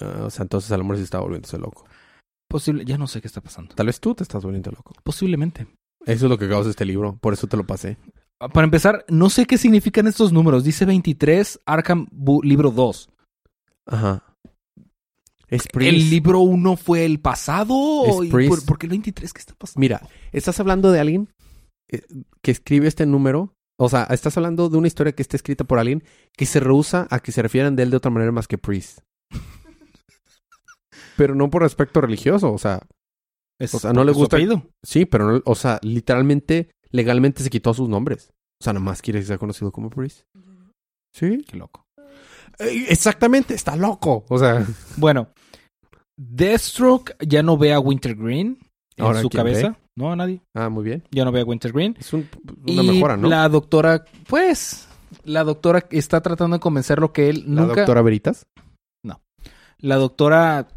Ah, 0.00 0.22
o 0.24 0.30
sea, 0.30 0.42
entonces 0.44 0.70
a 0.72 0.76
lo 0.76 0.84
mejor 0.84 0.96
sí 0.98 1.02
está 1.04 1.20
volviéndose 1.20 1.58
loco. 1.58 1.84
Posible, 2.48 2.84
ya 2.84 2.96
no 2.96 3.06
sé 3.06 3.20
qué 3.20 3.26
está 3.26 3.40
pasando. 3.40 3.74
Tal 3.74 3.86
vez 3.86 4.00
tú 4.00 4.14
te 4.14 4.22
estás 4.22 4.42
volviendo 4.44 4.70
loco. 4.70 4.92
Posiblemente. 5.02 5.66
Eso 6.06 6.26
es 6.26 6.30
lo 6.30 6.38
que 6.38 6.48
causa 6.48 6.70
este 6.70 6.84
libro. 6.84 7.16
Por 7.20 7.32
eso 7.32 7.46
te 7.48 7.56
lo 7.56 7.64
pasé. 7.66 7.96
Ah, 8.40 8.48
Para 8.48 8.64
empezar, 8.64 9.04
no 9.08 9.30
sé 9.30 9.46
qué 9.46 9.56
significan 9.58 10.06
estos 10.06 10.32
números. 10.32 10.62
Dice 10.64 10.84
23, 10.84 11.60
Arkham 11.66 12.06
Bu- 12.10 12.42
libro 12.44 12.70
2. 12.70 13.08
Ajá. 13.86 14.22
Es 15.48 15.62
¿El 15.74 16.10
libro 16.10 16.40
1 16.40 16.76
fue 16.76 17.04
el 17.04 17.20
pasado? 17.20 18.04
Es 18.04 18.26
¿Y 18.26 18.30
Priest. 18.30 18.48
¿Por, 18.50 18.64
por 18.66 18.78
qué 18.78 18.86
el 18.86 18.90
23? 18.90 19.32
¿Qué 19.32 19.38
está 19.38 19.54
pasando? 19.54 19.80
Mira, 19.80 20.00
estás 20.32 20.58
hablando 20.60 20.90
de 20.90 20.98
alguien 21.00 21.28
eh, 21.88 22.02
que 22.42 22.50
escribe 22.50 22.88
este 22.88 23.06
número. 23.06 23.52
O 23.78 23.88
sea, 23.88 24.04
estás 24.10 24.36
hablando 24.36 24.68
de 24.68 24.76
una 24.78 24.88
historia 24.88 25.12
que 25.14 25.22
está 25.22 25.36
escrita 25.36 25.62
por 25.64 25.78
alguien 25.78 26.02
que 26.36 26.46
se 26.46 26.60
rehúsa 26.60 27.06
a 27.10 27.20
que 27.20 27.30
se 27.30 27.42
refieran 27.42 27.76
de 27.76 27.84
él 27.84 27.90
de 27.90 27.96
otra 27.98 28.10
manera 28.10 28.32
más 28.32 28.48
que 28.48 28.58
Priest. 28.58 29.00
Pero 31.16 31.34
no 31.34 31.48
por 31.48 31.62
aspecto 31.64 32.00
religioso, 32.00 32.52
o 32.52 32.58
sea, 32.58 32.80
Es 33.58 33.72
o 33.74 33.78
sea, 33.78 33.92
no 33.92 34.04
le 34.04 34.12
gusta- 34.12 34.36
sí, 34.82 35.06
pero 35.06 35.30
no, 35.32 35.42
o 35.46 35.54
sea, 35.54 35.78
literalmente, 35.82 36.70
legalmente 36.90 37.42
se 37.42 37.50
quitó 37.50 37.74
sus 37.74 37.88
nombres. 37.88 38.30
O 38.60 38.64
sea, 38.64 38.72
nada 38.72 38.84
más 38.84 39.02
quiere 39.02 39.20
que 39.20 39.26
sea 39.26 39.38
conocido 39.38 39.70
como 39.72 39.90
Priest. 39.90 40.22
Sí. 41.14 41.44
Qué 41.48 41.56
loco. 41.56 41.84
Eh, 42.58 42.86
Exactamente, 42.88 43.54
está 43.54 43.76
loco. 43.76 44.24
O 44.28 44.38
sea, 44.38 44.66
Bueno, 44.96 45.28
Deathstroke 46.18 47.16
ya 47.26 47.42
no 47.42 47.56
ve 47.58 47.72
a 47.72 47.80
Wintergreen 47.80 48.58
en 48.96 49.04
Ahora, 49.04 49.20
su 49.20 49.28
¿quién 49.28 49.42
cabeza. 49.44 49.76
No, 49.98 50.12
a 50.12 50.16
nadie. 50.16 50.40
ah, 50.54 50.68
muy 50.68 50.84
bien. 50.84 51.02
Ya 51.10 51.24
no 51.24 51.32
ve 51.32 51.40
a 51.40 51.44
Wintergreen. 51.44 51.96
Es 51.98 52.12
un- 52.12 52.28
una 52.66 52.82
y 52.82 52.86
mejora, 52.92 53.16
¿no? 53.16 53.28
La, 53.28 53.42
la 53.42 53.48
doctora, 53.48 54.04
pues, 54.28 54.88
la 55.24 55.42
doctora 55.44 55.86
está 55.90 56.20
tratando 56.22 56.56
de 56.56 56.60
convencerlo 56.60 57.12
que 57.12 57.28
él 57.30 57.44
nunca... 57.46 57.76
doctora 57.76 58.02
Veritas. 58.02 58.46
La 59.78 59.96
doctora 59.96 60.68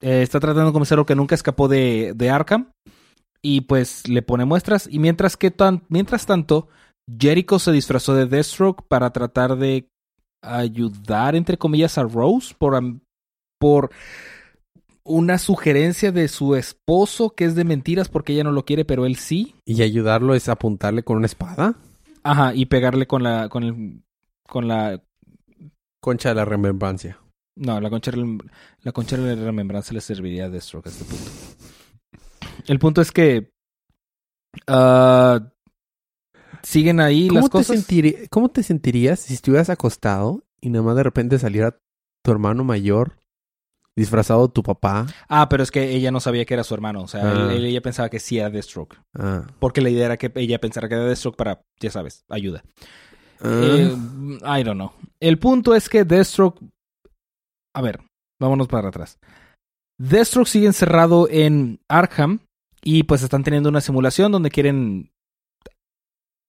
eh, 0.00 0.22
está 0.22 0.38
tratando 0.38 0.66
de 0.66 0.72
convencerlo 0.72 1.04
que 1.06 1.16
nunca 1.16 1.34
escapó 1.34 1.66
de, 1.66 2.12
de 2.14 2.30
Arkham. 2.30 2.70
Y 3.42 3.62
pues 3.62 4.08
le 4.08 4.22
pone 4.22 4.44
muestras. 4.44 4.88
Y 4.90 4.98
mientras 4.98 5.36
que 5.36 5.50
tan, 5.50 5.84
mientras 5.88 6.26
tanto, 6.26 6.68
Jericho 7.18 7.58
se 7.58 7.72
disfrazó 7.72 8.14
de 8.14 8.26
Deathstroke 8.26 8.86
para 8.86 9.10
tratar 9.10 9.56
de 9.56 9.88
ayudar, 10.42 11.34
entre 11.36 11.58
comillas, 11.58 11.98
a 11.98 12.02
Rose 12.02 12.54
por, 12.56 12.80
por 13.58 13.90
una 15.04 15.38
sugerencia 15.38 16.12
de 16.12 16.28
su 16.28 16.54
esposo 16.54 17.30
que 17.30 17.44
es 17.44 17.54
de 17.54 17.64
mentiras 17.64 18.08
porque 18.08 18.32
ella 18.32 18.44
no 18.44 18.52
lo 18.52 18.64
quiere, 18.64 18.84
pero 18.84 19.06
él 19.06 19.16
sí. 19.16 19.54
Y 19.64 19.82
ayudarlo 19.82 20.34
es 20.34 20.48
apuntarle 20.48 21.02
con 21.02 21.16
una 21.16 21.26
espada. 21.26 21.74
Ajá, 22.22 22.54
y 22.54 22.66
pegarle 22.66 23.06
con 23.06 23.22
la, 23.22 23.48
con 23.48 23.64
el, 23.64 24.02
con 24.46 24.68
la, 24.68 25.02
Concha 26.00 26.30
de 26.30 26.34
la 26.34 26.46
remembrancia. 26.46 27.18
no, 27.56 27.78
la 27.78 27.90
concha, 27.90 28.10
la 28.82 28.92
concha 28.92 29.18
de 29.18 29.36
la 29.36 29.44
remembranza 29.44 29.92
le 29.92 30.00
serviría 30.00 30.46
a 30.46 30.48
Deathstroke 30.48 30.86
a 30.86 30.90
este 30.90 31.04
punto. 31.04 31.30
El 32.70 32.78
punto 32.78 33.00
es 33.00 33.10
que 33.10 33.50
ah, 34.68 35.40
siguen 36.62 37.00
ahí 37.00 37.28
¿Cómo 37.28 37.40
las 37.40 37.50
te, 37.50 37.50
cosas. 37.50 37.86
¿Cómo 38.30 38.48
te 38.48 38.62
sentirías 38.62 39.20
si 39.20 39.34
estuvieras 39.34 39.70
acostado 39.70 40.44
y 40.60 40.70
nada 40.70 40.84
más 40.84 40.96
de 40.96 41.02
repente 41.02 41.38
saliera 41.38 41.76
tu 42.24 42.30
hermano 42.30 42.62
mayor 42.64 43.16
disfrazado 43.96 44.46
de 44.46 44.52
tu 44.52 44.62
papá? 44.62 45.06
Ah, 45.28 45.48
pero 45.48 45.62
es 45.62 45.70
que 45.70 45.90
ella 45.90 46.10
no 46.12 46.20
sabía 46.20 46.44
que 46.44 46.54
era 46.54 46.64
su 46.64 46.74
hermano. 46.74 47.02
O 47.02 47.08
sea, 47.08 47.22
él- 47.32 47.48
Ah. 47.50 47.54
él- 47.54 47.64
ella 47.64 47.80
pensaba 47.80 48.08
que 48.08 48.20
sí 48.20 48.38
era 48.38 48.50
Deathstroke. 48.50 48.96
Ah. 49.18 49.46
Porque 49.58 49.80
la 49.80 49.90
idea 49.90 50.06
era 50.06 50.16
que 50.16 50.30
ella 50.36 50.60
pensara 50.60 50.88
que 50.88 50.94
era 50.94 51.04
Deathstroke 51.06 51.36
para, 51.36 51.62
ya 51.80 51.90
sabes, 51.90 52.24
ayuda. 52.28 52.62
Eh, 53.42 53.96
I 54.42 54.62
don't 54.62 54.76
know. 54.78 54.92
El 55.20 55.38
punto 55.38 55.74
es 55.74 55.88
que 55.88 56.04
Deathstroke. 56.04 56.60
A 57.74 57.82
ver, 57.82 58.00
vámonos 58.40 58.68
para 58.68 58.88
atrás. 58.90 59.18
Deathstroke 59.98 60.46
sigue 60.48 60.66
encerrado 60.66 61.26
en 61.30 61.80
Arkham 61.88 62.40
y 62.82 63.02
pues 63.04 63.22
están 63.22 63.42
teniendo 63.44 63.68
una 63.68 63.80
simulación 63.80 64.32
donde 64.32 64.50
quieren. 64.50 65.12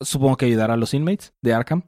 Supongo 0.02 0.38
que 0.38 0.46
ayudar 0.46 0.72
a 0.72 0.78
los 0.78 0.94
inmates 0.94 1.34
de 1.42 1.54
Arkham. 1.54 1.84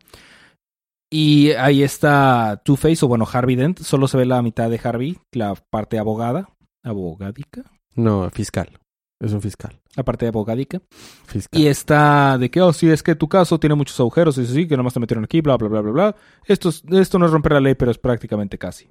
Y 1.11 1.51
ahí 1.51 1.83
está 1.83 2.61
Two-Face, 2.65 3.05
o 3.05 3.07
bueno, 3.07 3.27
Harvey 3.31 3.55
Dent. 3.55 3.79
Solo 3.79 4.07
se 4.07 4.17
ve 4.17 4.25
la 4.25 4.41
mitad 4.41 4.69
de 4.69 4.79
Harvey, 4.83 5.17
la 5.31 5.53
parte 5.55 5.99
abogada. 5.99 6.49
Abogadica. 6.83 7.63
No, 7.95 8.29
fiscal. 8.31 8.79
Es 9.19 9.31
un 9.31 9.41
fiscal. 9.41 9.79
La 9.95 10.03
parte 10.03 10.27
abogadica. 10.27 10.81
Fiscal. 11.27 11.59
Y 11.61 11.67
está 11.67 12.37
de 12.39 12.49
que, 12.49 12.61
oh, 12.61 12.73
sí, 12.73 12.89
es 12.89 13.03
que 13.03 13.15
tu 13.15 13.29
caso 13.29 13.59
tiene 13.59 13.75
muchos 13.75 13.99
agujeros, 13.99 14.37
y 14.39 14.45
sí, 14.47 14.67
que 14.67 14.75
nomás 14.75 14.93
te 14.95 14.99
metieron 14.99 15.23
aquí, 15.23 15.41
bla, 15.41 15.55
bla, 15.55 15.69
bla, 15.69 15.81
bla, 15.81 15.91
bla. 15.91 16.15
Esto, 16.45 16.69
es- 16.69 16.83
esto 16.91 17.19
no 17.19 17.27
es 17.27 17.31
romper 17.31 17.53
la 17.53 17.59
ley, 17.61 17.75
pero 17.75 17.91
es 17.91 17.97
prácticamente 17.99 18.57
casi. 18.57 18.89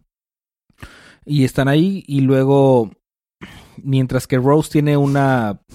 Y 1.25 1.45
están 1.45 1.67
ahí, 1.69 2.05
y 2.07 2.21
luego, 2.21 2.93
mientras 3.79 4.27
que 4.27 4.39
Rose 4.39 4.71
tiene 4.71 4.97
una... 4.97 5.61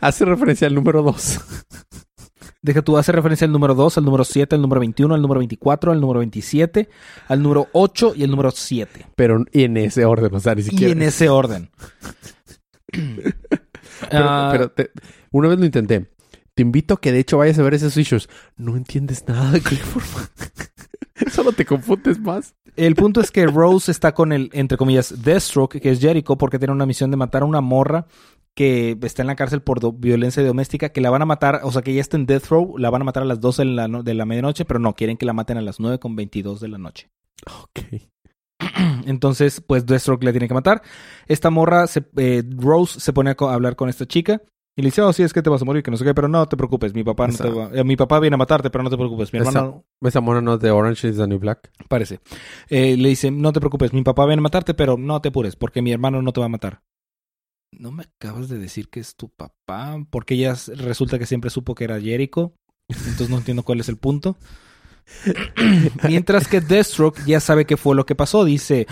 Hace 0.00 0.24
referencia 0.24 0.66
al 0.68 0.74
número 0.74 1.02
2. 1.02 1.40
Deja 2.62 2.80
tú, 2.82 2.96
hace 2.96 3.12
referencia 3.12 3.44
al 3.46 3.52
número 3.52 3.74
2, 3.74 3.98
al 3.98 4.04
número 4.06 4.24
7, 4.24 4.54
al 4.54 4.62
número 4.62 4.80
21, 4.80 5.14
al 5.14 5.20
número 5.20 5.38
24, 5.40 5.92
al 5.92 6.00
número 6.00 6.20
27, 6.20 6.88
al 7.28 7.42
número 7.42 7.68
8 7.72 8.14
y 8.16 8.24
al 8.24 8.30
número 8.30 8.50
7. 8.50 9.06
Pero 9.14 9.44
en 9.52 9.76
ese 9.76 10.06
orden, 10.06 10.34
o 10.34 10.40
sea, 10.40 10.54
ni 10.54 10.62
Y 10.62 10.64
siquiera. 10.64 10.92
en 10.92 11.02
ese 11.02 11.28
orden. 11.28 11.70
Pero, 12.90 13.32
Ah, 14.28 14.48
pero 14.52 14.70
te- 14.70 14.90
una 15.30 15.48
vez 15.48 15.58
lo 15.58 15.64
intenté. 15.66 16.10
Te 16.54 16.62
invito 16.62 16.94
a 16.94 17.00
que 17.00 17.12
de 17.12 17.18
hecho 17.20 17.38
vayas 17.38 17.58
a 17.58 17.62
ver 17.62 17.74
esos 17.74 17.96
issues. 17.96 18.28
No 18.56 18.76
entiendes 18.76 19.24
nada 19.28 19.50
de 19.52 19.60
Clifford. 19.60 20.04
Solo 21.30 21.52
te 21.52 21.64
confundes 21.64 22.18
más. 22.20 22.54
El 22.76 22.94
punto 22.94 23.20
es 23.20 23.30
que 23.30 23.46
Rose 23.46 23.90
está 23.90 24.12
con 24.14 24.32
el, 24.32 24.50
entre 24.52 24.76
comillas, 24.78 25.22
Deathstroke, 25.22 25.80
que 25.80 25.90
es 25.90 26.00
Jericho, 26.00 26.36
porque 26.36 26.58
tiene 26.58 26.72
una 26.72 26.86
misión 26.86 27.10
de 27.10 27.16
matar 27.16 27.42
a 27.42 27.46
una 27.46 27.60
morra 27.60 28.06
que 28.56 28.96
está 29.02 29.22
en 29.22 29.26
la 29.28 29.36
cárcel 29.36 29.62
por 29.62 29.80
do- 29.80 29.92
violencia 29.92 30.42
doméstica, 30.44 30.90
que 30.90 31.00
la 31.00 31.10
van 31.10 31.22
a 31.22 31.26
matar, 31.26 31.60
o 31.64 31.72
sea, 31.72 31.82
que 31.82 31.92
ya 31.94 32.00
está 32.00 32.16
en 32.16 32.26
Death 32.26 32.46
Row, 32.46 32.78
la 32.78 32.90
van 32.90 33.02
a 33.02 33.04
matar 33.04 33.22
a 33.24 33.26
las 33.26 33.40
12 33.40 33.62
de 33.62 33.68
la, 33.70 33.88
no- 33.88 34.02
de 34.02 34.14
la 34.14 34.26
medianoche, 34.26 34.64
pero 34.64 34.78
no, 34.80 34.94
quieren 34.94 35.16
que 35.16 35.26
la 35.26 35.32
maten 35.32 35.56
a 35.58 35.62
las 35.62 35.80
9 35.80 35.98
con 35.98 36.14
22 36.16 36.60
de 36.60 36.68
la 36.68 36.78
noche. 36.78 37.08
Ok. 37.62 38.00
Entonces, 39.06 39.60
pues 39.60 39.86
Deathstroke 39.86 40.24
le 40.24 40.32
tiene 40.32 40.48
que 40.48 40.54
matar. 40.54 40.82
Esta 41.26 41.50
morra, 41.50 41.86
se- 41.86 42.04
eh, 42.16 42.42
Rose, 42.56 43.00
se 43.00 43.12
pone 43.12 43.30
a 43.30 43.36
hablar 43.52 43.76
con 43.76 43.88
esta 43.88 44.06
chica. 44.06 44.40
Y 44.76 44.82
le 44.82 44.88
dice, 44.88 45.02
oh, 45.02 45.12
sí, 45.12 45.22
es 45.22 45.32
que 45.32 45.40
te 45.40 45.48
vas 45.50 45.62
a 45.62 45.64
morir, 45.64 45.84
que 45.84 45.90
no 45.92 45.96
sé 45.96 46.04
qué, 46.04 46.12
pero 46.14 46.26
no 46.26 46.46
te 46.48 46.56
preocupes, 46.56 46.92
mi 46.94 47.04
papá, 47.04 47.28
no 47.28 47.32
te 47.34 47.48
va- 47.48 47.70
eh, 47.72 47.84
mi 47.84 47.94
papá 47.96 48.18
viene 48.18 48.34
a 48.34 48.38
matarte, 48.38 48.70
pero 48.70 48.82
no 48.82 48.90
te 48.90 48.96
preocupes, 48.96 49.32
mi 49.32 49.38
hermano 49.38 49.84
Esa 50.02 50.20
mona 50.20 50.40
no 50.40 50.54
es 50.54 50.60
de 50.60 50.70
Orange 50.72 51.08
is 51.10 51.16
the 51.16 51.26
New 51.28 51.38
Black. 51.38 51.70
parece. 51.88 52.18
Eh, 52.68 52.96
le 52.96 53.08
dice, 53.10 53.30
no 53.30 53.52
te 53.52 53.60
preocupes, 53.60 53.92
mi 53.92 54.02
papá 54.02 54.26
viene 54.26 54.40
a 54.40 54.42
matarte, 54.42 54.74
pero 54.74 54.96
no 54.98 55.20
te 55.20 55.28
apures, 55.28 55.54
porque 55.54 55.80
mi 55.80 55.92
hermano 55.92 56.22
no 56.22 56.32
te 56.32 56.40
va 56.40 56.46
a 56.46 56.48
matar. 56.48 56.82
No 57.70 57.92
me 57.92 58.02
acabas 58.04 58.48
de 58.48 58.58
decir 58.58 58.88
que 58.88 58.98
es 59.00 59.14
tu 59.14 59.28
papá, 59.28 59.96
porque 60.10 60.34
ella 60.34 60.56
resulta 60.76 61.18
que 61.20 61.26
siempre 61.26 61.50
supo 61.50 61.74
que 61.76 61.84
era 61.84 62.00
Jericho, 62.00 62.52
entonces 62.88 63.30
no 63.30 63.36
entiendo 63.38 63.62
cuál 63.62 63.78
es 63.80 63.88
el 63.88 63.96
punto. 63.96 64.36
Mientras 66.08 66.48
que 66.48 66.60
Deathstroke 66.60 67.24
ya 67.26 67.38
sabe 67.40 67.64
qué 67.64 67.76
fue 67.76 67.94
lo 67.94 68.06
que 68.06 68.14
pasó, 68.14 68.44
dice, 68.44 68.86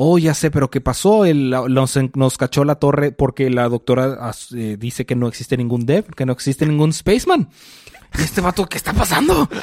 Oh, 0.00 0.16
ya 0.16 0.32
sé, 0.32 0.52
pero 0.52 0.70
¿qué 0.70 0.80
pasó? 0.80 1.24
El- 1.24 1.50
nos, 1.50 1.98
nos 2.14 2.38
cachó 2.38 2.62
la 2.64 2.76
torre 2.76 3.10
porque 3.10 3.50
la 3.50 3.68
doctora 3.68 4.30
eh, 4.54 4.76
dice 4.78 5.04
que 5.06 5.16
no 5.16 5.26
existe 5.26 5.56
ningún 5.56 5.86
dev, 5.86 6.04
que 6.14 6.24
no 6.24 6.32
existe 6.32 6.64
ningún 6.66 6.92
spaceman. 6.92 7.48
¿Y 8.16 8.22
este 8.22 8.40
vato 8.40 8.66
qué 8.66 8.76
está 8.78 8.92
pasando? 8.92 9.48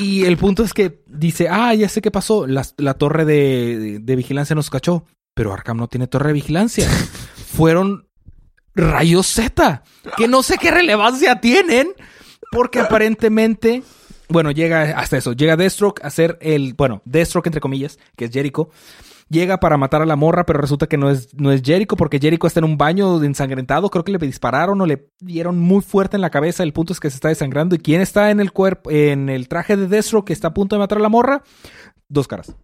Y 0.00 0.24
el 0.24 0.36
punto 0.36 0.64
es 0.64 0.74
que 0.74 1.02
dice, 1.06 1.48
ah, 1.48 1.72
ya 1.72 1.88
sé 1.88 2.02
qué 2.02 2.10
pasó. 2.10 2.48
La, 2.48 2.66
la 2.78 2.94
torre 2.94 3.24
de, 3.24 4.00
de 4.02 4.16
vigilancia 4.16 4.56
nos 4.56 4.68
cachó. 4.68 5.04
Pero 5.34 5.52
Arkham 5.52 5.76
no 5.76 5.86
tiene 5.86 6.08
torre 6.08 6.28
de 6.28 6.32
vigilancia. 6.32 6.88
Fueron 7.52 8.08
rayos 8.74 9.26
Z, 9.28 9.84
que 10.16 10.26
no 10.26 10.42
sé 10.42 10.56
qué 10.58 10.72
relevancia 10.72 11.40
tienen, 11.40 11.92
porque 12.50 12.80
aparentemente, 12.80 13.84
bueno, 14.28 14.50
llega 14.50 14.98
hasta 14.98 15.16
eso, 15.16 15.32
llega 15.32 15.56
Deathstroke 15.56 16.02
a 16.02 16.08
hacer 16.08 16.38
el, 16.40 16.74
bueno, 16.74 17.00
Deathstroke 17.04 17.46
entre 17.46 17.60
comillas, 17.60 17.98
que 18.16 18.24
es 18.24 18.32
Jericho, 18.32 18.70
llega 19.34 19.60
para 19.60 19.76
matar 19.76 20.00
a 20.00 20.06
la 20.06 20.16
morra, 20.16 20.46
pero 20.46 20.58
resulta 20.60 20.86
que 20.86 20.96
no 20.96 21.10
es, 21.10 21.34
no 21.34 21.52
es 21.52 21.60
Jericho, 21.62 21.96
porque 21.96 22.18
Jericho 22.18 22.46
está 22.46 22.60
en 22.60 22.64
un 22.64 22.78
baño 22.78 23.22
ensangrentado, 23.22 23.90
creo 23.90 24.04
que 24.04 24.12
le 24.12 24.18
dispararon 24.18 24.80
o 24.80 24.86
le 24.86 25.10
dieron 25.20 25.58
muy 25.58 25.82
fuerte 25.82 26.16
en 26.16 26.22
la 26.22 26.30
cabeza, 26.30 26.62
el 26.62 26.72
punto 26.72 26.94
es 26.94 27.00
que 27.00 27.10
se 27.10 27.16
está 27.16 27.28
desangrando, 27.28 27.74
y 27.74 27.78
quién 27.78 28.00
está 28.00 28.30
en 28.30 28.40
el 28.40 28.52
cuerpo, 28.52 28.90
en 28.90 29.28
el 29.28 29.48
traje 29.48 29.76
de 29.76 29.88
Deathstroke 29.88 30.28
que 30.28 30.32
está 30.32 30.48
a 30.48 30.54
punto 30.54 30.76
de 30.76 30.80
matar 30.80 30.96
a 30.96 31.02
la 31.02 31.10
morra, 31.10 31.42
dos 32.08 32.26
caras. 32.26 32.54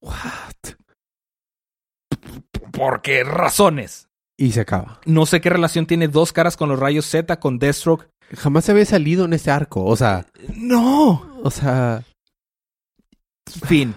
What? 0.00 0.74
¿Por 2.70 3.02
qué 3.02 3.24
razones? 3.24 4.08
Y 4.36 4.52
se 4.52 4.60
acaba. 4.60 5.00
No 5.04 5.26
sé 5.26 5.40
qué 5.40 5.50
relación 5.50 5.86
tiene 5.86 6.08
dos 6.08 6.32
caras 6.32 6.56
con 6.56 6.68
los 6.68 6.78
rayos 6.78 7.06
Z, 7.06 7.38
con 7.38 7.58
Deathstroke. 7.58 8.08
Jamás 8.36 8.64
se 8.64 8.72
había 8.72 8.84
salido 8.86 9.24
en 9.26 9.34
ese 9.34 9.50
arco. 9.50 9.84
O 9.84 9.96
sea, 9.96 10.26
No. 10.54 11.40
o 11.42 11.50
sea, 11.50 12.02
Fin. 13.66 13.94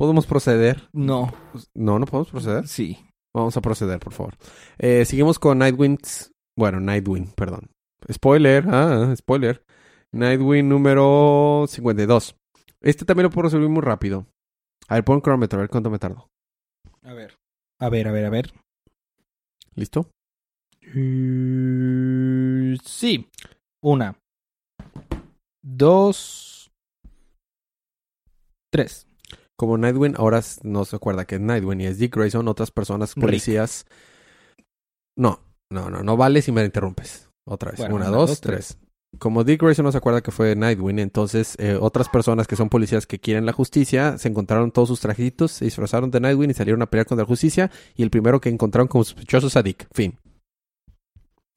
¿Podemos 0.00 0.26
proceder? 0.26 0.88
No. 0.94 1.30
No, 1.74 1.98
no 1.98 2.06
podemos 2.06 2.30
proceder. 2.30 2.66
Sí. 2.66 3.04
Vamos 3.36 3.54
a 3.58 3.60
proceder, 3.60 4.00
por 4.00 4.14
favor. 4.14 4.34
Eh, 4.78 5.04
seguimos 5.04 5.38
con 5.38 5.58
Nightwing. 5.58 5.98
Bueno, 6.56 6.80
Nightwing, 6.80 7.26
perdón. 7.34 7.70
Spoiler, 8.10 8.64
ah, 8.70 9.14
spoiler. 9.14 9.62
Nightwing 10.12 10.66
número 10.66 11.66
52. 11.68 12.34
Este 12.80 13.04
también 13.04 13.24
lo 13.24 13.30
puedo 13.30 13.48
resolver 13.48 13.68
muy 13.68 13.82
rápido. 13.82 14.24
A 14.88 14.94
ver, 14.94 15.04
pon 15.04 15.20
cronómetro, 15.20 15.58
a 15.58 15.64
ver 15.64 15.70
cuánto 15.70 15.90
me 15.90 15.98
tardo. 15.98 16.28
A 17.02 17.12
ver. 17.12 17.36
A 17.78 17.90
ver, 17.90 18.08
a 18.08 18.12
ver, 18.12 18.24
a 18.24 18.30
ver. 18.30 18.54
¿Listo? 19.74 20.10
Mm, 20.94 22.76
sí. 22.82 23.28
Una. 23.82 24.18
Dos. 25.62 26.70
Tres. 28.72 29.09
Como 29.60 29.76
Nightwing 29.76 30.14
ahora 30.16 30.40
no 30.62 30.86
se 30.86 30.96
acuerda 30.96 31.26
que 31.26 31.34
es 31.34 31.40
Nightwing 31.42 31.82
y 31.82 31.86
es 31.86 31.98
Dick 31.98 32.16
Grayson, 32.16 32.48
otras 32.48 32.70
personas, 32.70 33.14
Rick. 33.14 33.26
policías. 33.26 33.84
No, 35.18 35.40
no, 35.70 35.90
no, 35.90 36.02
no 36.02 36.16
vale 36.16 36.40
si 36.40 36.50
me 36.50 36.64
interrumpes. 36.64 37.28
Otra 37.46 37.72
vez. 37.72 37.78
Bueno, 37.80 37.96
una, 37.96 38.08
una, 38.08 38.16
dos, 38.16 38.30
dos, 38.30 38.40
tres. 38.40 38.78
Como 39.18 39.44
Dick 39.44 39.60
Grayson 39.60 39.84
no 39.84 39.92
se 39.92 39.98
acuerda 39.98 40.22
que 40.22 40.30
fue 40.30 40.56
Nightwing, 40.56 40.98
entonces 40.98 41.56
eh, 41.58 41.76
otras 41.78 42.08
personas 42.08 42.46
que 42.46 42.56
son 42.56 42.70
policías 42.70 43.06
que 43.06 43.18
quieren 43.18 43.44
la 43.44 43.52
justicia 43.52 44.16
se 44.16 44.28
encontraron 44.28 44.70
todos 44.70 44.88
sus 44.88 45.00
trajitos, 45.00 45.52
se 45.52 45.66
disfrazaron 45.66 46.10
de 46.10 46.20
Nightwing 46.20 46.48
y 46.52 46.54
salieron 46.54 46.80
a 46.80 46.86
pelear 46.86 47.06
contra 47.06 47.24
la 47.24 47.28
justicia. 47.28 47.70
Y 47.96 48.02
el 48.02 48.08
primero 48.08 48.40
que 48.40 48.48
encontraron 48.48 48.88
como 48.88 49.04
sospechoso 49.04 49.48
es 49.48 49.56
a 49.56 49.62
Dick. 49.62 49.86
Fin. 49.92 50.18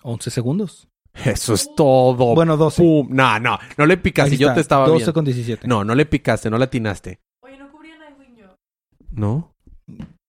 Once 0.04 0.30
segundos. 0.30 0.90
Eso 1.14 1.54
es 1.54 1.70
todo. 1.74 2.36
Bueno, 2.36 2.58
doce. 2.58 2.82
Pum. 2.82 3.08
No, 3.12 3.40
no, 3.40 3.58
no 3.78 3.86
le 3.86 3.96
picaste. 3.96 4.36
Yo 4.36 4.54
te 4.54 4.60
estaba 4.60 4.88
Doce 4.88 4.98
viendo. 4.98 5.14
con 5.14 5.24
diecisiete. 5.24 5.66
No, 5.70 5.86
no 5.86 5.96
le 5.96 6.06
picaste, 6.06 6.50
no 6.50 6.58
le 6.58 6.66
atinaste. 6.66 7.20
Oye, 7.44 7.56
no 7.58 7.72
cubría 7.72 7.96
Nightwing 8.00 8.36
yo. 8.36 8.56
¿No? 9.16 9.54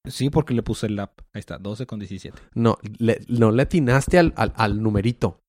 Sí, 0.07 0.31
porque 0.31 0.53
le 0.55 0.63
puse 0.63 0.87
el 0.87 0.97
lap. 0.97 1.13
Ahí 1.33 1.41
está, 1.41 1.59
doce 1.59 1.87
con 1.87 1.99
diecisiete. 1.99 2.39
No, 2.55 2.79
le, 2.99 3.21
no 3.29 3.51
le 3.53 3.63
atinaste 3.63 4.19
al, 4.19 4.33
al, 4.37 4.53
al 4.57 4.83
numerito. 4.83 5.41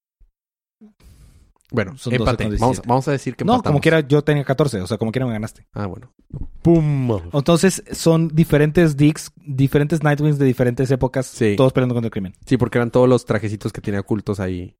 Bueno, 1.71 1.97
Son 1.97 2.11
12 2.13 2.15
empate. 2.15 2.43
con 2.43 2.51
Vamos, 2.57 2.69
17. 2.77 2.87
vamos 2.87 3.07
a 3.07 3.11
decir 3.11 3.35
que 3.35 3.43
No, 3.43 3.53
empatamos. 3.55 3.73
como 3.73 3.81
quiera, 3.81 3.99
yo 4.01 4.23
tenía 4.23 4.43
14. 4.45 4.81
O 4.81 4.87
sea, 4.87 4.97
como 4.97 5.11
quiera 5.11 5.25
me 5.25 5.33
ganaste. 5.33 5.65
Ah, 5.73 5.87
bueno. 5.87 6.13
¡Pum! 6.61 7.19
Entonces, 7.33 7.83
son 7.91 8.29
diferentes 8.29 8.95
Dicks, 8.95 9.31
diferentes 9.35 10.03
Nightwings 10.03 10.37
de 10.37 10.45
diferentes 10.45 10.89
épocas, 10.91 11.25
Sí. 11.25 11.55
todos 11.57 11.73
peleando 11.73 11.95
contra 11.95 12.07
el 12.07 12.11
crimen. 12.11 12.33
Sí, 12.45 12.57
porque 12.57 12.77
eran 12.77 12.91
todos 12.91 13.09
los 13.09 13.25
trajecitos 13.25 13.73
que 13.73 13.81
tenía 13.81 13.99
ocultos 13.99 14.39
ahí. 14.39 14.75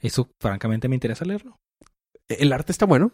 Eso, 0.00 0.28
francamente, 0.40 0.88
me 0.88 0.94
interesa 0.94 1.24
leerlo. 1.24 1.56
El 2.28 2.52
arte 2.52 2.70
está 2.70 2.84
bueno. 2.86 3.12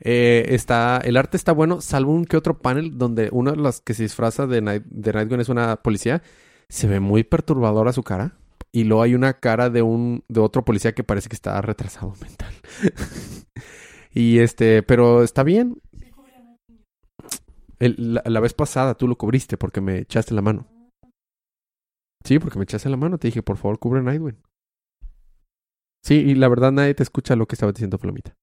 Eh, 0.00 0.46
está, 0.50 0.98
el 0.98 1.16
arte 1.16 1.36
está 1.36 1.52
bueno, 1.52 1.80
salvo 1.80 2.12
un 2.12 2.26
que 2.26 2.36
otro 2.36 2.58
panel 2.58 2.98
donde 2.98 3.30
uno 3.32 3.52
de 3.52 3.56
los 3.56 3.80
que 3.80 3.94
se 3.94 4.02
disfraza 4.02 4.46
de, 4.46 4.60
Night, 4.60 4.84
de 4.84 5.12
Nightwing 5.12 5.40
es 5.40 5.48
una 5.48 5.76
policía. 5.76 6.22
Se 6.68 6.86
ve 6.86 7.00
muy 7.00 7.24
perturbadora 7.24 7.92
su 7.92 8.02
cara. 8.02 8.36
Y 8.72 8.84
luego 8.84 9.02
hay 9.02 9.14
una 9.14 9.34
cara 9.34 9.70
de 9.70 9.80
un 9.80 10.24
de 10.28 10.40
otro 10.40 10.64
policía 10.64 10.94
que 10.94 11.04
parece 11.04 11.28
que 11.28 11.36
está 11.36 11.60
retrasado 11.62 12.12
mental. 12.20 12.52
y 14.12 14.38
este, 14.38 14.82
pero 14.82 15.22
está 15.22 15.42
bien. 15.42 15.80
La, 17.78 18.40
vez 18.40 18.54
pasada 18.54 18.94
tú 18.94 19.06
lo 19.06 19.16
cubriste 19.16 19.56
porque 19.56 19.80
me 19.80 19.98
echaste 19.98 20.34
la 20.34 20.42
mano. 20.42 20.66
Sí, 22.24 22.38
porque 22.38 22.58
me 22.58 22.64
echaste 22.64 22.88
la 22.88 22.96
mano. 22.96 23.18
Te 23.18 23.28
dije, 23.28 23.42
por 23.42 23.56
favor, 23.56 23.78
cubre 23.78 24.02
Nightwing. 24.02 24.42
Sí, 26.04 26.14
y 26.14 26.34
la 26.34 26.48
verdad 26.48 26.72
nadie 26.72 26.94
te 26.94 27.02
escucha 27.02 27.36
lo 27.36 27.46
que 27.46 27.54
estaba 27.54 27.72
diciendo 27.72 27.98
Flomita. 27.98 28.36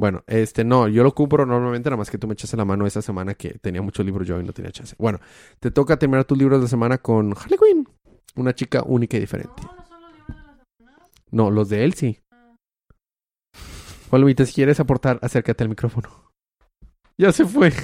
Bueno, 0.00 0.24
este, 0.26 0.64
no, 0.64 0.88
yo 0.88 1.02
lo 1.02 1.14
cubro 1.14 1.44
normalmente, 1.44 1.90
nada 1.90 1.98
más 1.98 2.08
que 2.10 2.16
tú 2.16 2.26
me 2.26 2.32
echaste 2.32 2.56
la 2.56 2.64
mano 2.64 2.86
esa 2.86 3.02
semana 3.02 3.34
que 3.34 3.58
tenía 3.58 3.82
muchos 3.82 4.06
libros 4.06 4.26
yo 4.26 4.40
y 4.40 4.44
no 4.44 4.54
tenía 4.54 4.72
chance. 4.72 4.96
Bueno, 4.98 5.20
te 5.58 5.70
toca 5.70 5.98
terminar 5.98 6.24
tus 6.24 6.38
libros 6.38 6.62
de 6.62 6.68
semana 6.68 6.96
con 6.96 7.34
Harley 7.36 7.58
Quinn. 7.58 7.86
Una 8.34 8.54
chica 8.54 8.82
única 8.86 9.18
y 9.18 9.20
diferente. 9.20 9.52
No, 9.62 9.74
no 9.76 9.84
son 9.86 10.00
los 10.00 10.12
libros 10.14 10.36
de 10.38 10.42
la 10.46 10.66
semana. 10.78 11.06
No, 11.32 11.50
los 11.50 11.68
de 11.68 11.84
él 11.84 11.92
sí. 11.92 12.18
Flomita, 14.08 14.46
si 14.46 14.54
quieres 14.54 14.80
aportar, 14.80 15.18
acércate 15.20 15.64
al 15.64 15.68
micrófono. 15.68 16.08
Ya 17.18 17.30
se 17.32 17.44
fue. 17.44 17.70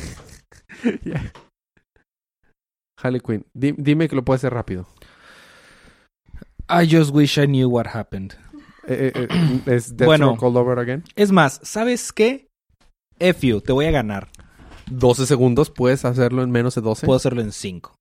Ya. 1.04 1.32
Harley 2.98 3.20
Quinn, 3.20 3.44
di- 3.54 3.74
dime 3.76 4.08
que 4.08 4.16
lo 4.16 4.24
puedes 4.24 4.40
hacer 4.40 4.54
rápido. 4.54 4.86
I 6.70 6.86
just 6.90 7.12
wish 7.14 7.36
I 7.38 7.46
knew 7.46 7.68
what 7.68 7.88
happened. 7.94 8.34
Eh, 8.88 9.12
eh, 9.14 9.28
eh, 9.30 9.60
¿Es 9.66 9.96
Deathstroke 9.96 10.06
Bueno. 10.06 10.36
all 10.40 10.56
over 10.56 10.78
again? 10.78 11.04
Es 11.16 11.32
más, 11.32 11.60
¿sabes 11.62 12.12
qué? 12.12 12.48
F 13.18 13.46
you, 13.46 13.60
te 13.60 13.72
voy 13.72 13.86
a 13.86 13.90
ganar. 13.90 14.28
12 14.90 15.26
segundos, 15.26 15.70
puedes 15.70 16.04
hacerlo 16.04 16.42
en 16.42 16.50
menos 16.50 16.74
de 16.74 16.80
12. 16.80 17.06
Puedo 17.06 17.16
hacerlo 17.16 17.40
en 17.42 17.52
5. 17.52 17.94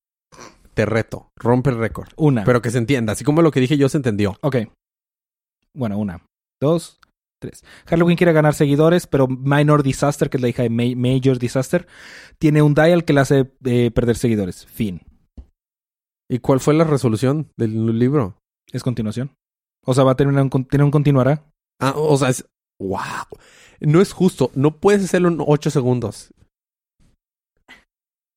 Te 0.73 0.85
reto, 0.85 1.29
rompe 1.39 1.69
el 1.69 1.77
récord. 1.77 2.09
Una. 2.17 2.43
Pero 2.43 2.61
que 2.61 2.69
se 2.69 2.77
entienda, 2.77 3.13
así 3.13 3.23
como 3.23 3.41
lo 3.41 3.51
que 3.51 3.59
dije 3.61 3.77
yo 3.77 3.89
se 3.89 3.97
entendió. 3.97 4.35
Ok. 4.41 4.57
Bueno, 5.73 5.97
una, 5.97 6.21
dos, 6.61 6.99
tres. 7.41 7.63
Quinn 7.87 8.15
quiere 8.15 8.33
ganar 8.33 8.53
seguidores, 8.53 9.07
pero 9.07 9.27
Minor 9.27 9.83
Disaster, 9.83 10.29
que 10.29 10.37
es 10.37 10.41
la 10.41 10.49
hija 10.49 10.63
de 10.63 10.69
Ma- 10.69 10.95
Major 10.95 11.39
Disaster, 11.39 11.87
tiene 12.39 12.61
un 12.61 12.73
dial 12.75 13.05
que 13.05 13.13
le 13.13 13.21
hace 13.21 13.51
eh, 13.63 13.91
perder 13.91 14.17
seguidores. 14.17 14.65
Fin. 14.65 15.01
¿Y 16.29 16.39
cuál 16.39 16.59
fue 16.59 16.73
la 16.73 16.83
resolución 16.83 17.49
del 17.57 17.97
libro? 17.99 18.37
Es 18.71 18.83
continuación. 18.83 19.31
O 19.85 19.93
sea, 19.93 20.03
va 20.03 20.11
a 20.11 20.15
terminar 20.15 20.43
un, 20.43 20.67
un 20.81 20.91
continuará. 20.91 21.43
Ah, 21.79 21.93
o 21.95 22.17
sea, 22.17 22.29
es... 22.29 22.45
¡Wow! 22.79 23.39
No 23.79 24.01
es 24.01 24.11
justo, 24.11 24.51
no 24.55 24.77
puedes 24.79 25.03
hacerlo 25.03 25.29
en 25.29 25.37
8 25.39 25.69
segundos. 25.69 26.33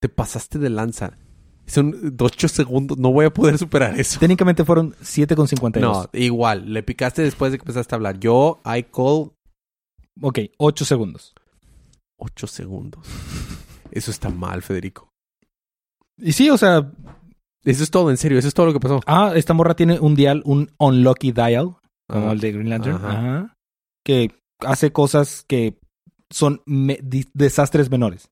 Te 0.00 0.08
pasaste 0.08 0.58
de 0.58 0.70
lanza. 0.70 1.16
Son 1.66 2.16
8 2.18 2.48
segundos, 2.48 2.98
no 2.98 3.12
voy 3.12 3.26
a 3.26 3.34
poder 3.34 3.58
superar 3.58 3.98
eso. 3.98 4.20
Técnicamente 4.20 4.64
fueron 4.64 4.94
7,52. 5.02 5.80
No, 5.80 6.08
igual, 6.12 6.72
le 6.72 6.82
picaste 6.82 7.22
después 7.22 7.52
de 7.52 7.58
que 7.58 7.62
empezaste 7.62 7.94
a 7.94 7.96
hablar. 7.96 8.18
Yo, 8.20 8.60
I 8.64 8.84
call 8.84 9.32
Ok, 10.20 10.38
8 10.56 10.84
segundos. 10.84 11.34
8 12.16 12.46
segundos. 12.46 13.06
Eso 13.90 14.10
está 14.10 14.28
mal, 14.28 14.62
Federico. 14.62 15.12
Y 16.16 16.32
sí, 16.32 16.50
o 16.50 16.58
sea, 16.58 16.90
Eso 17.64 17.82
es 17.82 17.90
todo, 17.90 18.10
en 18.10 18.16
serio, 18.16 18.38
eso 18.38 18.48
es 18.48 18.54
todo 18.54 18.66
lo 18.66 18.72
que 18.72 18.80
pasó. 18.80 19.00
ah, 19.06 19.32
esta 19.34 19.52
morra 19.54 19.74
tiene 19.74 19.98
un 20.00 20.14
dial, 20.14 20.42
un 20.44 20.70
unlucky 20.78 21.32
dial, 21.32 21.76
como 22.08 22.32
el 22.32 22.40
de 22.40 22.52
Green 22.52 22.70
Lantern, 22.70 22.96
Ajá. 22.96 23.10
Ajá. 23.10 23.54
que 24.04 24.30
hace 24.60 24.92
cosas 24.92 25.44
que 25.46 25.78
son 26.30 26.62
me- 26.66 26.98
desastres 27.34 27.90
menores. 27.90 28.30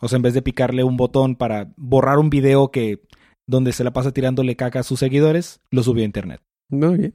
O 0.00 0.08
sea, 0.08 0.16
en 0.16 0.22
vez 0.22 0.34
de 0.34 0.42
picarle 0.42 0.84
un 0.84 0.96
botón 0.96 1.36
para 1.36 1.72
borrar 1.76 2.18
un 2.18 2.30
video 2.30 2.70
que 2.70 3.02
donde 3.48 3.72
se 3.72 3.84
la 3.84 3.92
pasa 3.92 4.12
tirándole 4.12 4.56
caca 4.56 4.80
a 4.80 4.82
sus 4.82 4.98
seguidores, 5.00 5.60
lo 5.70 5.82
subió 5.82 6.02
a 6.02 6.06
internet. 6.06 6.40
Muy 6.70 6.96
bien. 6.98 7.14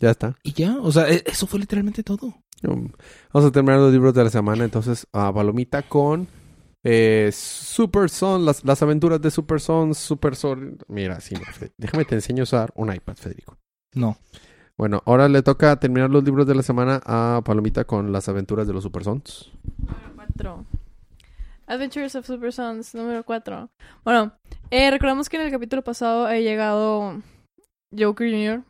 Ya 0.00 0.10
está. 0.10 0.36
Y 0.42 0.52
ya, 0.52 0.78
o 0.80 0.90
sea, 0.92 1.08
e- 1.10 1.22
eso 1.26 1.46
fue 1.46 1.60
literalmente 1.60 2.02
todo. 2.02 2.34
Vamos 2.62 3.48
a 3.48 3.50
terminar 3.52 3.80
los 3.80 3.92
libros 3.92 4.14
de 4.14 4.24
la 4.24 4.30
semana. 4.30 4.64
Entonces, 4.64 5.06
a 5.12 5.32
Palomita 5.32 5.82
con 5.82 6.28
eh, 6.84 7.30
Super 7.32 8.10
Son, 8.10 8.44
las, 8.44 8.64
las 8.64 8.82
aventuras 8.82 9.20
de 9.20 9.30
Super 9.30 9.60
Son, 9.60 9.94
Super 9.94 10.36
Son. 10.36 10.78
Mira, 10.88 11.20
sí, 11.20 11.34
déjame 11.78 12.04
te 12.04 12.14
enseño 12.14 12.42
a 12.42 12.44
usar 12.44 12.72
un 12.76 12.92
iPad, 12.92 13.16
Federico. 13.16 13.58
No. 13.94 14.16
Bueno, 14.76 15.02
ahora 15.06 15.28
le 15.28 15.42
toca 15.42 15.76
terminar 15.78 16.10
los 16.10 16.24
libros 16.24 16.46
de 16.46 16.54
la 16.54 16.62
semana 16.62 17.00
a 17.04 17.42
Palomita 17.44 17.84
con 17.84 18.10
las 18.10 18.28
aventuras 18.28 18.66
de 18.66 18.72
los 18.72 18.82
Super 18.82 19.04
Sons. 19.04 19.52
Número 19.78 20.12
cuatro. 20.16 20.66
Adventures 21.66 22.14
of 22.16 22.26
Super 22.26 22.52
Sons 22.52 22.94
número 22.94 23.24
4. 23.24 23.70
Bueno, 24.04 24.32
eh, 24.70 24.90
recordamos 24.90 25.28
que 25.28 25.36
en 25.36 25.42
el 25.42 25.50
capítulo 25.50 25.82
pasado 25.82 26.26
ha 26.26 26.36
llegado 26.36 27.22
Joker 27.96 28.30
Jr. 28.30 28.64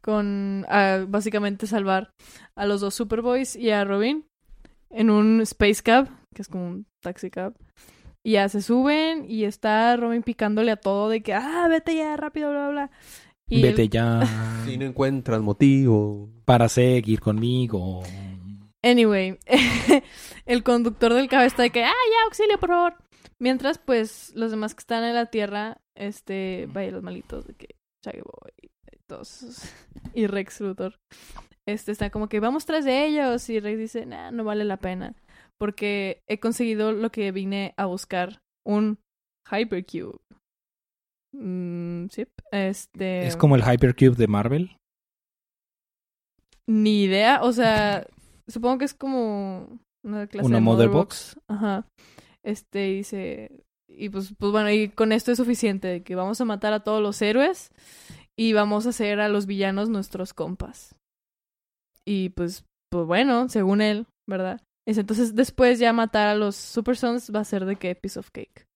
con 0.00 0.64
a 0.68 1.04
básicamente 1.06 1.66
salvar 1.66 2.10
a 2.56 2.66
los 2.66 2.80
dos 2.80 2.94
Superboys 2.94 3.56
y 3.56 3.70
a 3.70 3.84
Robin 3.84 4.24
en 4.92 5.10
un 5.10 5.40
Space 5.42 5.82
Cab, 5.82 6.08
que 6.34 6.42
es 6.42 6.48
como 6.48 6.66
un 6.68 6.86
taxi 7.00 7.30
cab. 7.30 7.54
Y 8.24 8.32
ya 8.32 8.48
se 8.48 8.62
suben 8.62 9.24
y 9.28 9.44
está 9.44 9.96
Robin 9.96 10.22
picándole 10.22 10.70
a 10.70 10.76
todo 10.76 11.08
de 11.08 11.22
que, 11.22 11.34
ah, 11.34 11.66
vete 11.68 11.96
ya, 11.96 12.16
rápido, 12.16 12.50
bla, 12.50 12.68
bla. 12.68 12.90
Y 13.48 13.60
Vete 13.62 13.82
él- 13.82 13.90
ya 13.90 14.20
Si 14.64 14.78
no 14.78 14.84
encuentras 14.86 15.40
motivo. 15.40 16.28
para 16.44 16.68
seguir 16.68 17.20
conmigo. 17.20 18.02
Anyway, 18.84 19.38
el 20.46 20.62
conductor 20.62 21.14
del 21.14 21.28
cab 21.28 21.44
está 21.44 21.62
de 21.64 21.70
que, 21.70 21.84
ah, 21.84 21.88
ya, 21.90 22.24
auxilio, 22.26 22.58
por 22.58 22.68
favor. 22.70 22.94
Mientras, 23.38 23.78
pues, 23.78 24.32
los 24.36 24.50
demás 24.52 24.74
que 24.74 24.80
están 24.80 25.02
en 25.04 25.14
la 25.14 25.26
tierra, 25.26 25.80
este, 25.96 26.68
vaya, 26.72 26.92
los 26.92 27.02
malitos 27.02 27.44
de 27.46 27.54
que 27.54 27.74
Shaggy 28.04 28.20
Boy 28.22 28.52
y 28.92 28.98
todos, 29.08 29.62
y 30.14 30.26
Rex 30.28 30.60
Luthor, 30.60 30.98
este, 31.66 31.92
está 31.92 32.10
como 32.10 32.28
que 32.28 32.40
vamos 32.40 32.66
tras 32.66 32.84
de 32.84 33.06
ellos. 33.06 33.48
Y 33.48 33.60
Rex 33.60 33.78
dice, 33.78 34.06
nah, 34.06 34.30
no 34.30 34.44
vale 34.44 34.64
la 34.64 34.76
pena. 34.76 35.14
Porque 35.58 36.20
he 36.28 36.40
conseguido 36.40 36.92
lo 36.92 37.10
que 37.10 37.30
vine 37.32 37.74
a 37.76 37.86
buscar, 37.86 38.40
un 38.66 38.98
Hypercube. 39.50 40.18
Mm, 41.34 42.06
sí, 42.08 42.26
este... 42.50 43.26
Es 43.26 43.36
como 43.36 43.56
el 43.56 43.62
Hypercube 43.62 44.16
de 44.16 44.26
Marvel. 44.26 44.76
Ni 46.68 47.04
idea, 47.04 47.42
o 47.42 47.52
sea, 47.52 48.06
supongo 48.48 48.78
que 48.78 48.84
es 48.84 48.94
como 48.94 49.78
una 50.04 50.26
clase 50.26 50.46
Una 50.46 50.56
de 50.56 50.62
Mother 50.62 50.88
Box. 50.88 51.34
Box. 51.34 51.44
Ajá. 51.48 51.86
Este 52.44 52.80
dice 52.86 53.64
y 53.96 54.08
pues 54.08 54.34
pues 54.38 54.52
bueno, 54.52 54.70
y 54.70 54.88
con 54.88 55.12
esto 55.12 55.32
es 55.32 55.38
suficiente 55.38 55.88
de 55.88 56.02
que 56.02 56.14
vamos 56.14 56.40
a 56.40 56.44
matar 56.44 56.72
a 56.72 56.80
todos 56.80 57.02
los 57.02 57.20
héroes 57.22 57.70
y 58.36 58.52
vamos 58.52 58.86
a 58.86 58.90
hacer 58.90 59.20
a 59.20 59.28
los 59.28 59.46
villanos 59.46 59.88
nuestros 59.88 60.34
compas. 60.34 60.96
Y 62.06 62.30
pues 62.30 62.64
pues 62.90 63.06
bueno, 63.06 63.48
según 63.48 63.80
él, 63.80 64.06
¿verdad? 64.28 64.60
Es 64.86 64.98
entonces 64.98 65.34
después 65.34 65.78
ya 65.78 65.92
matar 65.92 66.28
a 66.28 66.34
los 66.34 66.56
Super 66.56 66.96
Sons 66.96 67.32
va 67.34 67.40
a 67.40 67.44
ser 67.44 67.64
de 67.64 67.76
que 67.76 67.94
piece 67.94 68.18
of 68.18 68.30
cake. 68.30 68.66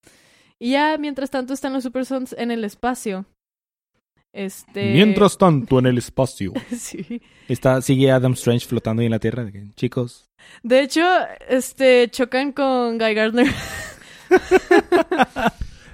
Y 0.58 0.72
ya 0.72 0.96
mientras 0.98 1.30
tanto 1.30 1.52
están 1.52 1.74
los 1.74 1.82
Super 1.82 2.06
Sons 2.06 2.34
en 2.38 2.50
el 2.50 2.64
espacio. 2.64 3.26
Este 4.34 4.92
Mientras 4.92 5.38
tanto, 5.38 5.78
en 5.78 5.86
el 5.86 5.98
espacio. 5.98 6.52
sí. 6.76 7.20
Está, 7.48 7.82
sigue 7.82 8.10
Adam 8.10 8.32
Strange 8.32 8.66
flotando 8.66 9.00
ahí 9.00 9.06
en 9.06 9.12
la 9.12 9.18
Tierra. 9.18 9.44
de 9.44 9.52
que, 9.52 9.70
Chicos, 9.74 10.26
De 10.62 10.80
hecho, 10.80 11.02
este, 11.48 12.08
chocan 12.10 12.52
con 12.52 12.98
Guy 12.98 13.14
Gardner. 13.14 13.48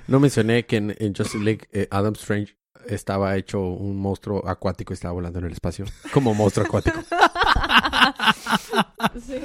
No 0.08 0.20
mencioné 0.20 0.66
que 0.66 0.76
en, 0.76 0.94
en 0.98 1.14
Justice 1.14 1.42
League 1.42 1.68
eh, 1.72 1.86
Adam 1.90 2.14
Strange 2.14 2.56
estaba 2.86 3.36
hecho 3.36 3.60
un 3.60 3.96
monstruo 3.96 4.46
acuático 4.46 4.92
y 4.92 4.94
estaba 4.94 5.12
volando 5.12 5.38
en 5.38 5.46
el 5.46 5.52
espacio. 5.52 5.84
Como 6.12 6.34
monstruo 6.34 6.66
acuático. 6.66 7.00
sí. 9.20 9.38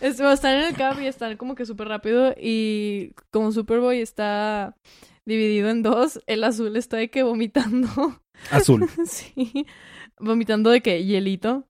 Están 0.00 0.54
en 0.54 0.64
el 0.64 0.74
cab 0.74 1.00
y 1.00 1.06
están 1.06 1.36
como 1.36 1.54
que 1.54 1.66
súper 1.66 1.88
rápido. 1.88 2.34
Y 2.38 3.12
como 3.30 3.52
Superboy 3.52 4.00
está 4.00 4.76
dividido 5.24 5.70
en 5.70 5.82
dos, 5.82 6.20
el 6.26 6.44
azul 6.44 6.76
está 6.76 6.96
de 6.96 7.10
que 7.10 7.22
vomitando. 7.22 7.88
azul. 8.50 8.88
sí. 9.06 9.66
Vomitando 10.18 10.70
de 10.70 10.80
que 10.80 11.04
hielito. 11.04 11.68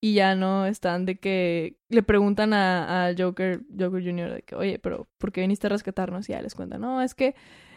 Y 0.00 0.14
ya 0.14 0.34
no 0.34 0.66
están 0.66 1.06
de 1.06 1.18
que 1.18 1.78
le 1.88 2.02
preguntan 2.02 2.52
a, 2.52 3.06
a 3.06 3.14
Joker, 3.16 3.62
Joker 3.70 4.04
Jr. 4.04 4.34
de 4.34 4.42
que, 4.42 4.54
oye, 4.54 4.78
pero 4.78 5.08
¿por 5.16 5.32
qué 5.32 5.40
viniste 5.40 5.66
a 5.66 5.70
rescatarnos? 5.70 6.28
Y 6.28 6.32
ya 6.32 6.42
les 6.42 6.54
cuentan, 6.54 6.82
no, 6.82 7.00
es 7.00 7.14
que 7.14 7.34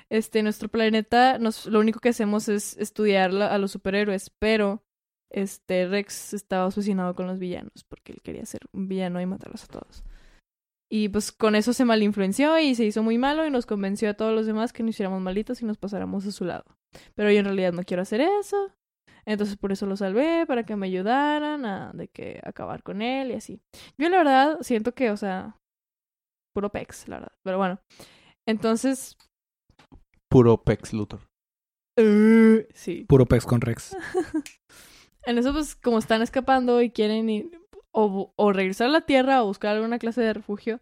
este, 0.09 0.43
nuestro 0.43 0.69
planeta, 0.69 1.37
nos, 1.37 1.65
lo 1.65 1.79
único 1.79 1.99
que 1.99 2.09
hacemos 2.09 2.47
es 2.49 2.77
estudiar 2.77 3.31
a 3.35 3.57
los 3.57 3.71
superhéroes, 3.71 4.31
pero 4.39 4.83
este 5.31 5.87
Rex 5.87 6.33
estaba 6.33 6.65
obsesionado 6.65 7.13
con 7.15 7.27
los 7.27 7.39
villanos 7.39 7.83
porque 7.89 8.13
él 8.13 8.21
quería 8.21 8.45
ser 8.45 8.61
un 8.71 8.87
villano 8.87 9.19
y 9.19 9.25
matarlos 9.25 9.65
a 9.65 9.67
todos. 9.67 10.03
Y 10.89 11.09
pues 11.09 11.33
con 11.33 11.55
eso 11.55 11.73
se 11.73 11.83
malinfluenció 11.83 12.57
y 12.59 12.73
se 12.73 12.85
hizo 12.85 13.03
muy 13.03 13.17
malo 13.17 13.45
y 13.45 13.51
nos 13.51 13.65
convenció 13.65 14.09
a 14.09 14.13
todos 14.13 14.33
los 14.33 14.45
demás 14.45 14.71
que 14.71 14.83
nos 14.83 14.91
hiciéramos 14.91 15.21
malitos 15.21 15.61
y 15.61 15.65
nos 15.65 15.77
pasáramos 15.77 16.25
a 16.25 16.31
su 16.31 16.45
lado. 16.45 16.63
Pero 17.13 17.29
yo 17.29 17.39
en 17.39 17.45
realidad 17.45 17.73
no 17.73 17.83
quiero 17.83 18.03
hacer 18.03 18.21
eso. 18.21 18.71
Entonces 19.25 19.57
por 19.57 19.73
eso 19.73 19.85
lo 19.85 19.97
salvé, 19.97 20.45
para 20.47 20.63
que 20.63 20.77
me 20.77 20.87
ayudaran 20.87 21.65
a 21.65 21.91
de 21.93 22.07
que 22.07 22.39
acabar 22.43 22.81
con 22.83 23.01
él 23.01 23.31
y 23.31 23.33
así. 23.33 23.59
Yo 23.97 24.07
la 24.07 24.17
verdad 24.19 24.57
siento 24.61 24.93
que, 24.93 25.11
o 25.11 25.17
sea, 25.17 25.57
puro 26.55 26.71
pex, 26.71 27.09
la 27.09 27.17
verdad. 27.17 27.33
Pero 27.43 27.57
bueno. 27.57 27.81
Entonces, 28.47 29.17
Puro 30.29 30.63
Pex 30.63 30.93
Luthor. 30.93 31.21
uh, 31.99 32.61
sí. 32.73 33.05
Puro 33.09 33.25
Pex 33.25 33.45
con 33.45 33.61
Rex. 33.61 33.95
En 35.23 35.37
eso, 35.37 35.51
pues, 35.53 35.75
como 35.75 35.99
están 35.99 36.21
escapando 36.21 36.81
y 36.81 36.89
quieren 36.89 37.29
ir 37.29 37.59
o, 37.91 38.33
o 38.35 38.53
regresar 38.53 38.87
a 38.87 38.91
la 38.91 39.01
Tierra 39.01 39.43
o 39.43 39.47
buscar 39.47 39.75
alguna 39.75 39.99
clase 39.99 40.21
de 40.21 40.33
refugio, 40.33 40.79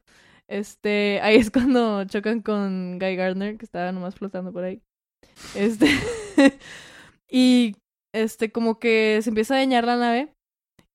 este, 0.48 1.20
ahí 1.22 1.38
es 1.38 1.50
cuando 1.52 2.04
chocan 2.06 2.42
con 2.42 3.00
Guy 3.00 3.16
Gardner, 3.16 3.58
que 3.58 3.66
estaba 3.66 3.92
nomás 3.92 4.16
flotando 4.16 4.52
por 4.52 4.64
ahí. 4.64 4.82
Este, 5.56 5.88
y, 7.30 7.76
este, 8.14 8.52
como 8.52 8.80
que 8.80 9.20
se 9.22 9.30
empieza 9.30 9.56
a 9.56 9.58
dañar 9.58 9.86
la 9.86 9.98
nave 9.98 10.34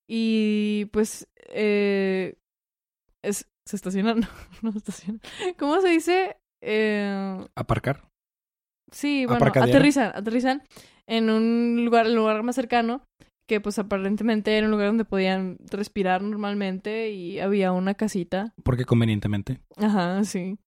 y, 0.09 0.87
pues, 0.93 1.29
eh, 1.49 2.35
es, 3.25 3.49
se 3.67 3.77
estaciona, 3.77 4.15
no, 4.15 4.29
no 4.63 4.73
se 4.73 4.79
estaciona. 4.79 5.21
¿Cómo 5.59 5.81
se 5.81 5.89
dice? 5.89 6.37
Eh, 6.63 7.47
Aparcar. 7.55 8.10
Sí, 8.91 9.25
bueno, 9.27 9.37
Aparcadero. 9.37 9.71
aterrizan, 9.77 10.13
aterrizan 10.15 10.63
en 11.07 11.31
un 11.31 11.85
lugar, 11.85 12.07
el 12.07 12.15
lugar 12.15 12.43
más 12.43 12.55
cercano, 12.57 13.03
que 13.49 13.61
pues 13.61 13.79
aparentemente 13.79 14.57
era 14.57 14.67
un 14.67 14.71
lugar 14.73 14.87
donde 14.89 15.05
podían 15.05 15.57
respirar 15.71 16.23
normalmente 16.23 17.11
y 17.11 17.41
había 17.41 17.73
una 17.73 17.95
casita. 17.95 18.53
Porque 18.63 18.85
convenientemente. 18.85 19.61
Ajá, 19.77 20.23
sí. 20.25 20.59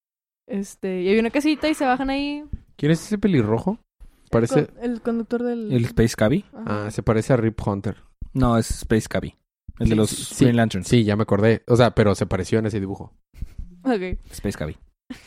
Este, 0.50 1.02
y 1.02 1.08
había 1.10 1.22
una 1.22 1.30
casita 1.32 1.70
y 1.70 1.74
se 1.74 1.86
bajan 1.86 2.10
ahí. 2.10 2.44
¿Quién 2.76 2.92
es 2.92 3.06
ese 3.06 3.18
pelirrojo? 3.18 3.80
Parece... 4.30 4.60
El, 4.60 4.68
con- 4.68 4.84
el 4.84 5.02
conductor 5.02 5.44
del... 5.44 5.72
¿El 5.72 5.86
Space 5.86 6.16
Cabby? 6.18 6.44
Ajá. 6.54 6.88
Ah, 6.88 6.92
se 6.92 7.04
parece 7.04 7.34
a 7.34 7.38
Rip 7.38 7.60
Hunter. 7.66 7.98
No, 8.34 8.58
es 8.58 8.70
Space 8.72 9.08
Cabby. 9.08 9.36
El 9.80 9.90
de 9.90 9.96
los 9.96 10.10
sí. 10.10 10.44
Green 10.46 10.58
Lanterns. 10.58 10.88
Sí, 10.88 11.04
ya 11.04 11.16
me 11.16 11.24
acordé. 11.24 11.64
O 11.68 11.76
sea, 11.76 11.92
pero 11.92 12.14
se 12.16 12.26
pareció 12.26 12.60
en 12.60 12.66
ese 12.66 12.80
dibujo. 12.80 13.14
Ok. 13.84 14.20
Space 14.32 14.58
Cabby. 14.58 14.78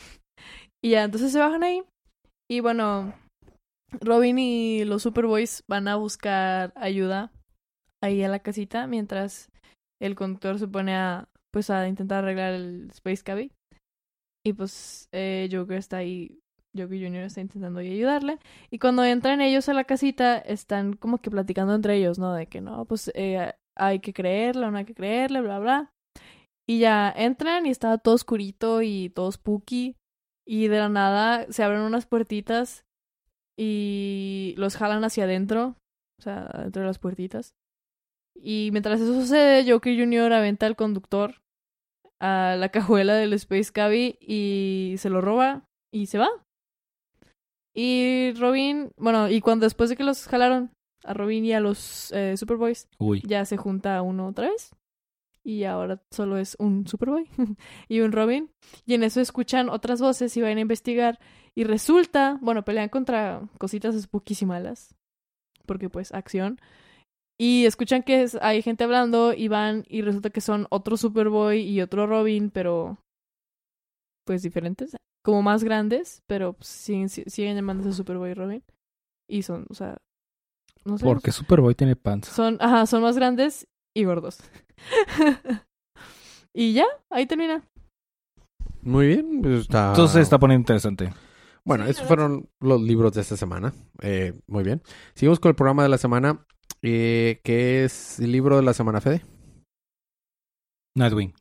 Y 0.83 0.91
ya, 0.91 1.03
entonces 1.03 1.31
se 1.31 1.39
bajan 1.39 1.63
ahí. 1.63 1.81
Y 2.49 2.61
bueno, 2.61 3.13
Robin 4.01 4.39
y 4.39 4.85
los 4.85 5.03
Superboys 5.03 5.63
van 5.67 5.87
a 5.87 5.95
buscar 5.95 6.73
ayuda 6.75 7.31
ahí 8.01 8.23
a 8.23 8.29
la 8.29 8.39
casita 8.39 8.87
mientras 8.87 9.49
el 10.01 10.15
conductor 10.15 10.59
se 10.59 10.67
pone 10.67 10.95
a 10.95 11.27
pues 11.51 11.69
a 11.69 11.87
intentar 11.87 12.23
arreglar 12.23 12.53
el 12.53 12.89
Space 12.91 13.23
Cabby. 13.23 13.51
Y 14.45 14.53
pues 14.53 15.09
eh, 15.11 15.49
Joker 15.51 15.77
está 15.77 15.97
ahí, 15.97 16.39
Joker 16.75 16.99
Jr. 16.99 17.23
está 17.23 17.41
intentando 17.41 17.79
ayudarle. 17.79 18.39
Y 18.69 18.79
cuando 18.79 19.03
entran 19.03 19.41
ellos 19.41 19.67
a 19.67 19.73
la 19.73 19.83
casita, 19.83 20.37
están 20.37 20.93
como 20.93 21.17
que 21.17 21.31
platicando 21.31 21.73
entre 21.73 21.95
ellos, 21.95 22.19
¿no? 22.19 22.33
De 22.33 22.47
que 22.47 22.61
no, 22.61 22.85
pues 22.85 23.11
eh, 23.15 23.53
hay 23.75 23.99
que 23.99 24.13
creerle 24.13 24.69
no 24.69 24.77
hay 24.77 24.85
que 24.85 24.93
creerle, 24.93 25.41
bla, 25.41 25.59
bla. 25.59 25.91
Y 26.69 26.79
ya 26.79 27.11
entran 27.15 27.65
y 27.65 27.69
estaba 27.69 27.97
todo 27.97 28.15
oscurito 28.15 28.81
y 28.81 29.09
todo 29.09 29.31
spooky. 29.31 29.95
Y 30.47 30.69
de 30.69 30.77
la 30.77 30.89
nada 30.89 31.45
se 31.49 31.63
abren 31.63 31.81
unas 31.81 32.05
puertitas 32.05 32.85
y 33.59 34.53
los 34.57 34.77
jalan 34.77 35.03
hacia 35.03 35.25
adentro. 35.25 35.75
O 36.19 36.23
sea, 36.23 36.47
dentro 36.63 36.81
de 36.81 36.87
las 36.87 36.99
puertitas. 36.99 37.53
Y 38.35 38.69
mientras 38.71 39.01
eso 39.01 39.13
sucede, 39.13 39.69
Joker 39.69 39.97
Jr. 39.97 40.31
aventa 40.33 40.65
al 40.65 40.75
conductor 40.75 41.35
a 42.19 42.55
la 42.57 42.69
cajuela 42.71 43.15
del 43.15 43.33
Space 43.33 43.71
Cabby 43.71 44.17
y 44.21 44.95
se 44.97 45.09
lo 45.09 45.21
roba 45.21 45.65
y 45.93 46.07
se 46.07 46.17
va. 46.17 46.29
Y 47.75 48.33
Robin, 48.37 48.91
bueno, 48.97 49.29
y 49.29 49.41
cuando 49.41 49.65
después 49.65 49.89
de 49.89 49.95
que 49.95 50.03
los 50.03 50.27
jalaron 50.27 50.71
a 51.03 51.13
Robin 51.13 51.45
y 51.45 51.53
a 51.53 51.59
los 51.59 52.11
eh, 52.11 52.35
Superboys, 52.35 52.87
Uy. 52.97 53.21
ya 53.25 53.45
se 53.45 53.57
junta 53.57 54.01
uno 54.01 54.27
otra 54.27 54.49
vez. 54.49 54.71
Y 55.47 55.63
ahora 55.63 56.03
solo 56.11 56.35
es 56.37 56.57
un 56.59 56.85
Superboy 56.87 57.29
y 57.87 58.01
un 58.01 58.11
Robin. 58.11 58.51
Y 58.85 58.95
en 58.95 59.03
eso 59.03 59.21
escuchan 59.21 59.69
otras 59.69 60.01
voces 60.01 60.35
y 60.35 60.41
van 60.41 60.57
a 60.57 60.61
investigar. 60.61 61.19
Y 61.55 61.63
resulta, 61.63 62.37
bueno, 62.41 62.65
pelean 62.65 62.89
contra 62.89 63.47
cositas 63.57 63.95
spooky 63.95 64.35
y 64.41 64.45
malas. 64.45 64.93
Porque 65.65 65.89
pues, 65.89 66.13
acción. 66.13 66.59
Y 67.39 67.65
escuchan 67.65 68.03
que 68.03 68.23
es- 68.23 68.37
hay 68.41 68.61
gente 68.61 68.83
hablando 68.83 69.31
y 69.31 69.47
van 69.47 69.85
y 69.87 70.01
resulta 70.01 70.31
que 70.31 70.41
son 70.41 70.67
otro 70.69 70.97
Superboy 70.97 71.61
y 71.61 71.79
otro 71.81 72.07
Robin, 72.07 72.49
pero 72.51 72.97
pues 74.25 74.41
diferentes. 74.43 74.97
Como 75.23 75.41
más 75.43 75.63
grandes, 75.63 76.23
pero 76.27 76.53
pues, 76.53 76.67
siguen, 76.67 77.07
siguen 77.07 77.55
llamándose 77.55 77.93
Superboy 77.93 78.31
y 78.31 78.33
Robin. 78.33 78.63
Y 79.29 79.43
son, 79.43 79.65
o 79.69 79.73
sea, 79.73 79.97
no 80.83 80.97
sé. 80.97 81.05
Porque 81.05 81.31
Superboy 81.31 81.73
tiene 81.73 81.95
panza. 81.95 82.31
Son, 82.33 82.57
ajá, 82.59 82.85
son 82.85 83.01
más 83.01 83.15
grandes 83.15 83.65
y 83.97 84.03
gordos. 84.03 84.37
y 86.53 86.73
ya, 86.73 86.85
ahí 87.09 87.25
termina. 87.25 87.63
Muy 88.81 89.07
bien. 89.07 89.41
pues 89.41 89.61
está... 89.61 89.89
Entonces 89.89 90.21
está 90.21 90.37
poniendo 90.37 90.61
interesante. 90.61 91.11
Bueno, 91.65 91.85
Sí, 91.85 91.91
esos 91.91 92.07
fueron 92.07 92.47
los 92.61 92.81
libros 92.81 93.13
de 93.13 93.21
esta 93.21 93.35
semana. 93.35 93.73
Eh, 94.01 94.39
muy 94.47 94.63
bien. 94.63 94.81
Seguimos 95.15 95.39
con 95.39 95.49
el 95.49 95.55
programa 95.55 95.83
de 95.83 95.89
la 95.89 95.97
semana. 95.97 96.45
Eh, 96.83 97.41
que 97.43 97.83
es 97.83 98.19
el 98.19 98.31
libro 98.31 98.55
de 98.55 98.61
la 98.61 98.73
semana, 98.73 99.01
Fede? 99.01 99.25
Nightwing. 100.95 101.33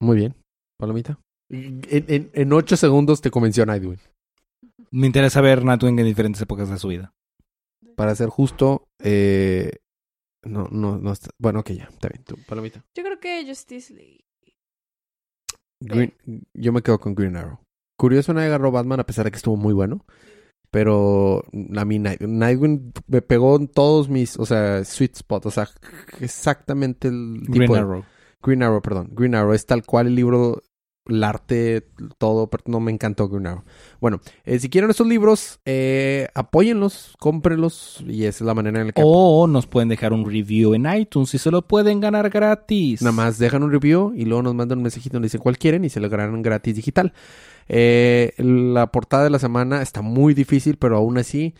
Muy 0.00 0.16
bien. 0.16 0.34
Palomita. 0.78 1.18
En, 1.50 1.82
en, 1.88 2.30
en 2.32 2.52
ocho 2.52 2.76
segundos 2.76 3.20
te 3.20 3.30
convenció 3.32 3.66
Nightwing. 3.66 3.98
Me 4.92 5.06
interesa 5.06 5.40
ver 5.40 5.64
Nightwing 5.64 5.98
en 5.98 6.06
diferentes 6.06 6.40
épocas 6.40 6.70
de 6.70 6.78
su 6.78 6.88
vida. 6.88 7.12
Para 7.96 8.14
ser 8.14 8.28
justo, 8.28 8.84
eh, 9.02 9.72
no, 10.46 10.68
no, 10.70 10.98
no 10.98 11.12
está. 11.12 11.30
Bueno, 11.38 11.60
ok, 11.60 11.70
ya. 11.72 11.84
Está 11.84 12.08
bien. 12.08 12.24
Tú, 12.24 12.36
Palomita. 12.48 12.84
Yo 12.96 13.02
creo 13.04 13.20
que 13.20 13.44
Justice 13.46 13.92
League. 13.94 14.20
Green- 15.82 16.14
yo 16.54 16.72
me 16.72 16.82
quedo 16.82 16.98
con 16.98 17.14
Green 17.14 17.36
Arrow. 17.36 17.60
Curioso, 17.98 18.32
nadie 18.32 18.48
agarró 18.48 18.70
Batman 18.70 19.00
a 19.00 19.06
pesar 19.06 19.24
de 19.24 19.30
que 19.30 19.36
estuvo 19.36 19.56
muy 19.56 19.74
bueno. 19.74 20.04
Pero 20.70 21.42
a 21.76 21.84
mí 21.84 21.98
Night- 21.98 22.20
Nightwing 22.22 22.92
me 23.06 23.22
pegó 23.22 23.56
en 23.56 23.68
todos 23.68 24.08
mis, 24.08 24.36
o 24.38 24.44
sea, 24.46 24.84
sweet 24.84 25.14
spot. 25.16 25.46
O 25.46 25.50
sea, 25.50 25.68
exactamente 26.20 27.08
el 27.08 27.40
tipo 27.42 27.52
Green 27.54 27.72
de- 27.72 27.78
Arrow. 27.78 28.04
Green 28.42 28.62
Arrow, 28.62 28.82
perdón. 28.82 29.08
Green 29.12 29.34
Arrow 29.34 29.52
es 29.54 29.64
tal 29.66 29.84
cual 29.84 30.08
el 30.08 30.14
libro, 30.14 30.62
el 31.08 31.24
arte, 31.24 31.86
todo, 32.18 32.48
pero 32.48 32.64
no 32.66 32.80
me 32.80 32.92
encantó 32.92 33.28
Green 33.28 33.46
Arrow. 33.46 33.64
Bueno, 34.00 34.20
eh, 34.44 34.58
si 34.58 34.68
quieren 34.68 34.90
estos 34.90 35.06
libros, 35.06 35.60
eh, 35.64 36.28
apóyenlos, 36.34 37.14
cómprenlos 37.18 38.04
y 38.06 38.24
esa 38.24 38.44
es 38.44 38.46
la 38.46 38.54
manera 38.54 38.80
en 38.80 38.86
la 38.88 38.92
que... 38.92 39.02
O 39.04 39.46
nos 39.46 39.66
pueden 39.66 39.88
dejar 39.88 40.12
un 40.12 40.24
review 40.24 40.74
en 40.74 40.86
iTunes 40.92 41.34
y 41.34 41.38
se 41.38 41.50
lo 41.50 41.62
pueden 41.62 42.00
ganar 42.00 42.30
gratis. 42.30 43.02
Nada 43.02 43.12
más 43.12 43.38
dejan 43.38 43.62
un 43.62 43.70
review 43.70 44.12
y 44.16 44.24
luego 44.24 44.42
nos 44.42 44.54
mandan 44.54 44.78
un 44.78 44.82
mensajito 44.84 45.14
donde 45.14 45.26
dicen 45.26 45.40
cuál 45.40 45.58
quieren 45.58 45.84
y 45.84 45.88
se 45.88 46.00
lo 46.00 46.08
ganan 46.08 46.42
gratis 46.42 46.74
digital. 46.74 47.12
Eh, 47.68 48.32
la 48.38 48.92
portada 48.92 49.24
de 49.24 49.30
la 49.30 49.38
semana 49.38 49.82
está 49.82 50.02
muy 50.02 50.34
difícil, 50.34 50.76
pero 50.76 50.96
aún 50.96 51.18
así 51.18 51.54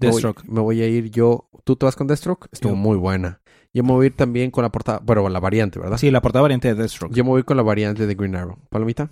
me 0.00 0.08
voy, 0.08 0.22
Deathstroke. 0.22 0.48
me 0.48 0.60
voy 0.60 0.82
a 0.82 0.86
ir 0.86 1.10
yo. 1.10 1.48
¿Tú 1.64 1.76
te 1.76 1.86
vas 1.86 1.96
con 1.96 2.06
Deathstroke? 2.06 2.48
Estuvo 2.52 2.72
Yo. 2.72 2.76
muy 2.76 2.96
buena. 2.96 3.40
Yo 3.76 3.84
me 3.84 3.92
voy 3.92 4.04
a 4.04 4.06
ir 4.06 4.16
también 4.16 4.50
con 4.50 4.62
la 4.62 4.70
portada, 4.70 5.00
bueno, 5.02 5.28
la 5.28 5.40
variante, 5.40 5.78
¿verdad? 5.78 5.98
Sí, 5.98 6.10
la 6.10 6.22
portada 6.22 6.42
variante 6.42 6.68
de 6.68 6.74
Deathstroke. 6.74 7.14
Yo 7.14 7.24
me 7.24 7.30
voy 7.30 7.42
con 7.42 7.56
la 7.56 7.62
variante 7.62 8.06
de 8.06 8.14
Green 8.14 8.34
Arrow. 8.34 8.58
¿Palomita? 8.70 9.10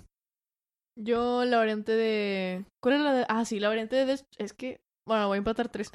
Yo 0.99 1.45
la 1.45 1.57
variante 1.57 1.91
de... 1.91 2.65
¿Cuál 2.81 2.95
es 2.95 3.01
la 3.01 3.13
de...? 3.13 3.25
Ah, 3.29 3.45
sí, 3.45 3.59
la 3.59 3.69
variante 3.69 3.95
de... 3.95 4.05
Death- 4.05 4.25
Es 4.37 4.53
que... 4.53 4.77
Bueno, 5.07 5.27
voy 5.27 5.35
a 5.35 5.37
empatar 5.37 5.69
tres. 5.69 5.89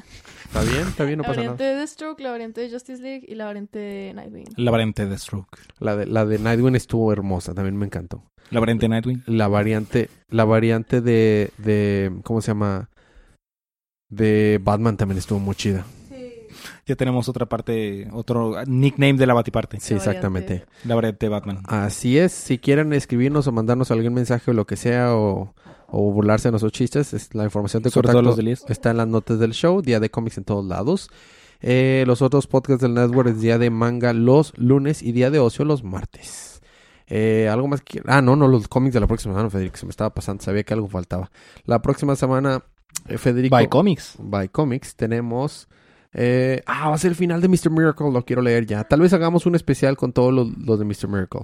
¿Está 0.47 0.63
bien? 0.63 0.89
¿Está 0.89 1.05
bien? 1.05 1.19
No 1.19 1.23
la 1.25 1.29
pasa 1.29 1.41
variante 1.41 1.65
nada. 1.65 1.75
de 1.75 1.79
Deathstroke, 1.81 2.21
la 2.23 2.31
variante 2.31 2.61
de 2.63 2.71
Justice 2.71 3.03
League 3.03 3.27
y 3.29 3.35
la 3.35 3.45
variante 3.45 3.79
de 3.79 4.15
Nightwing. 4.15 4.47
La 4.57 4.71
variante 4.71 5.03
de 5.03 5.09
Deathstroke. 5.11 5.59
La 5.81 5.97
de, 5.97 6.07
la 6.07 6.25
de 6.25 6.39
Nightwing 6.39 6.77
estuvo 6.77 7.13
hermosa, 7.13 7.53
también 7.53 7.77
me 7.77 7.85
encantó. 7.85 8.23
La 8.51 8.61
variante 8.61 8.85
de 8.85 8.89
Nightwing. 8.89 9.23
La 9.27 9.49
variante, 9.49 10.09
la 10.31 10.47
variante 10.47 11.03
de, 11.03 11.51
de, 11.59 12.11
¿cómo 12.23 12.41
se 12.41 12.53
llama? 12.53 12.89
De 14.09 14.59
Batman 14.63 14.97
también 14.97 15.19
estuvo 15.19 15.39
muy 15.41 15.57
chida. 15.57 15.85
Ya 16.87 16.97
tenemos 16.97 17.29
otra 17.29 17.47
parte, 17.47 18.09
otro 18.13 18.55
nickname 18.67 19.15
de 19.15 19.27
la 19.27 19.35
Batiparte. 19.35 19.81
Sí, 19.81 19.95
exactamente. 19.95 20.65
La 20.85 20.95
variante 20.95 21.27
de 21.27 21.31
Batman. 21.31 21.63
Así 21.67 22.19
es, 22.19 22.33
si 22.33 22.59
quieren 22.59 22.93
escribirnos 22.93 23.47
o 23.47 23.53
mandarnos 23.53 23.91
algún 23.91 24.15
mensaje 24.15 24.51
o 24.51 24.55
lo 24.55 24.67
que 24.67 24.77
sea 24.77 25.15
o, 25.15 25.55
o 25.89 26.13
burlarse 26.13 26.49
de 26.49 26.53
nuestros 26.53 26.73
chistes, 26.73 27.13
es 27.15 27.35
la 27.35 27.45
información 27.45 27.83
de 27.83 27.91
contacto 27.91 28.23
los 28.23 28.39
está 28.39 28.91
en 28.91 28.97
las 28.97 29.09
notas 29.09 29.39
del 29.39 29.53
show, 29.53 29.83
Día 29.83 30.01
de 30.01 30.11
Cómics 30.11 30.39
en 30.39 30.45
todos 30.45 30.65
lados. 30.65 31.11
Eh, 31.61 32.03
los 32.07 32.23
otros 32.23 32.49
podcasts 32.49 32.83
del 32.83 32.95
network 32.95 33.29
es 33.29 33.41
Día 33.41 33.57
de 33.57 33.71
Manga 33.71 34.13
los 34.13 34.53
lunes 34.59 35.03
y 35.03 35.13
Día 35.13 35.31
de 35.31 35.39
Ocio 35.39 35.65
los 35.65 35.85
martes. 35.85 36.61
Eh, 37.07 37.49
algo 37.49 37.69
más 37.69 37.83
que... 37.83 38.03
Ah, 38.07 38.23
no, 38.23 38.37
no, 38.37 38.49
los 38.49 38.69
cómics 38.69 38.95
de 38.95 39.01
la 39.01 39.07
próxima 39.07 39.35
semana, 39.35 39.51
Federico, 39.51 39.77
se 39.77 39.87
me 39.87 39.91
estaba 39.91 40.15
pasando, 40.15 40.43
sabía 40.43 40.63
que 40.65 40.73
algo 40.73 40.89
faltaba. 40.89 41.31
La 41.67 41.83
próxima 41.83 42.17
semana, 42.17 42.65
eh, 43.07 43.19
Federico... 43.19 43.55
By 43.55 43.69
Comics. 43.69 44.17
by 44.19 44.49
Comics 44.49 44.97
tenemos... 44.97 45.69
eh, 46.13 46.63
ah, 46.67 46.89
va 46.91 46.95
a 46.95 46.99
ser 46.99 47.11
el 47.11 47.17
final 47.17 47.41
de 47.41 47.49
Mr. 47.49 47.71
Miracle, 47.71 48.11
lo 48.11 48.25
quiero 48.25 48.43
leer 48.43 48.67
ya. 48.67 48.85
Tal 48.85 49.01
vez 49.01 49.13
hagamos 49.13 49.47
un 49.47 49.55
especial 49.55 49.97
con 49.97 50.13
todos 50.13 50.33
los, 50.33 50.57
los 50.59 50.79
de 50.79 50.85
Mr. 50.85 51.09
Miracle. 51.09 51.41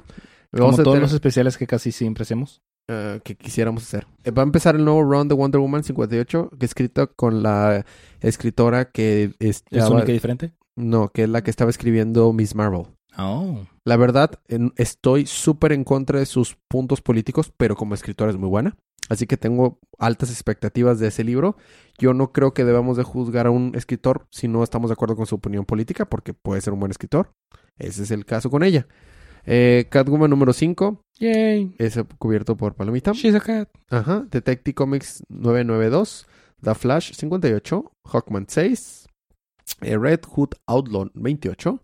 Como 0.51 0.62
Vamos 0.64 0.77
todos 0.77 0.87
tener- 0.95 1.03
los 1.03 1.12
especiales 1.12 1.57
que 1.59 1.66
casi 1.66 1.93
siempre 1.93 2.23
hacemos. 2.23 2.62
eh, 2.91 3.21
que 3.23 3.37
quisiéramos 3.37 3.83
hacer. 3.83 4.07
Eh, 4.25 4.31
va 4.31 4.43
a 4.43 4.47
empezar 4.47 4.75
el 4.75 4.83
nuevo 4.85 5.03
round 5.03 5.29
de 5.31 5.35
Wonder 5.35 5.61
Woman 5.61 5.85
58, 5.85 6.51
que 6.59 6.64
es 6.64 6.71
escrito 6.71 7.12
con 7.14 7.43
la 7.43 7.85
escritora 8.21 8.87
que 8.91 9.35
¿Es 9.39 9.62
estaba- 9.71 9.97
única 9.97 10.11
y 10.11 10.14
diferente? 10.14 10.53
no, 10.75 11.09
que 11.09 11.25
es 11.25 11.29
la 11.29 11.43
que 11.43 11.51
estaba 11.51 11.71
escribiendo 11.71 12.33
Miss 12.33 12.55
Marvel. 12.55 12.87
Oh. 13.19 13.61
La 13.85 13.97
verdad, 13.97 14.31
en- 14.49 14.73
estoy 14.77 15.27
súper 15.27 15.73
en 15.73 15.85
contra 15.85 16.19
de 16.19 16.25
sus 16.27 16.57
puntos 16.69 17.03
políticos, 17.03 17.53
pero 17.57 17.77
como 17.77 17.95
escritora 17.95 18.31
es 18.31 18.37
muy 18.39 18.49
buena. 18.49 18.75
Así 19.09 19.27
que 19.27 19.37
tengo 19.37 19.79
altas 19.99 20.31
expectativas 20.31 20.99
de 20.99 21.09
ese 21.09 21.25
libro. 21.25 21.57
Yo 21.99 22.15
no 22.15 22.33
creo 22.33 22.53
que 22.55 22.65
debamos 22.65 22.97
de 22.97 23.03
juzgar 23.05 23.47
a 23.47 23.51
un 23.51 23.73
escritor 23.75 24.27
si 24.31 24.49
no 24.49 24.63
estamos 24.63 24.91
de 24.91 24.93
acuerdo 24.95 25.17
con 25.17 25.27
su 25.27 25.35
opinión 25.37 25.65
política, 25.65 26.05
porque 26.09 26.35
puede 26.35 26.61
ser 26.61 26.73
un 26.75 26.81
buen 26.81 26.91
escritor. 26.91 27.33
Ese 27.79 28.03
es 28.03 28.11
el 28.11 28.25
caso 28.27 28.51
con 28.51 28.63
ella. 28.63 28.87
Eh, 29.47 29.87
Catwoman 29.89 30.29
número 30.29 30.53
5 30.53 31.01
Yay. 31.21 31.75
es 31.79 31.99
cubierto 32.19 32.57
por 32.57 32.75
Palomita. 32.75 33.13
She's 33.13 33.35
a 33.35 33.41
cat. 33.41 33.71
Ajá. 33.89 34.27
Detective 34.31 34.75
Comics 34.75 35.23
992. 35.29 36.27
The 36.63 36.75
Flash 36.75 37.13
58. 37.15 37.93
Hawkman 38.05 38.47
6. 38.49 39.07
eh, 39.83 39.97
Red 39.97 40.21
Hood 40.29 40.51
Outlaw 40.67 41.09
28. 41.15 41.83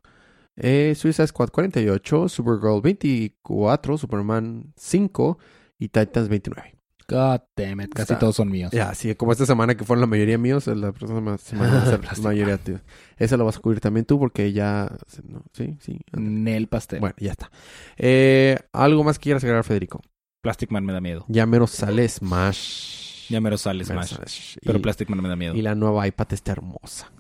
Eh, 0.57 0.95
Suicide 0.95 1.29
Squad 1.29 1.51
48. 1.51 2.29
Supergirl 2.29 2.83
24. 2.83 3.97
Superman 3.99 4.73
5. 4.77 5.39
Y 5.79 5.89
Titans 5.89 6.29
29. 6.29 6.75
God 7.09 7.41
damn 7.57 7.81
it. 7.83 7.91
Casi 7.93 8.03
Está- 8.15 8.19
todos 8.19 8.37
son 8.37 8.51
míos. 8.51 8.71
Ya, 8.73 8.95
sí, 8.95 9.15
como 9.15 9.33
esta 9.33 9.45
semana 9.47 9.75
que 9.77 9.85
fueron 9.85 10.01
la 10.01 10.07
mayoría 10.07 10.39
míos, 10.39 10.67
la 10.67 10.93
próxima 10.93 11.37
semana 11.39 11.75
va 11.75 11.83
a 11.83 11.87
ser 11.87 12.05
la 12.05 12.23
mayoría 12.23 12.59
tuyos. 12.59 12.81
Esa 13.17 13.37
lo 13.37 13.45
vas 13.45 13.57
a 13.57 13.61
cubrir 13.61 13.81
también 13.81 14.07
tú 14.07 14.19
porque 14.19 14.53
ya... 14.53 14.91
no, 15.29 15.43
sí, 15.53 15.77
sí. 15.81 16.01
Nel 16.13 16.67
pastel. 16.69 17.01
Bueno, 17.01 17.15
ya 17.19 17.33
está. 17.33 17.51
Eh, 17.97 18.59
¿Algo 18.73 19.05
más 19.05 19.19
que 19.19 19.25
quieras 19.25 19.45
agregar, 19.45 19.65
Federico? 19.65 20.01
Plastic 20.43 20.71
Man 20.71 20.85
me 20.85 20.93
da 20.93 21.01
miedo. 21.01 21.25
Ya 21.29 21.47
menos 21.47 21.71
sale 21.71 22.09
Smash. 22.09 23.29
Ya 23.31 23.41
mero 23.41 23.57
sale 23.57 23.85
Menos 23.85 24.09
Smash. 24.09 24.09
sale 24.17 24.29
Smash. 24.29 24.57
Pero 24.63 24.79
Y- 24.79 24.83
Plastic 24.83 25.09
Man 25.09 25.23
me 25.23 25.29
da 25.29 25.37
miedo. 25.37 25.55
Y 25.55 25.63
la 25.63 25.75
nueva 25.75 26.07
iPad 26.07 26.33
está 26.33 26.53
hermosa. 26.53 27.11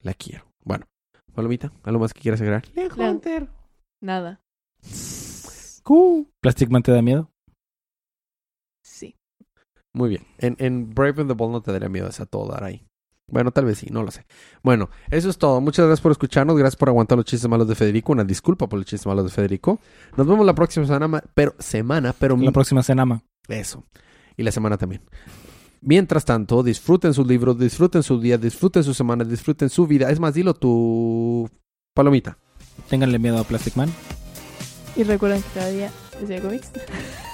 La 0.00 0.14
quiero. 0.14 0.44
Bueno, 0.64 0.86
Palomita, 1.34 1.72
¿algo 1.84 2.00
más 2.00 2.14
que 2.14 2.20
quieras 2.20 2.40
agregar? 2.40 2.64
Nada. 4.00 4.40
¿Plastic 6.40 6.70
Man 6.70 6.82
te 6.82 6.92
da 6.92 7.02
miedo? 7.02 7.30
Muy 9.96 10.10
bien. 10.10 10.22
En, 10.38 10.56
en 10.58 10.94
Brave 10.94 11.22
and 11.22 11.28
the 11.30 11.34
Bold 11.34 11.52
no 11.52 11.62
te 11.62 11.72
daría 11.72 11.88
miedo 11.88 12.06
esa 12.06 12.26
todo 12.26 12.50
dar 12.52 12.64
ahí. 12.64 12.86
Bueno, 13.28 13.50
tal 13.50 13.64
vez 13.64 13.78
sí, 13.78 13.86
no 13.90 14.02
lo 14.02 14.10
sé. 14.10 14.26
Bueno, 14.62 14.90
eso 15.10 15.30
es 15.30 15.38
todo. 15.38 15.60
Muchas 15.62 15.86
gracias 15.86 16.02
por 16.02 16.12
escucharnos. 16.12 16.54
Gracias 16.56 16.76
por 16.76 16.90
aguantar 16.90 17.16
los 17.16 17.24
chistes 17.24 17.48
malos 17.48 17.66
de 17.66 17.74
Federico. 17.74 18.12
Una 18.12 18.22
disculpa 18.24 18.68
por 18.68 18.78
los 18.78 18.86
chistes 18.86 19.06
malos 19.06 19.24
de 19.24 19.30
Federico. 19.30 19.80
Nos 20.18 20.26
vemos 20.26 20.44
la 20.44 20.54
próxima 20.54 20.84
semana, 20.86 21.08
ma- 21.08 21.24
pero 21.34 21.54
semana, 21.58 22.14
pero 22.18 22.36
La 22.36 22.52
próxima 22.52 22.82
cenama. 22.82 23.22
Eso. 23.48 23.84
Y 24.36 24.42
la 24.42 24.52
semana 24.52 24.76
también. 24.76 25.00
Mientras 25.80 26.24
tanto, 26.26 26.62
disfruten 26.62 27.14
sus 27.14 27.26
libros, 27.26 27.58
disfruten 27.58 28.02
su 28.02 28.20
día, 28.20 28.36
disfruten 28.38 28.84
su 28.84 28.92
semana, 28.92 29.24
disfruten 29.24 29.70
su 29.70 29.86
vida. 29.86 30.10
Es 30.10 30.20
más, 30.20 30.34
dilo 30.34 30.52
tu 30.54 31.48
palomita. 31.94 32.36
Ténganle 32.90 33.18
miedo 33.18 33.38
a 33.38 33.44
Plastic 33.44 33.76
Man. 33.76 33.90
Y 34.94 35.02
recuerden 35.04 35.42
que 35.42 35.48
cada 35.54 35.68
día 35.70 35.90
es 36.22 36.28
de 36.28 36.40
cómics. 36.40 36.68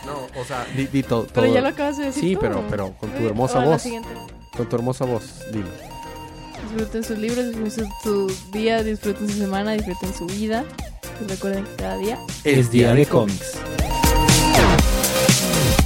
No, 0.06 0.40
o 0.40 0.44
sea, 0.44 0.66
di, 0.76 0.86
di 0.86 1.02
to- 1.02 1.24
todo. 1.24 1.32
Pero 1.34 1.52
ya 1.52 1.60
lo 1.60 1.68
acabas 1.68 1.98
de 1.98 2.06
decir 2.06 2.22
Sí, 2.22 2.34
tú. 2.34 2.40
pero, 2.40 2.64
pero 2.70 2.92
con 2.98 3.10
tu 3.10 3.22
Eh, 3.22 3.26
hermosa 3.26 3.60
o 3.60 3.70
voz. 3.70 3.84
Con 4.56 4.68
tu 4.68 4.76
hermosa 4.76 5.04
voz, 5.04 5.40
dilo. 5.52 5.66
Disfruten 6.62 7.04
sus 7.04 7.18
libros, 7.18 7.46
disfruten 7.46 7.88
su 8.02 8.32
día, 8.52 8.82
disfruten 8.82 9.28
su 9.28 9.36
semana, 9.38 9.72
disfruten 9.72 10.14
su 10.14 10.26
vida. 10.26 10.64
Y 11.24 11.28
recuerden 11.28 11.64
que 11.64 11.74
cada 11.76 11.96
día 11.98 12.18
Es 12.44 12.70
día 12.70 12.94
de 12.94 13.06
cómics. 13.06 13.52
cómics. 13.52 15.81